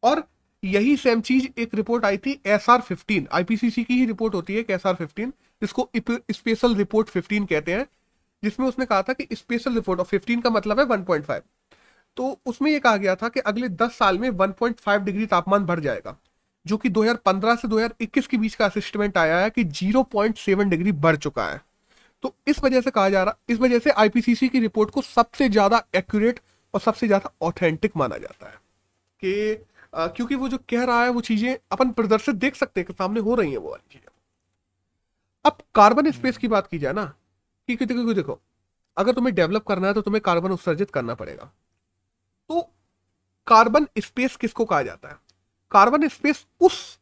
और 0.03 0.23
यही 0.63 0.97
सेम 0.97 1.21
चीज़ 1.21 1.47
एक 1.59 1.75
रिपोर्ट 1.75 2.05
आई 2.05 2.17
थी 2.17 2.41
एस 2.47 2.69
आर 2.71 2.81
फिफ्टीन 2.81 3.27
आईपीसीसी 3.33 3.85
की 3.85 3.95
ही 3.95 4.07
रिपोर्ट 4.07 4.35
होती 4.35 4.55
है 4.55 4.65
एस 4.71 4.87
आर 4.87 4.95
फिफ्टीन 4.95 5.33
जिसको 5.63 5.89
स्पेशल 6.31 6.75
रिपोर्ट 6.75 7.09
फिफ्टीन 7.09 7.47
कहते 7.47 7.73
हैं। 7.73 7.87
जिसमें 8.43 8.67
उसने 8.67 8.87
कहा 8.87 9.03
था 9.03 9.13
कि 9.13 9.27
स्पेशल 9.33 9.75
रिपोर्ट 9.75 10.01
और 10.01 10.07
फिफ्टीन 10.07 10.41
का 10.41 10.51
मतलब 10.51 10.81
है 10.81 10.87
1.5 10.87 11.43
तो 12.17 12.39
उसमें 12.47 12.71
यह 12.71 12.79
कहा 12.79 12.97
गया 12.97 13.15
था 13.15 13.29
कि 13.29 13.41
अगले 13.41 13.69
10 13.69 13.91
साल 13.91 14.19
में 14.19 14.29
1.5 14.31 15.01
डिग्री 15.01 15.27
तापमान 15.27 15.65
बढ़ 15.65 15.81
जाएगा। 15.81 16.17
जो 16.67 16.77
कि 16.77 16.89
2015 16.91 17.55
से 17.57 17.69
2021 17.69 18.27
के 18.27 18.37
बीच 18.37 18.55
का 18.55 18.65
असिस्टमेंट 18.67 19.19
आया 19.19 19.39
है 19.39 19.51
कि 19.51 19.65
0.7 19.65 20.69
डिग्री 20.69 20.93
बढ़ 20.95 21.17
चुका 21.17 21.47
है। 21.47 21.61
तो 22.23 22.35
इस 22.49 22.63
वजह 22.65 22.81
से 22.81 22.91
कहा 22.91 23.09
जा 23.09 23.23
रहा, 23.23 23.37
इस 23.49 23.59
वजह 23.59 23.79
से 23.79 23.91
आईपीसीसी 23.93 24.49
की 24.49 24.61
रिपोर्ट 24.61 24.91
को 24.91 25.03
सबसे 25.03 25.49
ज़्यादा 25.49 25.83
एक्यूरेट 25.97 26.41
और 26.75 26.81
सबसे 26.81 27.07
ज़्यादा 27.07 27.33
ऑथेंटिक 27.43 27.97
माना 27.97 28.19
जाता 28.19 28.47
है। 28.47 28.57
कि 29.23 29.65
क्योंकि 30.17 30.35
वो 30.35 30.49
जो 30.49 30.59
कह 30.71 30.85
रहा 30.85 31.03
है, 31.05 31.09
वो 31.11 31.21
चीज़ें 31.23 31.57
अपन 31.73 31.91
प्रदर्शित 31.93 32.35
देख 32.37 32.57
सकते 32.57 32.81
हैं 32.81 32.87
कि 32.87 32.93
सामने 32.93 33.21
हो 33.21 33.35
रही 33.35 33.51
है 33.53 33.59
वो 33.59 33.71
वाली 33.71 33.93
चीज़ें। 33.93 34.09
अब 35.45 35.59
कार्बन 35.75 36.11
स्पेस 36.11 36.37
की 36.37 36.49
बात 36.49 36.67
की 36.67 36.79
जाए 36.79 36.93
ना, 36.93 37.05
कि 37.69 37.77
देखो 37.77 38.15
देखो, 38.15 38.41
अगर 38.97 39.13
तुम्हें 39.13 39.35
डेवलप 39.35 39.65
करना 39.69 39.87
है 39.89 39.95
तो 39.95 40.01
तुम्हें 40.03 40.21
कार्बन 40.23 40.51
उत्सर्जित 40.53 40.91
करना 40.91 41.15
पड़ेगा। 41.15 41.51
तो 42.51 42.61
कार्बन 43.47 43.87
स्पेस 43.99 44.37
किसको 44.37 44.65
कहा 44.65 44.83
जाता 44.83 45.09
है? 45.09 45.17
कार्बन 45.75 46.09
स्पेस 46.09 46.45
उस 46.61 46.99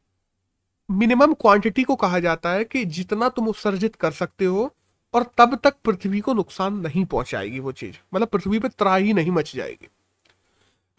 मिनिमम 0.89 1.33
क्वांटिटी 1.33 1.83
को 1.83 1.95
कहा 1.97 2.19
जाता 2.21 2.51
है 2.51 2.65
कि 2.65 2.85
जितना 2.85 3.29
तुम 3.29 3.49
उत्सर्जित 3.49 3.97
कर 3.97 4.11
सकते 4.11 4.45
हो 4.45 4.73
और 5.15 5.27
तब 5.39 5.59
तक 5.65 5.75
पृथ्वी 5.85 6.21
को 6.21 6.35
नुकसान 6.35 6.75
नहीं 6.75 7.05
पहुंचाएगी 7.05 7.59
वो 7.61 7.73
चीज़। 7.73 7.97
मतलब 8.15 8.29
पृथ्वी 8.29 8.59
पे 8.59 8.69
त्राही 8.69 9.13
नहीं 9.13 9.31
मच 9.31 9.55
जाएगी। 9.57 9.89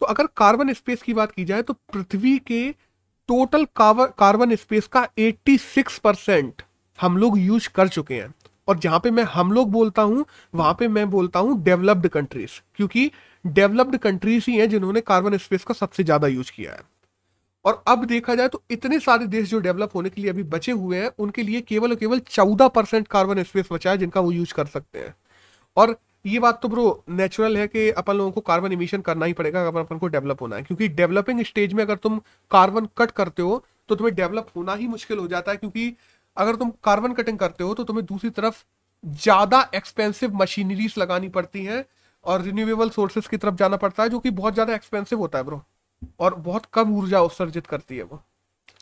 तो 0.00 0.06
अगर 0.06 0.26
कार्बन 0.36 0.72
स्पेस 0.72 1.02
की 1.02 1.14
बात 1.14 1.32
की 1.32 1.44
जाए 1.44 1.62
तो 1.62 1.72
पृथ्वी 1.92 2.38
के 2.38 2.70
टोटल 3.28 3.64
कार्बन 3.74 4.54
स्पेस 4.54 4.86
का 4.86 5.06
86 5.18 5.98
परसेंट 5.98 6.62
हम 6.98 7.16
लोग 7.18 7.38
यूज़ 7.38 7.68
कर 7.74 7.88
चुके 7.88 8.14
हैं। 8.14 8.32
और 8.68 8.78
जहाँ 8.78 9.00
पे 9.00 9.10
मैं 9.10 9.22
हम 9.24 9.52
लोग 9.52 9.70
बोलता 9.70 10.02
हूँ, 10.02 10.24
वहाँ 10.54 10.76
पे 10.78 10.88
मैं 10.88 11.10
बोलता 11.10 11.40
हूँ 11.40 11.62
डेवलप्ड 11.62 12.08
कंट्रीज़। 12.08 12.60
क्योंकि 12.76 13.10
डेवलप्ड 13.46 13.96
कंट्रीज़ 13.96 14.44
ही 14.48 14.56
हैं 14.56 14.68
जिन्होंने 14.68 15.00
कार्बन 15.00 15.36
स्पेस 15.38 15.64
का 15.64 15.74
सबसे 15.74 16.04
ज़्यादा 16.04 16.28
यूज़ 16.28 16.52
किया 16.52 16.72
है। 16.72 16.93
और 17.64 17.82
अब 17.88 18.04
देखा 18.06 18.34
जाए 18.34 18.48
तो 18.48 18.62
इतने 18.70 18.98
सारे 19.00 19.26
देश 19.28 19.48
जो 19.50 19.58
डेवलप 19.60 19.90
होने 19.94 20.10
के 20.10 20.20
लिए 20.20 20.30
अभी 20.30 20.42
बचे 20.44 20.72
हुए 20.72 20.98
हैं, 20.98 21.10
उनके 21.18 21.42
लिए 21.42 21.60
केवल 21.62 21.90
और 21.90 21.96
केवल 21.96 22.18
चौदह 22.20 22.68
परसेंट 22.70 23.08
कार्बन 23.08 23.42
स्पेस 23.42 23.68
बचा 23.72 23.90
है 23.90 23.98
जिनका 23.98 24.20
वो 24.20 24.32
यूज़ 24.32 24.54
कर 24.54 24.66
सकते 24.66 24.98
हैं। 24.98 25.14
और 25.76 25.96
ये 26.24 26.38
बात 26.38 26.60
तो 26.62 26.68
ब्रो 26.68 27.04
नेचुरल 27.10 27.56
है 27.56 27.66
कि 27.68 27.88
अपन 27.92 28.16
लोगों 28.16 28.30
को 28.32 28.40
कार्बन 28.42 28.72
इमिशन 28.72 29.00
करना 29.02 29.26
ही 29.26 29.32
पड़ेगा 29.32 29.60
अगर 29.62 29.78
अपन 29.80 29.98
को 29.98 30.08
डेवलप 30.08 30.42
होना 30.42 30.56
है, 30.56 30.62
क्योंकि 30.62 30.88
डेवलपिंग 30.90 31.42
स्टेज 31.44 31.72
में 31.72 31.82
अगर 31.84 31.96
तुम 31.96 32.18
कार्बन 32.50 32.88
कट 32.98 33.10
करते 33.12 33.42
हो 33.42 33.64
तो 33.88 33.94
तुम्हें 33.94 34.14
डेवलप 34.16 34.46
होना 34.56 34.74
ही 34.74 34.86
मुश्किल 34.88 35.18
हो 35.18 35.26
जाता 35.28 35.52
है, 35.52 35.56
क्योंकि 35.56 35.94
अगर 36.36 36.56
तुम 36.56 36.70
कार्बन 36.84 37.12
कटिंग 37.12 37.38
करते 37.38 37.64
हो 37.64 37.74
तो 37.74 37.84
तुम्हें 37.84 38.06
दूसरी 38.06 38.30
तरफ़ 38.30 38.62
ज़्यादा 39.04 39.68
एक्सपेंसिव 39.74 40.34
मशीनरीज 40.36 40.94
लगानी 40.98 41.28
पड़ती 41.30 41.64
हैं 41.64 41.84
और 42.24 42.42
रिन्यूएबल 42.42 42.90
सोर्सेज 42.90 43.26
की 43.26 43.36
तरफ़ 43.36 43.54
जाना 43.54 43.76
पड़ता 43.76 44.02
है, 44.02 44.08
जो 44.08 44.18
कि 44.18 44.30
बहुत 44.32 44.54
ज़्यादा 44.54 44.74
एक्सपेंसिव 44.74 45.18
होता 45.18 45.38
है 45.38 45.44
ब्रो 45.44 45.62
और 46.20 46.34
बहुत 46.36 46.66
कम 46.74 46.94
ऊर्जा 46.94 47.20
उत्सर्जित 47.22 47.66
करती 47.66 47.96
है 47.96 48.02
वो। 48.04 48.22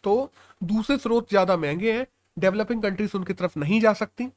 तो 0.05 0.31
दूसरे 0.61 0.97
स्रोत 0.99 1.29
ज़्यादा 1.31 1.57
महँगे 1.59 1.93
हैं 1.93 2.07
डेवलपिंग 2.37 2.83
कंट्रीज़ 2.83 3.17
उनकी 3.17 3.33
तरफ़ 3.35 3.59
नहीं 3.59 3.81
जा 3.81 3.93
सकती 3.95 4.29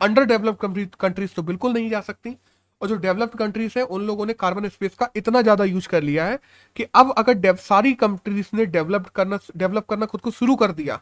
अंडर 0.00 0.24
डेवलप्ड 0.26 0.94
कंट्रीज़ 0.96 1.34
तो 1.34 1.42
बिल्कुल 1.44 1.72
नहीं 1.72 1.90
जा 1.90 2.00
सकती, 2.02 2.36
और 2.80 2.88
जो 2.88 2.96
डेवलप्ड 2.96 3.38
कंट्रीज़ 3.38 3.78
है, 3.78 3.84
उन 3.84 4.02
लोगों 4.02 4.26
ने 4.26 4.32
कार्बन 4.34 4.68
स्पेस 4.68 4.94
का 4.94 5.08
इतना 5.16 5.42
ज़्यादा 5.42 5.64
यूज़ 5.64 5.88
कर 5.88 6.02
लिया 6.02 6.24
है 6.26 6.38
कि 6.76 6.84
अब 6.94 7.14
अगर 7.18 7.54
सारी 7.58 7.92
कंट्रीज़ 7.94 8.48
ने 8.54 8.66
डेवलप 8.68 9.06
करना 9.10 9.38
डेवलप 9.56 9.86
करना 9.86 10.06
खुद 10.06 10.20
को 10.20 10.30
शुरू 10.32 10.56
कर 10.56 10.72
दिया, 10.72 11.00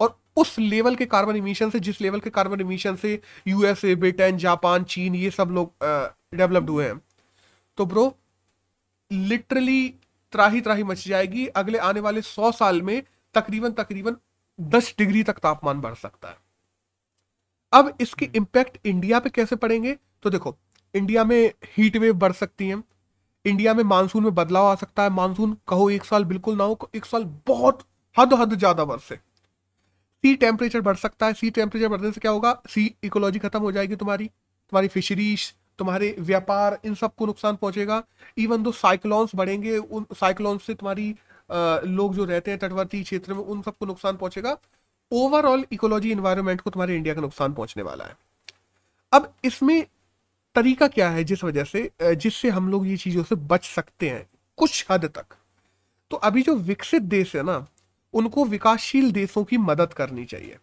और 0.00 0.18
उस 0.36 0.58
लेवल 0.58 0.96
के 0.96 1.06
कार्बन 1.06 1.36
इमिशन 1.36 1.70
से, 1.70 1.80
जिस 1.80 2.00
लेवल 2.00 2.20
के 2.20 2.30
कार्बन 2.30 2.60
इमिशन 2.60 2.96
से 2.96 3.20
यूएसए 3.46 3.94
ब्रिटेन 3.96 4.36
जापान 4.38 4.84
चीन 4.86 5.14
ये 5.16 5.30
सब 5.32 5.50
लोग 5.50 5.72
डेवलप्ड 6.34 6.70
हुए 6.70 6.84
हैं। 6.84 7.00
तो 7.78 7.86
ब्रो 7.86 8.14
लिटरली 9.10 9.94
त्राही 10.32 10.60
त्राही 10.60 10.82
मच 10.84 11.06
जाएगी। 11.08 11.46
अगले 11.46 11.78
आने 11.80 12.00
वाले 12.00 12.22
सौ 12.22 12.50
साल 12.52 12.82
में 12.82 13.02
तकरीबन 13.34 13.72
तकरीबन 13.72 14.16
दस 14.58 14.94
डिग्री 14.98 15.22
तक 15.22 15.38
तापमान 15.38 15.80
बढ़ 15.80 15.94
सकता 15.94 16.28
है। 16.28 16.36
अब 17.72 17.92
इसके 18.00 18.28
इम्पैक्ट 18.36 18.78
इंडिया 18.86 19.18
पे 19.20 19.30
कैसे 19.30 19.56
पड़ेंगे? 19.56 19.96
तो 20.22 20.30
देखो 20.30 20.56
इंडिया 20.94 21.24
में 21.24 21.52
हीट 21.68 21.96
वेव 21.96 22.14
बढ़ 22.16 22.32
सकती 22.32 22.68
है। 22.68 22.82
इंडिया 23.44 23.74
में 23.74 23.82
मानसून 23.84 24.22
में 24.22 24.34
बदलाव 24.34 24.66
आ 24.66 24.74
सकता 24.74 25.02
है। 25.02 25.10
मानसून 25.10 25.56
कहो 25.68 25.88
एक 25.90 26.04
साल 26.04 26.24
बिल्कुल 26.24 26.56
ना 26.56 26.64
हो 26.64 26.90
एक 26.94 27.04
साल 27.04 27.24
बहुत 27.46 27.82
हद 28.16 28.34
हद 28.34 28.54
ज़्यादा 28.54 28.84
बरसे 28.84 29.16
सी 30.24 30.34
टेम्परेचर 30.36 30.80
बढ़ 30.80 30.96
सकता 30.96 31.26
है। 31.26 31.34
सी 31.34 31.50
टेम्परेचर 31.50 31.88
बढ़ने 31.88 32.10
से 32.12 32.20
क्या 32.20 32.30
होगा? 32.30 32.60
सी 32.68 32.94
इकोलॉजी 33.04 33.38
खत्म 33.38 33.60
हो 33.60 33.72
जाएगी 33.72 33.96
तुम्हारी। 33.96 34.26
तुम्हारी 34.26 34.88
फिशरीज 34.88 35.52
तुम्हारे 35.78 36.14
व्यापार, 36.20 36.78
इन 36.84 36.94
सबको 36.94 37.26
नुकसान 37.26 37.56
पहुंचेगा। 37.56 38.02
इवन 38.38 38.62
दो 38.62 38.72
साइक्लोन्स 38.74 39.34
बढ़ेंगे, 39.34 39.76
उन 39.78 40.06
साइक्लोन 40.14 40.58
से 40.58 40.74
तुम्हारी 40.74 41.14
लोग 41.50 42.14
जो 42.14 42.24
रहते 42.24 42.50
हैं 42.50 42.60
तटवर्ती 42.60 43.02
क्षेत्र 43.02 43.34
में, 43.34 43.40
उन 43.40 43.62
सबको 43.62 43.86
नुकसान 43.86 44.16
पहुंचेगा। 44.16 44.56
ओवरऑल 45.12 45.64
इकोलॉजी 45.72 46.10
इन्वायरमेंट 46.12 46.60
को 46.60 46.70
तुम्हारे 46.70 46.96
इंडिया 46.96 47.14
का 47.14 47.20
नुकसान 47.20 47.52
पहुँचने 47.52 47.82
वाला 47.82 48.04
है। 48.04 48.16
अब 49.12 49.32
इसमें 49.44 49.86
तरीका 50.56 50.86
क्या 50.88 51.08
है 51.10 51.24
जिस 51.24 51.44
वजह 51.44 51.64
से 51.64 51.90
जिससे 52.02 52.48
हम 52.50 52.70
लोग 52.70 52.86
ये 52.86 52.96
चीज़ों 52.96 53.22
से 53.22 53.34
बच 53.34 53.64
सकते 53.66 54.08
हैं, 54.10 54.26
कुछ 54.58 54.86
हद 54.90 55.04
तक? 55.06 55.34
तो 56.10 56.16
अभी 56.18 56.42
जो 56.42 56.54
विकसित 56.56 57.02
देश 57.04 57.34
है 57.36 57.42
ना, 57.42 57.66
उनको 58.14 58.44
विकासशील 58.44 59.10
देशों 59.12 59.44
की 59.44 59.58
मदद 59.58 59.92
करनी 59.92 60.24
चाहिए। 60.24 60.56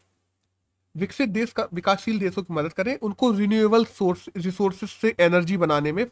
विकसित 0.96 1.30
देश 1.30 1.52
का 1.52 1.68
विकासशील 1.74 2.20
देशों 2.20 2.44
की 2.44 2.54
मदद 2.54 2.74
करें 2.74 2.96
उनको 2.98 3.32
रिन्यूएबल 3.34 3.86
सोर्स 3.88 4.26
रिसोर्सेज 4.38 4.90
से 4.92 5.16
एनर्जी 5.20 5.58
बनाने 5.58 5.92
में 5.92 6.06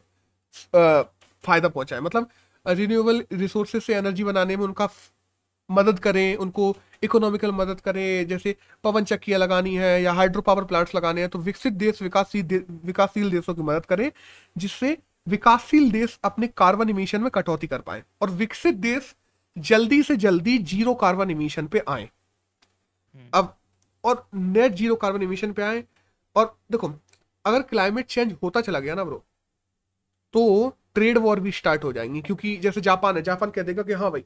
फ़ायदा 0.74 1.68
पहुँचाए 1.68 2.00
मतलब 2.00 2.28
रिन्यूएबल 2.66 3.24
रिसोर्सेज 3.34 3.82
से 3.82 3.94
एनर्जी 3.94 4.24
बनाने 4.24 4.56
में 4.56 4.64
उनका 4.64 4.88
मदद 5.70 5.98
करें 5.98 6.36
उनको 6.36 6.74
इकोनॉमिकल 7.02 7.52
मदद 7.52 7.80
करें 7.80 8.26
जैसे 8.28 8.54
पवन 8.84 9.04
चक्कियाँ 9.04 9.40
लगानी 9.40 9.74
है 9.74 10.00
या 10.02 10.12
हाइड्रो 10.12 10.42
पावर 10.42 10.64
प्लांट्स 10.64 10.94
लगाने 10.94 11.20
हैं 11.20 11.30
तो 11.30 11.38
विकसित 11.40 11.72
देश 11.74 12.02
विकासशील 12.02 12.42
दे, 12.42 12.58
विकासशील 12.84 13.30
देशों 13.30 13.54
की 13.54 13.62
मदद 13.62 13.86
करें 13.86 14.10
जिससे 14.56 14.96
विकासशील 15.26 15.90
देश 15.90 16.18
अपने 16.24 16.46
कार्बन 16.56 16.88
इमिशन 16.88 17.20
में 17.20 17.30
कटौती 17.30 17.66
कर 17.66 17.80
पाए 17.80 18.02
और 18.22 18.30
विकसित 18.32 18.74
देश 18.76 19.14
जल्दी 19.56 20.02
से 20.02 20.16
जल्दी 20.18 20.58
ज़ीरो 20.60 20.94
कार्बन 20.96 21.30
इमिशन 21.30 21.66
पे 21.66 21.82
आए 21.88 22.02
हम्म। 22.02 23.28
अब 23.34 23.54
और 24.04 24.26
नेट 24.34 24.72
ज़ीरो 24.74 24.94
कार्बन 24.96 25.22
इमिशन 25.22 25.52
पे 25.52 25.62
आए। 25.62 25.82
और 26.36 26.56
देखो 26.72 26.92
अगर 27.44 27.62
क्लाइमेट 27.64 28.06
चेंज 28.06 28.34
होता 28.42 28.60
चला 28.60 28.80
गया 28.80 28.94
ना 28.94 29.04
ब्रो 29.04 29.24
तो 30.34 30.68
ट्रेड 30.94 31.18
वॉर 31.18 31.40
भी 31.40 31.52
स्टार्ट 31.52 31.84
हो 31.84 31.92
जाएँगी। 31.92 32.20
क्योंकि 32.22 32.56
जैसे 32.58 32.80
जापान 32.80 33.16
है 33.16 33.22
जापान 33.22 33.50
कह 33.50 33.62
देगा 33.62 33.82
कि 33.82 33.92
हाँ 33.92 34.10
भाई 34.10 34.24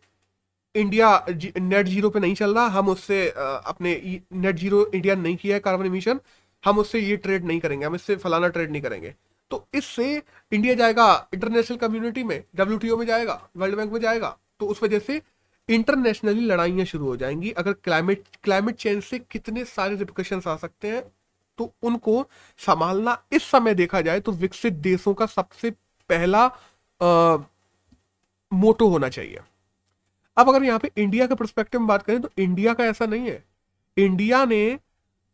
इंडिया 0.74 1.24
जी, 1.30 1.52
नेट 1.58 1.86
ज़ीरो 1.86 2.10
पे 2.10 2.20
नहीं 2.20 2.34
चल 2.34 2.54
रहा। 2.54 2.66
हम 2.68 2.88
उससे 2.88 3.28
अपने 3.30 4.20
नेट 4.34 4.56
ज़ीरो 4.56 4.84
इंडिया 4.94 5.14
नहीं 5.14 5.36
किया 5.36 5.54
है 5.56 5.60
कार्बन 5.60 5.86
इमिशन 5.86 6.20
हम 6.64 6.78
उससे 6.78 7.00
ये 7.00 7.16
ट्रेड 7.18 7.44
नहीं 7.44 7.60
करेंगे। 7.60 7.86
हम 7.86 7.94
इससे 7.94 8.16
फलाना 8.16 8.48
ट्रेड 8.48 8.70
नहीं 8.70 8.82
करेंगे। 8.82 9.14
तो 9.50 9.64
इससे 9.74 10.22
इंडिया 10.52 10.74
जाएगा 10.74 11.06
इंटरनेशनल 11.34 11.76
कम्युनिटी 11.78 12.22
में 12.24 12.42
डब्ल्यूटीओ 12.56 12.96
में 12.96 13.06
जाएगा 13.06 13.40
वर्ल्ड 13.56 13.76
बैंक 13.76 13.92
में 13.92 14.00
जाएगा। 14.00 14.36
तो 14.60 14.66
उस 14.66 14.82
वजह 14.82 14.98
से 14.98 15.20
इंटरनेशनली 15.68 16.46
लड़ाइयाँ 16.46 16.87
शुरू 16.87 17.07
हो 17.07 17.16
जाएँगी। 17.16 17.52
अगर 17.52 17.74
क्लाइमेट 17.74 18.24
क्लाइमेट 18.44 18.76
चेंज 18.76 19.04
से 19.04 19.20
कितने 19.20 19.64
सारे 19.64 19.96
रिप्रिकॉशंस 19.96 20.46
आ 20.46 20.57
सकते 20.57 20.88
हैं 20.88 21.12
तो 21.59 21.74
उनको 21.83 22.26
संभालना 22.61 23.22
इस 23.33 23.42
समय 23.42 23.74
देखा 23.74 24.00
जाए 24.00 24.20
तो 24.20 24.33
विकसित 24.35 24.72
देशों 24.72 25.14
का 25.14 25.26
सबसे 25.26 25.70
पहला 26.11 26.50
आ, 27.00 27.37
मोटो 28.52 28.88
होना 28.88 29.09
चाहिए। 29.09 29.38
अब 30.37 30.48
अगर 30.48 30.64
यहाँ 30.64 30.78
पे 30.78 30.90
इंडिया 30.96 31.26
के 31.26 31.35
परस्पेक्टिव 31.35 31.81
में 31.81 31.88
बात 31.88 32.02
करें 32.02 32.20
तो 32.20 32.31
इंडिया 32.38 32.74
का 32.74 32.85
ऐसा 32.85 33.07
नहीं 33.07 33.26
है। 33.26 33.44
इंडिया 33.96 34.44
ने 34.44 34.78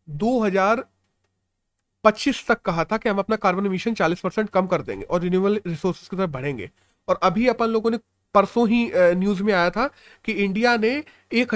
2025 0.09 2.47
तक 2.49 2.62
कहा 2.62 2.85
था 2.85 2.97
कि 2.97 3.09
हम 3.09 3.18
अपना 3.18 3.37
कार्बन 3.37 3.66
इमिशन 3.66 3.94
40 3.94 4.20
परसेंट 4.20 4.51
कम 4.51 4.66
कर 4.66 4.83
देंगे 4.83 5.05
और 5.05 5.20
रिन्यूएबल 5.20 5.61
रिसोर्सेज 5.66 6.09
की 6.09 6.16
तरफ़ 6.16 6.31
बढ़ेंगे। 6.31 6.70
और 7.09 7.20
अभी 7.23 7.47
अपन 7.49 7.66
लोगों 7.66 7.90
ने 7.90 7.99
परसों 8.35 8.68
ही 8.68 8.90
न्यूज़ 8.94 9.42
में 9.42 9.53
आया 9.53 9.70
था 9.70 9.87
कि 10.25 10.33
इंडिया 10.35 10.77
ने 10.77 11.03
एक 11.33 11.55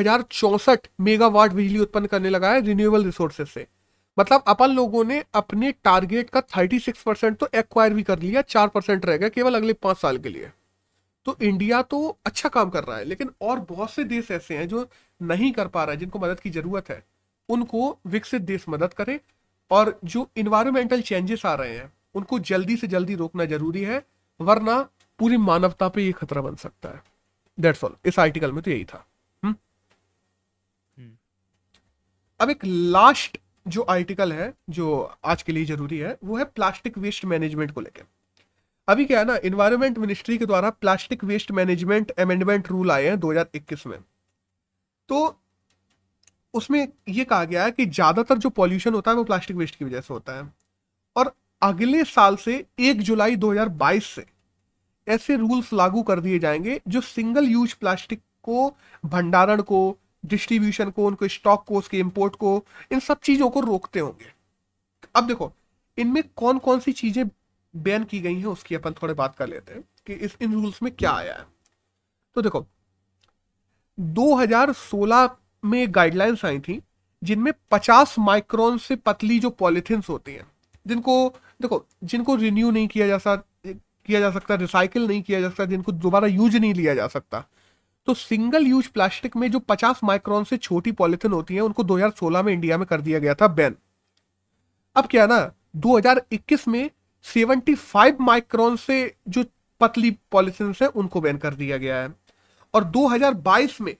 मेगावाट 1.00 1.52
बिजली 1.52 1.78
उत्पन्न 1.78 2.06
करने 2.06 2.30
लगा 2.30 2.52
है 2.52 2.60
रिन्यूएबल 2.60 3.04
रिसोर्सेज 3.04 3.48
से। 3.48 3.66
मतलब 4.16 4.44
अपन 4.48 4.70
लोगों 4.70 5.04
ने 5.04 5.22
अपने 5.34 5.72
टारगेट 5.84 6.30
का 6.30 6.40
36 6.48 7.02
परसेंट 7.02 7.36
तो 7.38 7.48
एक्वायर 7.54 7.94
भी 7.94 8.02
कर 8.02 8.18
लिया, 8.18 8.42
चार 8.42 8.68
परसेंट 8.68 9.06
रह 9.06 9.16
गया 9.16 9.28
केवल 9.28 9.54
अगले 9.54 9.72
पाँच 9.74 9.96
साल 9.96 10.18
के 10.18 10.28
लिए। 10.28 10.50
तो 11.26 11.36
इंडिया 11.42 11.80
तो 11.82 12.16
अच्छा 12.26 12.48
काम 12.48 12.70
कर 12.70 12.84
रहा 12.84 12.96
है, 12.96 13.04
लेकिन 13.04 13.30
और 13.42 13.60
बहुत 13.60 13.90
से 13.90 14.04
देश 14.06 14.30
ऐसे 14.30 14.56
हैं 14.56 14.68
जो 14.68 14.88
नहीं 15.20 15.50
कर 15.52 15.66
पा 15.66 15.84
रहा 15.84 15.92
है, 15.92 15.98
जिनको 15.98 16.18
मदद 16.18 16.40
की 16.40 16.50
ज़रूरत 16.50 16.88
है। 16.90 17.02
उनको 17.48 17.98
विकसित 18.06 18.42
देश 18.42 18.64
मदद 18.68 18.92
करे 18.92 19.18
और 19.70 19.98
जो 20.04 20.28
इन्वायरमेंटल 20.36 21.00
चेंजेस 21.02 21.44
आ 21.46 21.54
रहे 21.54 21.76
हैं, 21.76 21.92
उनको 22.14 22.38
जल्दी 22.40 22.76
से 22.76 22.86
जल्दी 22.86 23.14
रोकना 23.14 23.44
ज़रूरी 23.46 23.82
है, 23.82 24.02
वरना 24.40 24.78
पूरी 25.18 25.36
मानवता 25.36 25.88
पे 25.88 26.02
ये 26.02 26.12
खतरा 26.12 26.42
बन 26.42 26.54
सकता 26.54 26.88
है। 26.88 27.02
दैट्स 27.58 27.84
ऑल 27.84 27.96
इस 28.04 28.18
आर्टिकल 28.18 28.52
में 28.52 28.62
तो 28.62 28.70
यही 28.70 28.84
था। 28.84 29.06
हुँ? 29.42 29.54
हम्म? 30.98 31.16
अब 32.40 32.50
एक 32.50 32.64
लास्ट 32.64 33.38
जो 33.66 33.82
आर्टिकल 33.82 34.32
है 34.32 34.52
जो 34.70 35.16
आज 35.24 35.42
के 35.42 35.52
लिए 35.52 35.64
ज़रूरी 35.64 35.98
है 35.98 36.16
वो 36.24 36.36
है 36.36 36.44
प्लास्टिक 36.44 36.98
वेस्ट 36.98 37.24
मैनेजमेंट 37.24 37.70
को 37.70 37.80
लेकर 37.80 38.04
अभी 38.88 39.04
क्या 39.04 39.18
है 39.18 39.24
ना 39.24 39.36
इन्वायरमेंट 39.44 39.98
मिनिस्ट्री 39.98 40.38
के 40.38 40.46
द्वारा 40.46 40.70
plastic 40.70 41.24
waste 41.24 41.50
management 41.50 42.10
amendment 42.10 42.68
rule 42.68 42.90
आए 42.90 43.08
हैं 43.08 43.16
2021 43.16 43.86
में। 43.86 43.98
तो 45.08 45.40
उसमें 46.54 46.88
ये 47.08 47.24
कहा 47.24 47.44
गया 47.44 47.64
है 47.64 47.70
कि 47.70 47.86
ज़्यादातर 47.86 48.38
जो 48.38 48.50
पॉल्यूशन 48.50 48.94
होता 48.94 49.10
है 49.10 49.16
वो 49.16 49.24
प्लास्टिक 49.24 49.56
वेस्ट 49.56 49.76
की 49.76 49.84
वजह 49.84 50.00
से 50.00 50.14
होता 50.14 50.32
है। 50.32 50.52
और 51.16 51.32
अगले 51.62 52.04
साल 52.04 52.36
से 52.36 52.64
1 52.80 53.00
जुलाई 53.00 53.36
2022 53.36 54.04
से 54.04 54.26
ऐसे 55.08 55.36
रूल्स 55.36 55.72
लागू 55.72 56.02
कर 56.02 56.20
दिए 56.20 56.38
जाएँगे 56.38 56.80
जो 56.88 57.00
सिंगल 57.00 57.44
यूज़ 57.44 57.74
प्लास्टिक 57.80 58.20
को, 58.42 58.76
भंडारण 59.04 59.62
को 59.62 59.98
डिस्ट्रीब्यूशन 60.26 60.90
को, 60.90 61.06
उनको 61.06 61.28
स्टॉक 61.28 61.64
को, 61.64 61.74
उसके 61.74 61.98
इम्पोर्ट 61.98 62.36
को, 62.36 62.64
इन 62.92 63.00
सब 63.00 63.20
चीज़ों 63.20 63.50
को 63.50 63.60
रोकते 63.60 64.00
होंगे। 64.00 64.32
अब 65.16 65.26
देखो, 65.26 65.52
इनमें 65.98 66.22
कौन 66.36 66.58
कौन 66.58 66.80
सी 66.80 66.92
चीज़ें 66.92 67.30
बैन 67.76 68.04
की 68.04 68.20
गई 68.20 68.38
हैं 68.38 68.46
उसकी 68.46 68.74
अपन 68.74 68.92
थोड़े 68.92 69.14
बात 69.14 69.36
कर 69.36 69.46
लेते 69.46 69.74
हैं 69.74 69.84
कि 70.06 70.12
इस, 70.12 70.36
इन 70.40 70.52
रूल्स 70.52 70.82
में 70.82 70.92
क्या 70.94 71.12
आया 71.12 71.34
है। 71.34 71.46
तो 72.34 72.42
देखो 72.42 72.66
2016 74.00 75.30
में 75.64 75.86
गाइडलाइंस 75.90 76.44
आई 76.44 76.58
थी, 76.60 76.82
जिनमें 77.24 77.52
50 77.70 78.18
माइक्रोन 78.18 78.78
से 78.78 78.96
पतली 78.96 79.38
जो 79.38 79.50
पॉलिथिन्स 79.50 80.08
होती 80.08 80.32
हैं, 80.32 80.52
जिनको, 80.86 81.28
देखो, 81.62 81.86
जिनको 82.04 82.34
रिन्यू 82.34 82.70
नहीं 82.70 82.88
किया 82.88 83.06
जा 83.06 83.18
सकता 83.18 83.47
किया 84.08 84.20
जा 84.20 84.30
सकता 84.30 84.54
रिसाइकिल 84.54 85.06
नहीं 85.06 85.22
किया 85.22 85.40
जा 85.40 85.48
सकता, 85.48 85.64
जिनको 85.64 85.92
दोबारा 85.92 86.26
यूज़ 86.28 86.56
नहीं 86.56 86.74
लिया 86.74 86.94
जा 86.94 87.06
सकता। 87.08 87.44
तो 88.08 88.14
सिंगल 88.14 88.66
यूज़ 88.66 88.88
प्लास्टिक 88.88 89.36
में 89.36 89.50
जो 89.50 89.58
50 89.68 90.00
माइक्रोन 90.04 90.44
से 90.44 90.56
छोटी 90.56 90.92
पॉलिथिन 90.92 91.32
होती 91.32 91.54
है, 91.54 91.60
उनको 91.60 91.84
2016 91.84 92.42
में 92.42 92.52
इंडिया 92.52 92.78
में 92.78 92.86
कर 92.86 93.00
दिया 93.00 93.18
गया 93.18 93.34
था 93.34 93.48
बैन 93.48 93.74
अब 94.96 95.06
क्या 95.06 95.26
ना 95.26 95.38
2021 95.76 96.66
में 96.68 96.90
75 97.24 98.20
माइक्रोन 98.20 98.76
से 98.76 99.14
जो 99.28 99.44
पतली 99.80 100.10
पॉलिथिन 100.32 100.74
है, 100.82 100.88
उनको 100.88 101.20
बैन 101.20 101.36
कर 101.36 101.54
दिया 101.54 101.76
गया 101.76 101.96
है। 101.96 102.14
और 102.74 102.84
2022 102.84 103.80
में 103.80 103.94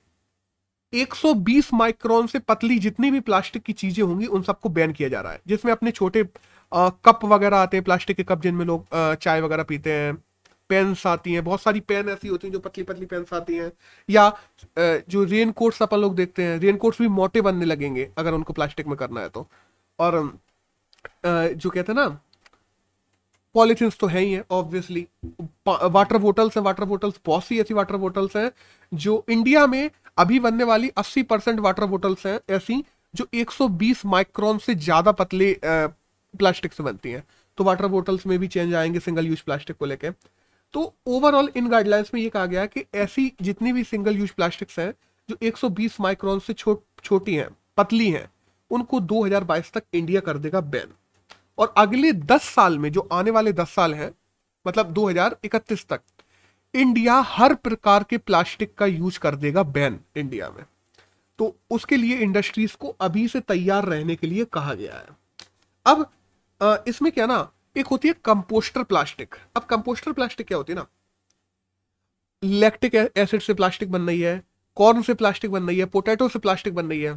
120 0.92 1.72
माइक्रोन 1.74 2.26
से 2.26 2.38
पतली 2.38 2.78
जितनी 2.78 3.10
भी 3.10 3.20
प्लास्टिक 3.20 3.62
की 3.62 3.72
चीज़ें 3.72 4.04
होंगी, 4.04 4.26
उन 4.26 4.42
सबको 4.42 4.68
बैन 4.68 4.92
किया 4.92 5.08
जा 5.08 5.20
रहा 5.20 5.32
है, 5.32 5.40
जिसमें 5.46 5.72
अपने 5.72 5.90
छोटे 5.90 6.22
कप 6.72 7.24
वगैरह 7.24 7.56
आते 7.58 7.76
हैं, 7.76 7.84
प्लास्टिक 7.84 8.16
के 8.16 8.24
कप 8.24 8.42
जिनमें 8.42 8.64
लोग 8.66 8.86
चाय 9.16 9.40
वगैरह 9.40 9.62
पीते 9.64 9.92
हैं 9.92 10.14
पेन्स 10.70 11.06
आती 11.06 11.32
हैं, 11.32 11.42
बहुत 11.44 11.62
सारी 11.62 11.80
पेन 11.82 12.08
ऐसी 12.08 12.28
होती 12.28 12.46
हैं 12.46 12.52
जो 12.52 12.58
पतली 12.60 12.84
पतली 12.84 13.06
पेन्स 13.06 13.32
आती 13.34 13.54
हैं, 13.56 13.70
या 14.08 14.32
जो 14.76 15.24
रेन 15.24 15.50
कोट्स 15.52 15.82
अपन 15.82 15.98
लोग 15.98 16.14
देखते 16.16 16.42
हैं 16.42 16.58
रेन 16.60 16.76
कोट्स 16.76 17.00
भी 17.02 17.08
मोटे 17.10 17.40
बनने 17.40 17.64
लगेंगे 17.64 18.08
अगर 18.18 18.34
उनको 18.34 18.52
प्लास्टिक 18.52 18.86
में 18.86 18.96
करना 18.96 19.20
है 19.20 19.28
तो 19.28 19.46
और 19.98 20.20
जो 21.26 21.70
कहते 21.70 21.92
हैं 21.92 21.94
ना 21.94 22.08
पॉलिथिन्स 23.54 23.96
तो 24.00 24.06
है 24.06 24.20
ही 24.20 24.32
है 24.32 24.44
ऑब्वियसली 24.50 25.06
वाटर 25.66 26.16
बोटल्स 26.18 26.56
हैं 26.56 26.64
वाटर 26.64 26.84
बोटल्स 26.84 27.20
बहुत 27.26 27.44
सी 27.44 27.60
ऐसी 27.60 27.74
वाटर 27.74 27.96
बोटल्स 27.96 28.36
हैं, 28.36 28.50
जो 28.92 29.24
इंडिया 29.28 29.66
में 29.66 29.90
अभी 30.18 30.38
बनने 30.40 30.64
वाली 30.64 30.90
80 30.98 31.22
परसेंट 31.24 31.60
वाटर 31.60 31.84
बोटल्स 31.86 32.26
हैं, 32.26 32.38
ऐसी, 32.50 32.84
जो 33.14 33.26
120 33.34 34.04
माइक्रोन 34.06 34.58
से 34.58 34.74
ज़्यादा 34.76 35.12
पतले 35.14 35.52
प्लास्टिक 36.38 36.72
से 36.72 36.82
बनती 36.82 37.10
हैं। 37.10 37.24
तो 37.58 37.64
वाटर 37.64 37.86
बोटल्स 37.86 38.26
में 38.26 38.38
भी 38.38 38.48
चेंज 38.48 38.74
आएँगे 38.74 39.00
सिंगल 39.00 39.26
यूज़ 39.26 39.42
प्लास्टिक 39.42 39.76
को 39.76 39.86
लेके। 39.86 40.10
तो 40.72 40.94
ओवरऑल 41.06 41.50
इन 41.56 41.68
गाइडलाइंस 41.68 42.10
में 42.14 42.20
ये 42.20 42.28
कहा 42.28 42.46
गया 42.46 42.66
कि 42.66 42.84
ऐसी 42.94 43.32
जितनी 43.42 43.72
भी 43.72 43.84
सिंगल 43.84 44.16
यूज़ 44.16 44.32
प्लास्टिक्स 44.32 44.78
हैं, 44.78 44.94
जो 45.30 45.36
120 45.42 46.00
माइक्रोन 46.00 46.38
से 46.38 46.52
छोट, 46.52 46.82
छोटी 47.04 47.34
हैं, 47.34 47.48
पतली 47.76 48.10
हैं, 48.10 48.30
उनको 48.70 49.00
2022 49.00 49.72
तक 49.72 49.82
इंडिया 49.94 50.20
कर 50.20 50.38
देगा 50.38 50.60
बैन 50.60 50.92
और 51.58 51.74
अगले 51.76 52.12
10 52.12 52.42
साल 52.42 52.78
में, 52.78 52.92
जो 52.92 53.08
आने 53.12 53.30
वाले 53.30 53.52
10 53.52 53.74
साल 53.74 53.94
हैं 53.94 54.12
मतलब 54.66 54.86
2031 54.86 55.86
तक 55.88 56.00
इंडिया 56.74 57.14
हर 57.14 57.54
प्रकार 57.54 58.04
के 58.10 58.18
प्लास्टिक 58.18 58.74
का 58.74 58.86
यूज़ 58.86 59.18
कर 59.18 59.34
देगा 59.34 59.62
बैन 59.62 60.00
इंडिया 60.16 60.50
में। 60.50 60.64
तो 61.38 61.56
उसके 61.70 61.96
लिए 61.96 62.18
इंडस्ट्रीज़ 62.18 62.76
को 62.76 62.88
अभी 63.00 63.28
से 63.28 63.40
तैयार 63.40 63.84
रहने 63.84 64.16
के 64.16 64.26
लिए 64.26 64.44
कहा 64.44 64.74
गया 64.74 64.94
है। 64.94 65.06
अब 65.86 66.10
इसमें 66.60 67.10
क्या 67.12 67.26
ना, 67.26 67.50
एक 67.76 67.86
होती 67.86 68.08
है 68.08 68.14
कंपोस्टर 68.24 68.82
प्लास्टिक 68.84 69.34
अब 69.56 69.64
कंपोस्टर 69.64 70.12
प्लास्टिक 70.12 70.46
क्या 70.46 70.58
होती 70.58 70.72
है 70.72 70.78
ना? 70.78 70.86
लैक्टिक 72.42 72.94
एसिड 72.94 73.40
से 73.40 73.54
प्लास्टिक 73.54 73.90
बन 73.92 74.02
रही 74.02 74.20
है 74.20 74.42
कॉर्न 74.76 75.02
से 75.02 75.14
प्लास्टिक 75.14 75.50
बन 75.50 75.66
रही 75.66 75.78
है 75.78 75.84
पोटैटो 75.86 76.28
से 76.28 76.38
प्लास्टिक 76.38 76.74
बन 76.74 76.86
रही 76.86 77.00
है, 77.00 77.16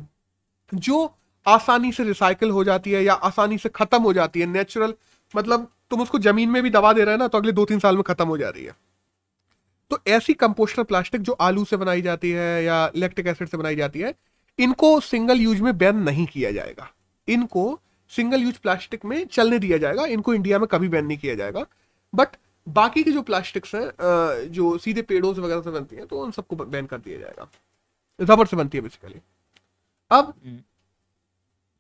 जो 0.72 1.14
आसानी 1.46 1.92
से 1.92 2.04
रिसाइकिल 2.04 2.50
हो 2.52 2.64
जाती 2.64 2.92
है 2.92 3.04
या 3.04 3.14
आसानी 3.14 3.58
से 3.58 3.70
खत्म 3.72 4.02
हो 4.02 4.14
जाती 4.14 4.40
है 4.40 4.46
नेचुरल 4.48 4.94
मतलब 5.34 5.68
तुम 5.92 6.02
उसको 6.02 6.20
ज़मीन 6.20 6.50
में 6.50 6.62
भी 6.64 6.70
दबा 6.70 6.94
दे 6.94 7.04
रहे 7.04 7.14
हैं 7.14 7.20
ना 7.20 7.28
तो 7.28 7.38
अगले 7.38 7.52
दो 7.52 7.66
तीन 7.66 7.80
साल 7.80 7.96
में 7.96 8.04
खत्म 8.04 8.28
हो 8.28 8.38
जा 8.38 8.50
रही 8.50 8.64
है। 8.66 8.76
तो 9.92 10.00
ऐसी 10.08 10.34
कंपोस्टर 10.36 10.84
प्लास्टिक 10.84 11.22
जो 11.22 11.34
आलू 11.42 11.64
से 11.66 11.78
बनाई 11.78 12.02
जाती 12.02 12.30
है 12.32 12.64
या 12.64 12.90
इलेक्ट्रिक 12.96 13.28
एसिड 13.28 13.48
से 13.48 13.58
बनाई 13.58 13.76
जाती 13.76 14.00
है, 14.00 14.14
इनको 14.60 15.00
सिंगल 15.02 15.42
यूज़ 15.42 15.62
में 15.64 15.78
बैन 15.78 15.98
नहीं 16.00 16.26
किया 16.28 16.52
जाएगा। 16.52 16.92
इनको 17.28 17.80
सिंगल 18.12 18.42
यूज़ 18.42 18.60
प्लास्टिक 18.60 19.06
में 19.06 19.26
चलने 19.28 19.60
दिया 19.60 19.78
जाएगा। 19.78 20.06
इनको 20.08 20.34
इंडिया 20.34 20.60
में 20.60 20.68
कभी 20.68 20.88
बैन 20.90 21.06
नहीं 21.06 21.18
किया 21.18 21.36
जाएगा। 21.36 21.66
बट 22.14 22.36
बाकी 22.68 23.04
के 23.04 23.12
जो 23.12 23.22
प्लास्टिक्स 23.22 23.76
हैं 23.76 24.52
जो 24.52 24.78
सीधे 24.78 25.02
पेड़ों 25.02 25.34
से 25.34 25.42
वगैरह 25.42 25.62
से 25.62 25.72
बनती 25.72 25.96
हैं 25.96 26.06
तो 26.08 26.20
उन 26.20 26.32
सबको 26.32 26.56
बैन 26.56 26.86
कर 26.86 26.98
दिया 26.98 27.20
जाएगा। 27.20 27.48
रबर 28.20 28.46
से 28.46 28.58
बनती 28.58 28.78
है 28.78 28.82
बेसिकली 28.82 29.20
अब 30.12 30.34
हम्म। 30.46 30.58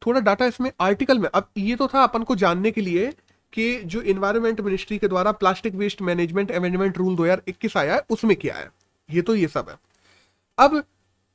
थोड़ा 0.01 0.19
डाटा 0.19 0.45
इसमें 0.45 0.71
आर्टिकल 0.81 1.19
में 1.19 1.29
अब 1.29 1.49
ये 1.57 1.75
तो 1.75 1.87
था 1.87 2.03
अपन 2.03 2.23
को 2.23 2.35
जानने 2.35 2.71
के 2.71 2.81
लिए 2.81 3.11
कि 3.53 3.83
जो 3.83 4.01
इन्वायरमेंट 4.01 4.61
मिनिस्ट्री 4.61 4.97
के 4.97 5.07
द्वारा 5.07 5.31
plastic 5.31 5.75
waste 5.75 6.01
management 6.01 6.51
amendment 6.51 6.97
rule 6.97 7.15
2021 7.15 7.77
आया 7.77 7.95
है 7.95 8.01
उसमें 8.09 8.35
क्या 8.35 8.55
है? 8.55 8.69
ये 9.09 9.21
तो 9.21 9.35
ये 9.35 9.47
सब 9.47 9.69
है। 9.69 9.75
अब 10.57 10.83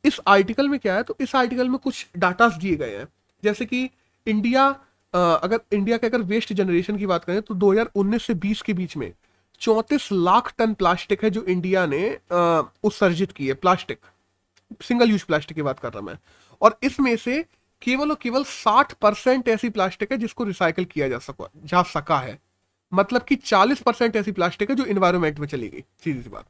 इस 0.05 0.21
आर्टिकल 0.27 0.69
में 0.69 0.79
क्या 0.81 0.95
है? 0.95 1.03
तो 1.03 1.17
इस 1.21 1.35
आर्टिकल 1.37 1.69
में 1.69 1.79
कुछ 1.79 2.07
डाटा 2.17 2.49
दिए 2.49 2.77
गए 2.77 2.97
हैं। 2.97 3.07
जैसे 3.45 3.65
कि 3.67 3.91
इंडिया 4.27 4.69
अगर 5.17 5.61
इंडिया 5.73 5.97
के 5.97 6.07
अगर 6.07 6.23
वेस्ट 6.25 6.53
जनरेशन 6.53 6.97
की 6.99 7.07
बात 7.07 7.25
करें 7.25 7.41
तो 7.43 7.55
2019 7.57 8.23
से 8.23 8.35
20 8.37 8.63
के 8.63 8.73
बीच 8.75 8.97
में 8.97 9.13
चौंतीस 9.61 10.09
लाख 10.13 10.53
टन 10.59 10.75
प्लास्टिक 10.75 11.25
है 11.25 11.31
जो 11.31 11.43
इंडिया 11.45 11.85
ने 11.87 12.09
उत्सर्जित 12.31 13.33
की 13.33 13.47
है 13.47 13.55
प्लास्टिक 13.57 13.99
सिंगल 14.83 15.11
यूज़ 15.11 15.25
प्लास्टिक 15.27 15.57
की 15.57 15.63
बात 15.63 15.79
कर 15.79 15.93
रहा 15.93 16.03
मैं। 16.03 16.17
और 16.63 16.79
इसमें 16.83 17.17
से 17.17 17.43
केवल 17.83 18.11
और 18.11 18.19
केवल 18.23 18.45
साठ 18.45 18.93
परसेंट 18.95 19.49
ऐसी 19.49 19.69
प्लास्टिक 19.71 20.13
है 20.13 20.19
जिसको 20.19 20.45
रिसाइकल 20.45 20.85
किया 20.87 21.09
जा 21.09 21.19
सका 21.21 21.49
जा 21.65 21.83
सका 21.85 22.19
है। 22.19 22.39
मतलब 22.93 23.23
कि 23.23 23.37
चालीस 23.37 23.81
परसेंट 23.81 24.17
ऐसी 24.17 24.33
प्लास्टिक 24.33 24.71
है 24.71 24.77
जो 24.77 24.85
इन्वायरमेंट 24.87 25.39
में 25.39 25.47
चली 25.49 25.69
गई, 25.69 25.85
सीधी 26.05 26.23
सी 26.23 26.29
बात। 26.31 26.47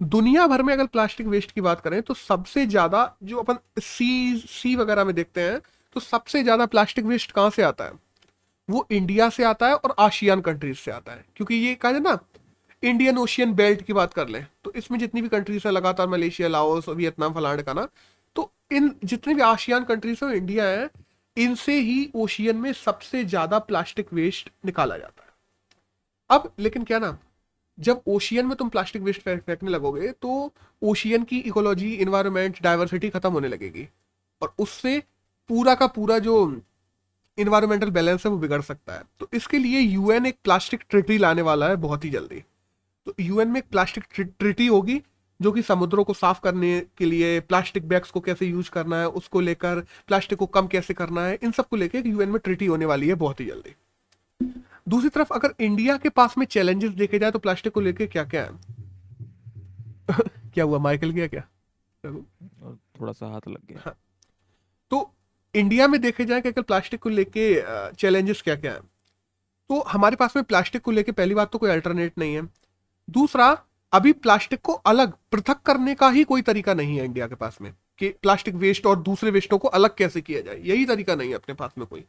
दुनिया 0.00 0.46
भर 0.46 0.62
में 0.62 0.72
अगर 0.74 0.86
प्लास्टिक 0.86 1.26
वेस्ट 1.26 1.52
की 1.52 1.60
बात 1.60 1.80
करें 1.80 2.00
तो 2.02 2.14
सबसे 2.16 2.66
ज़्यादा 2.66 3.16
जो 3.22 3.38
अपन 3.38 3.58
सी 3.80 4.36
सी 4.38 4.74
वगैरह 4.76 5.04
में 5.04 5.14
देखते 5.14 5.40
हैं 5.42 5.60
तो 5.96 6.00
सबसे 6.00 6.42
ज़्यादा 6.42 6.64
प्लास्टिक 6.66 7.04
वेस्ट 7.04 7.30
कहाँ 7.32 7.50
से 7.50 7.62
आता 7.62 7.84
है? 7.84 7.92
वो 8.68 8.86
इंडिया 8.90 9.28
से 9.30 9.44
आता 9.44 9.68
है 9.68 9.74
और 9.74 9.94
आशियान 9.98 10.40
कंट्रीज़ 10.40 10.76
से 10.78 10.90
आता 10.90 11.12
है। 11.12 11.24
क्योंकि 11.36 11.54
ये 11.54 11.74
कहा 11.76 11.98
ना 12.00 12.18
इंडियन 12.82 13.18
ओशियन 13.18 13.54
बेल्ट 13.54 13.82
की 13.82 13.92
बात 13.92 14.12
कर 14.14 14.28
ले 14.28 14.40
तो 14.64 14.72
इसमें 14.76 14.98
जितनी 14.98 15.22
भी 15.22 15.28
कंट्रीज़ 15.28 15.66
है, 15.66 15.72
लगातार 15.72 16.08
मलेशिया 16.08 16.48
लाओस 16.48 16.88
वियतनाम 16.90 17.34
फलाड 17.34 17.62
का 17.62 17.72
ना 17.72 17.88
तो 18.36 18.50
इन 18.72 18.94
जितने 19.04 19.34
भी 19.34 19.42
आशियान 19.42 19.84
कंट्रीज़ 19.84 20.24
है 20.24 20.36
इंडिया 20.36 20.64
है, 20.66 20.90
इनसे 21.36 21.78
ही 21.80 22.10
ओशियन 22.16 22.56
में 22.56 22.72
सबसे 22.74 23.24
ज़्यादा 23.26 23.58
प्लास्टिक 23.62 24.12
वेस्ट 24.12 24.50
निकाला 24.66 24.98
जाता 24.98 25.22
है। 25.22 25.28
अब 26.30 26.52
लेकिन 26.58 26.84
क्या 26.84 26.98
ना, 26.98 27.16
जब 27.78 28.02
ओशियन 28.08 28.46
में 28.46 28.56
तुम 28.56 28.68
प्लास्टिक 28.68 29.02
वेस्ट 29.02 29.20
फेंकने 29.22 29.70
लगोगे 29.70 30.12
तो 30.12 30.52
ओशियन 30.82 31.24
की 31.24 31.38
इकोलॉजी 31.40 31.92
इन्वायरमेंट 31.96 32.62
डाइवर्सिटी 32.62 33.10
खत्म 33.10 33.32
होने 33.32 33.48
लगेगी। 33.48 33.88
और 34.42 34.54
उससे 34.58 35.02
पूरा 35.48 35.74
का 35.74 35.86
पूरा 35.86 36.18
जो 36.18 36.62
इन्वायरमेंटल 37.38 37.90
बैलेंस 37.90 38.26
है 38.26 38.32
वो 38.32 38.38
बिगड़ 38.38 38.62
सकता 38.62 38.92
है। 38.92 39.02
तो 39.20 39.28
इसके 39.32 39.58
लिए 39.58 39.80
यूएन 39.80 40.26
एक 40.26 40.38
प्लास्टिक 40.44 40.84
ट्रिटी 40.90 41.18
लाने 41.18 41.42
वाला 41.42 41.68
है 41.68 41.76
बहुत 41.76 42.04
ही 42.04 42.10
जल्दी। 42.10 42.44
तो 43.06 43.14
यूएन 43.20 43.48
में 43.48 43.60
एक 43.60 43.68
प्लास्टिक 43.70 44.04
ट्रिटी 44.20 44.66
होगी 44.66 45.02
जो 45.42 45.52
कि 45.52 45.62
समुद्रों 45.62 46.04
को 46.04 46.14
साफ़ 46.14 46.40
करने 46.40 46.86
के 46.98 47.04
लिए 47.04 47.40
प्लास्टिक 47.40 47.88
बैग्स 47.88 48.10
को 48.10 48.20
कैसे 48.20 48.46
यूज़ 48.46 48.70
करना 48.70 48.96
है 48.96 49.08
उसको 49.08 49.40
लेकर 49.40 49.80
प्लास्टिक 49.80 50.38
को 50.38 50.46
कम 50.46 50.66
कैसे 50.66 50.94
करना 50.94 51.26
है 51.26 51.38
इन 51.42 51.50
सबको 51.50 51.76
लेकर 51.76 52.06
यूएन 52.06 52.28
में 52.28 52.38
ट्रिटी 52.38 52.66
होने 52.66 52.84
वाली 52.84 53.08
है 53.08 53.14
बहुत 53.14 53.40
ही 53.40 53.46
जल्दी। 53.46 53.74
दूसरी 54.88 55.08
तरफ़ 55.08 55.34
अगर 55.34 55.54
इंडिया 55.60 55.96
के 55.96 56.08
पास 56.08 56.38
में 56.38 56.46
चैलेंजेस 56.46 56.90
देखे 56.90 57.18
जाए 57.18 57.30
तो 57.30 57.38
प्लास्टिक 57.38 57.72
को 57.72 57.80
लेकर 57.80 58.06
क्या 58.06 58.24
क्या 58.24 58.44
है? 58.44 58.50
क्या 60.54 60.64
हुआ 60.64 60.78
माइकल 60.78 61.10
गया 61.10 61.26
क्या? 61.26 61.42
थोड़ा 63.00 63.12
सा 63.12 63.26
हाथ 63.26 63.48
लग 63.48 63.66
गया। 63.68 63.82
हाँ। 63.84 63.94
तो 64.90 65.12
इंडिया 65.56 65.86
में 65.88 66.00
देखे 66.00 66.24
जाए 66.24 66.40
कि 66.40 66.48
अगर 66.48 66.62
प्लास्टिक 66.62 67.00
को 67.00 67.08
लेके 67.08 67.54
चैलेंजेस 67.92 68.42
क्या 68.42 68.56
क्या 68.56 68.72
है? 68.72 68.80
तो 68.80 69.80
हमारे 69.82 70.16
पास 70.16 70.36
में 70.36 70.44
प्लास्टिक 70.44 70.82
को 70.82 70.90
लेके 70.90 71.12
पहली 71.12 71.34
बात 71.34 71.52
तो 71.52 71.58
कोई 71.58 71.70
अल्टरनेट 71.70 72.18
नहीं 72.18 72.34
है। 72.34 72.42
दूसरा 73.08 73.46
अभी 73.92 74.12
प्लास्टिक 74.12 74.60
को 74.60 74.72
अलग 74.72 75.12
पृथक 75.32 75.60
करने 75.62 75.94
का 75.94 76.08
ही 76.10 76.24
कोई 76.24 76.42
तरीका 76.42 76.74
नहीं 76.74 76.96
है 76.98 77.04
इंडिया 77.04 77.26
के 77.26 77.34
पास 77.34 77.58
में 77.60 77.72
कि 77.98 78.08
प्लास्टिक 78.22 78.54
वेस्ट 78.54 78.86
और 78.86 78.98
दूसरे 79.02 79.30
वेस्टों 79.30 79.58
को 79.58 79.68
अलग 79.68 79.94
कैसे 79.94 80.20
किया 80.20 80.40
जाए 80.40 80.60
यही 80.60 80.84
तरीका 80.86 81.14
नहीं 81.14 81.28
है 81.28 81.34
अपने 81.34 81.54
पास 81.54 81.70
में 81.78 81.86
कोई। 81.86 82.04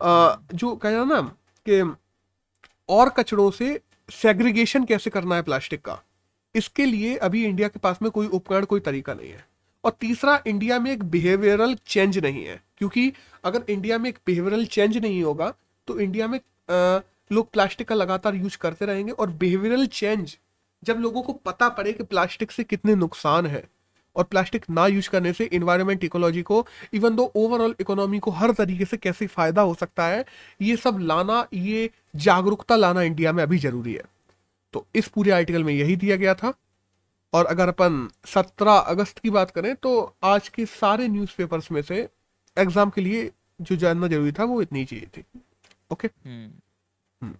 आ, 0.00 0.36
जो 0.54 0.74
कह 0.76 1.04
ना 1.04 1.20
कि 1.66 1.80
और 2.88 3.08
कचड़ों 3.08 3.50
से 3.50 3.78
सेग्रीगेशन 4.08 4.84
कैसे 4.84 5.10
करना 5.10 5.36
है 5.36 5.42
प्लास्टिक 5.42 5.80
का 5.80 6.00
इसके 6.54 6.86
लिए 6.86 7.16
अभी 7.18 7.44
इंडिया 7.44 7.68
के 7.68 7.78
पास 7.78 7.98
में 8.02 8.10
कोई 8.10 8.26
उपकरण 8.28 8.64
कोई 8.64 8.80
तरीका 8.80 9.14
नहीं 9.14 9.30
है। 9.30 9.44
और 9.84 9.96
तीसरा 10.00 10.42
इंडिया 10.46 10.78
में 10.78 10.90
एक 10.92 11.02
बिहेवियरल 11.04 11.74
चेंज 11.86 12.18
नहीं 12.18 12.44
है। 12.44 12.60
क्योंकि 12.78 13.12
अगर 13.44 13.64
इंडिया 13.68 13.98
में 13.98 14.08
एक 14.10 14.18
बिहेवियरल 14.26 14.64
चेंज 14.66 14.96
नहीं 14.98 15.22
होगा 15.22 15.52
तो 15.88 15.98
इंडिया 16.00 16.26
में 16.28 16.38
आ, 16.38 17.00
लोग 17.30 17.50
प्लास्टिक 17.52 17.88
का 17.88 17.94
लगातार 17.94 18.34
यूज़ 18.34 18.56
करते 18.58 18.86
रहेंगे 18.86 19.12
और 19.12 19.30
बिहेवियरल 19.30 19.86
चेंज 19.86 20.36
जब 20.82 20.98
लोगों 20.98 21.22
को 21.22 21.32
पता 21.32 21.68
पड़े 21.68 21.92
कि 21.92 22.04
प्लास्टिक 22.04 22.50
से 22.52 22.64
कितने 22.64 22.94
नुकसान 22.94 23.46
है 23.46 23.62
और 24.16 24.24
प्लास्टिक 24.24 24.64
ना 24.70 24.86
यूज़ 24.86 25.08
करने 25.10 25.32
से 25.32 25.44
इन्वायरमेंट 25.44 26.04
इकोलॉजी 26.04 26.42
को 26.42 26.66
इवन 26.94 27.14
दो 27.16 27.32
ओवरऑल 27.36 27.74
इकोनॉमी 27.80 28.18
को 28.18 28.30
हर 28.30 28.52
तरीके 28.52 28.84
से 28.84 28.96
कैसे 28.96 29.26
फ़ायदा 29.26 29.62
हो 29.62 29.74
सकता 29.74 30.06
है 30.06 30.24
ये 30.62 30.76
सब 30.76 30.98
लाना 31.00 31.46
ये 31.54 31.90
जागरूकता 32.16 32.76
लाना 32.76 33.02
इंडिया 33.02 33.32
में 33.32 33.42
अभी 33.42 33.58
ज़रूरी 33.58 33.92
है। 33.92 34.02
तो 34.74 34.86
इस 34.94 35.08
पूरे 35.08 35.30
आर्टिकल 35.30 35.64
में 35.64 35.72
यही 35.74 35.96
दिया 35.96 36.16
गया 36.16 36.34
था। 36.34 36.52
और 37.32 37.46
अगर 37.46 37.68
अपन 37.68 38.08
17 38.26 38.78
अगस्त 38.86 39.18
की 39.18 39.30
बात 39.30 39.50
करें 39.50 39.74
तो 39.76 39.92
आज 40.24 40.48
के 40.48 40.66
सारे 40.66 41.08
न्यूज़पेपर्स 41.08 41.70
में 41.72 41.80
से 41.82 42.08
एग्ज़ाम 42.56 42.90
के 42.90 43.00
लिए 43.00 43.30
जो 43.60 43.76
जानना 43.76 44.08
ज़रूरी 44.08 44.32
था 44.32 44.44
वो 44.44 44.60
इतनी 44.62 44.84
चीज़ें 44.84 45.08
थी 45.16 45.24
ओके 45.92 46.08
हम्म। 46.08 46.50
हम्म। 47.22 47.34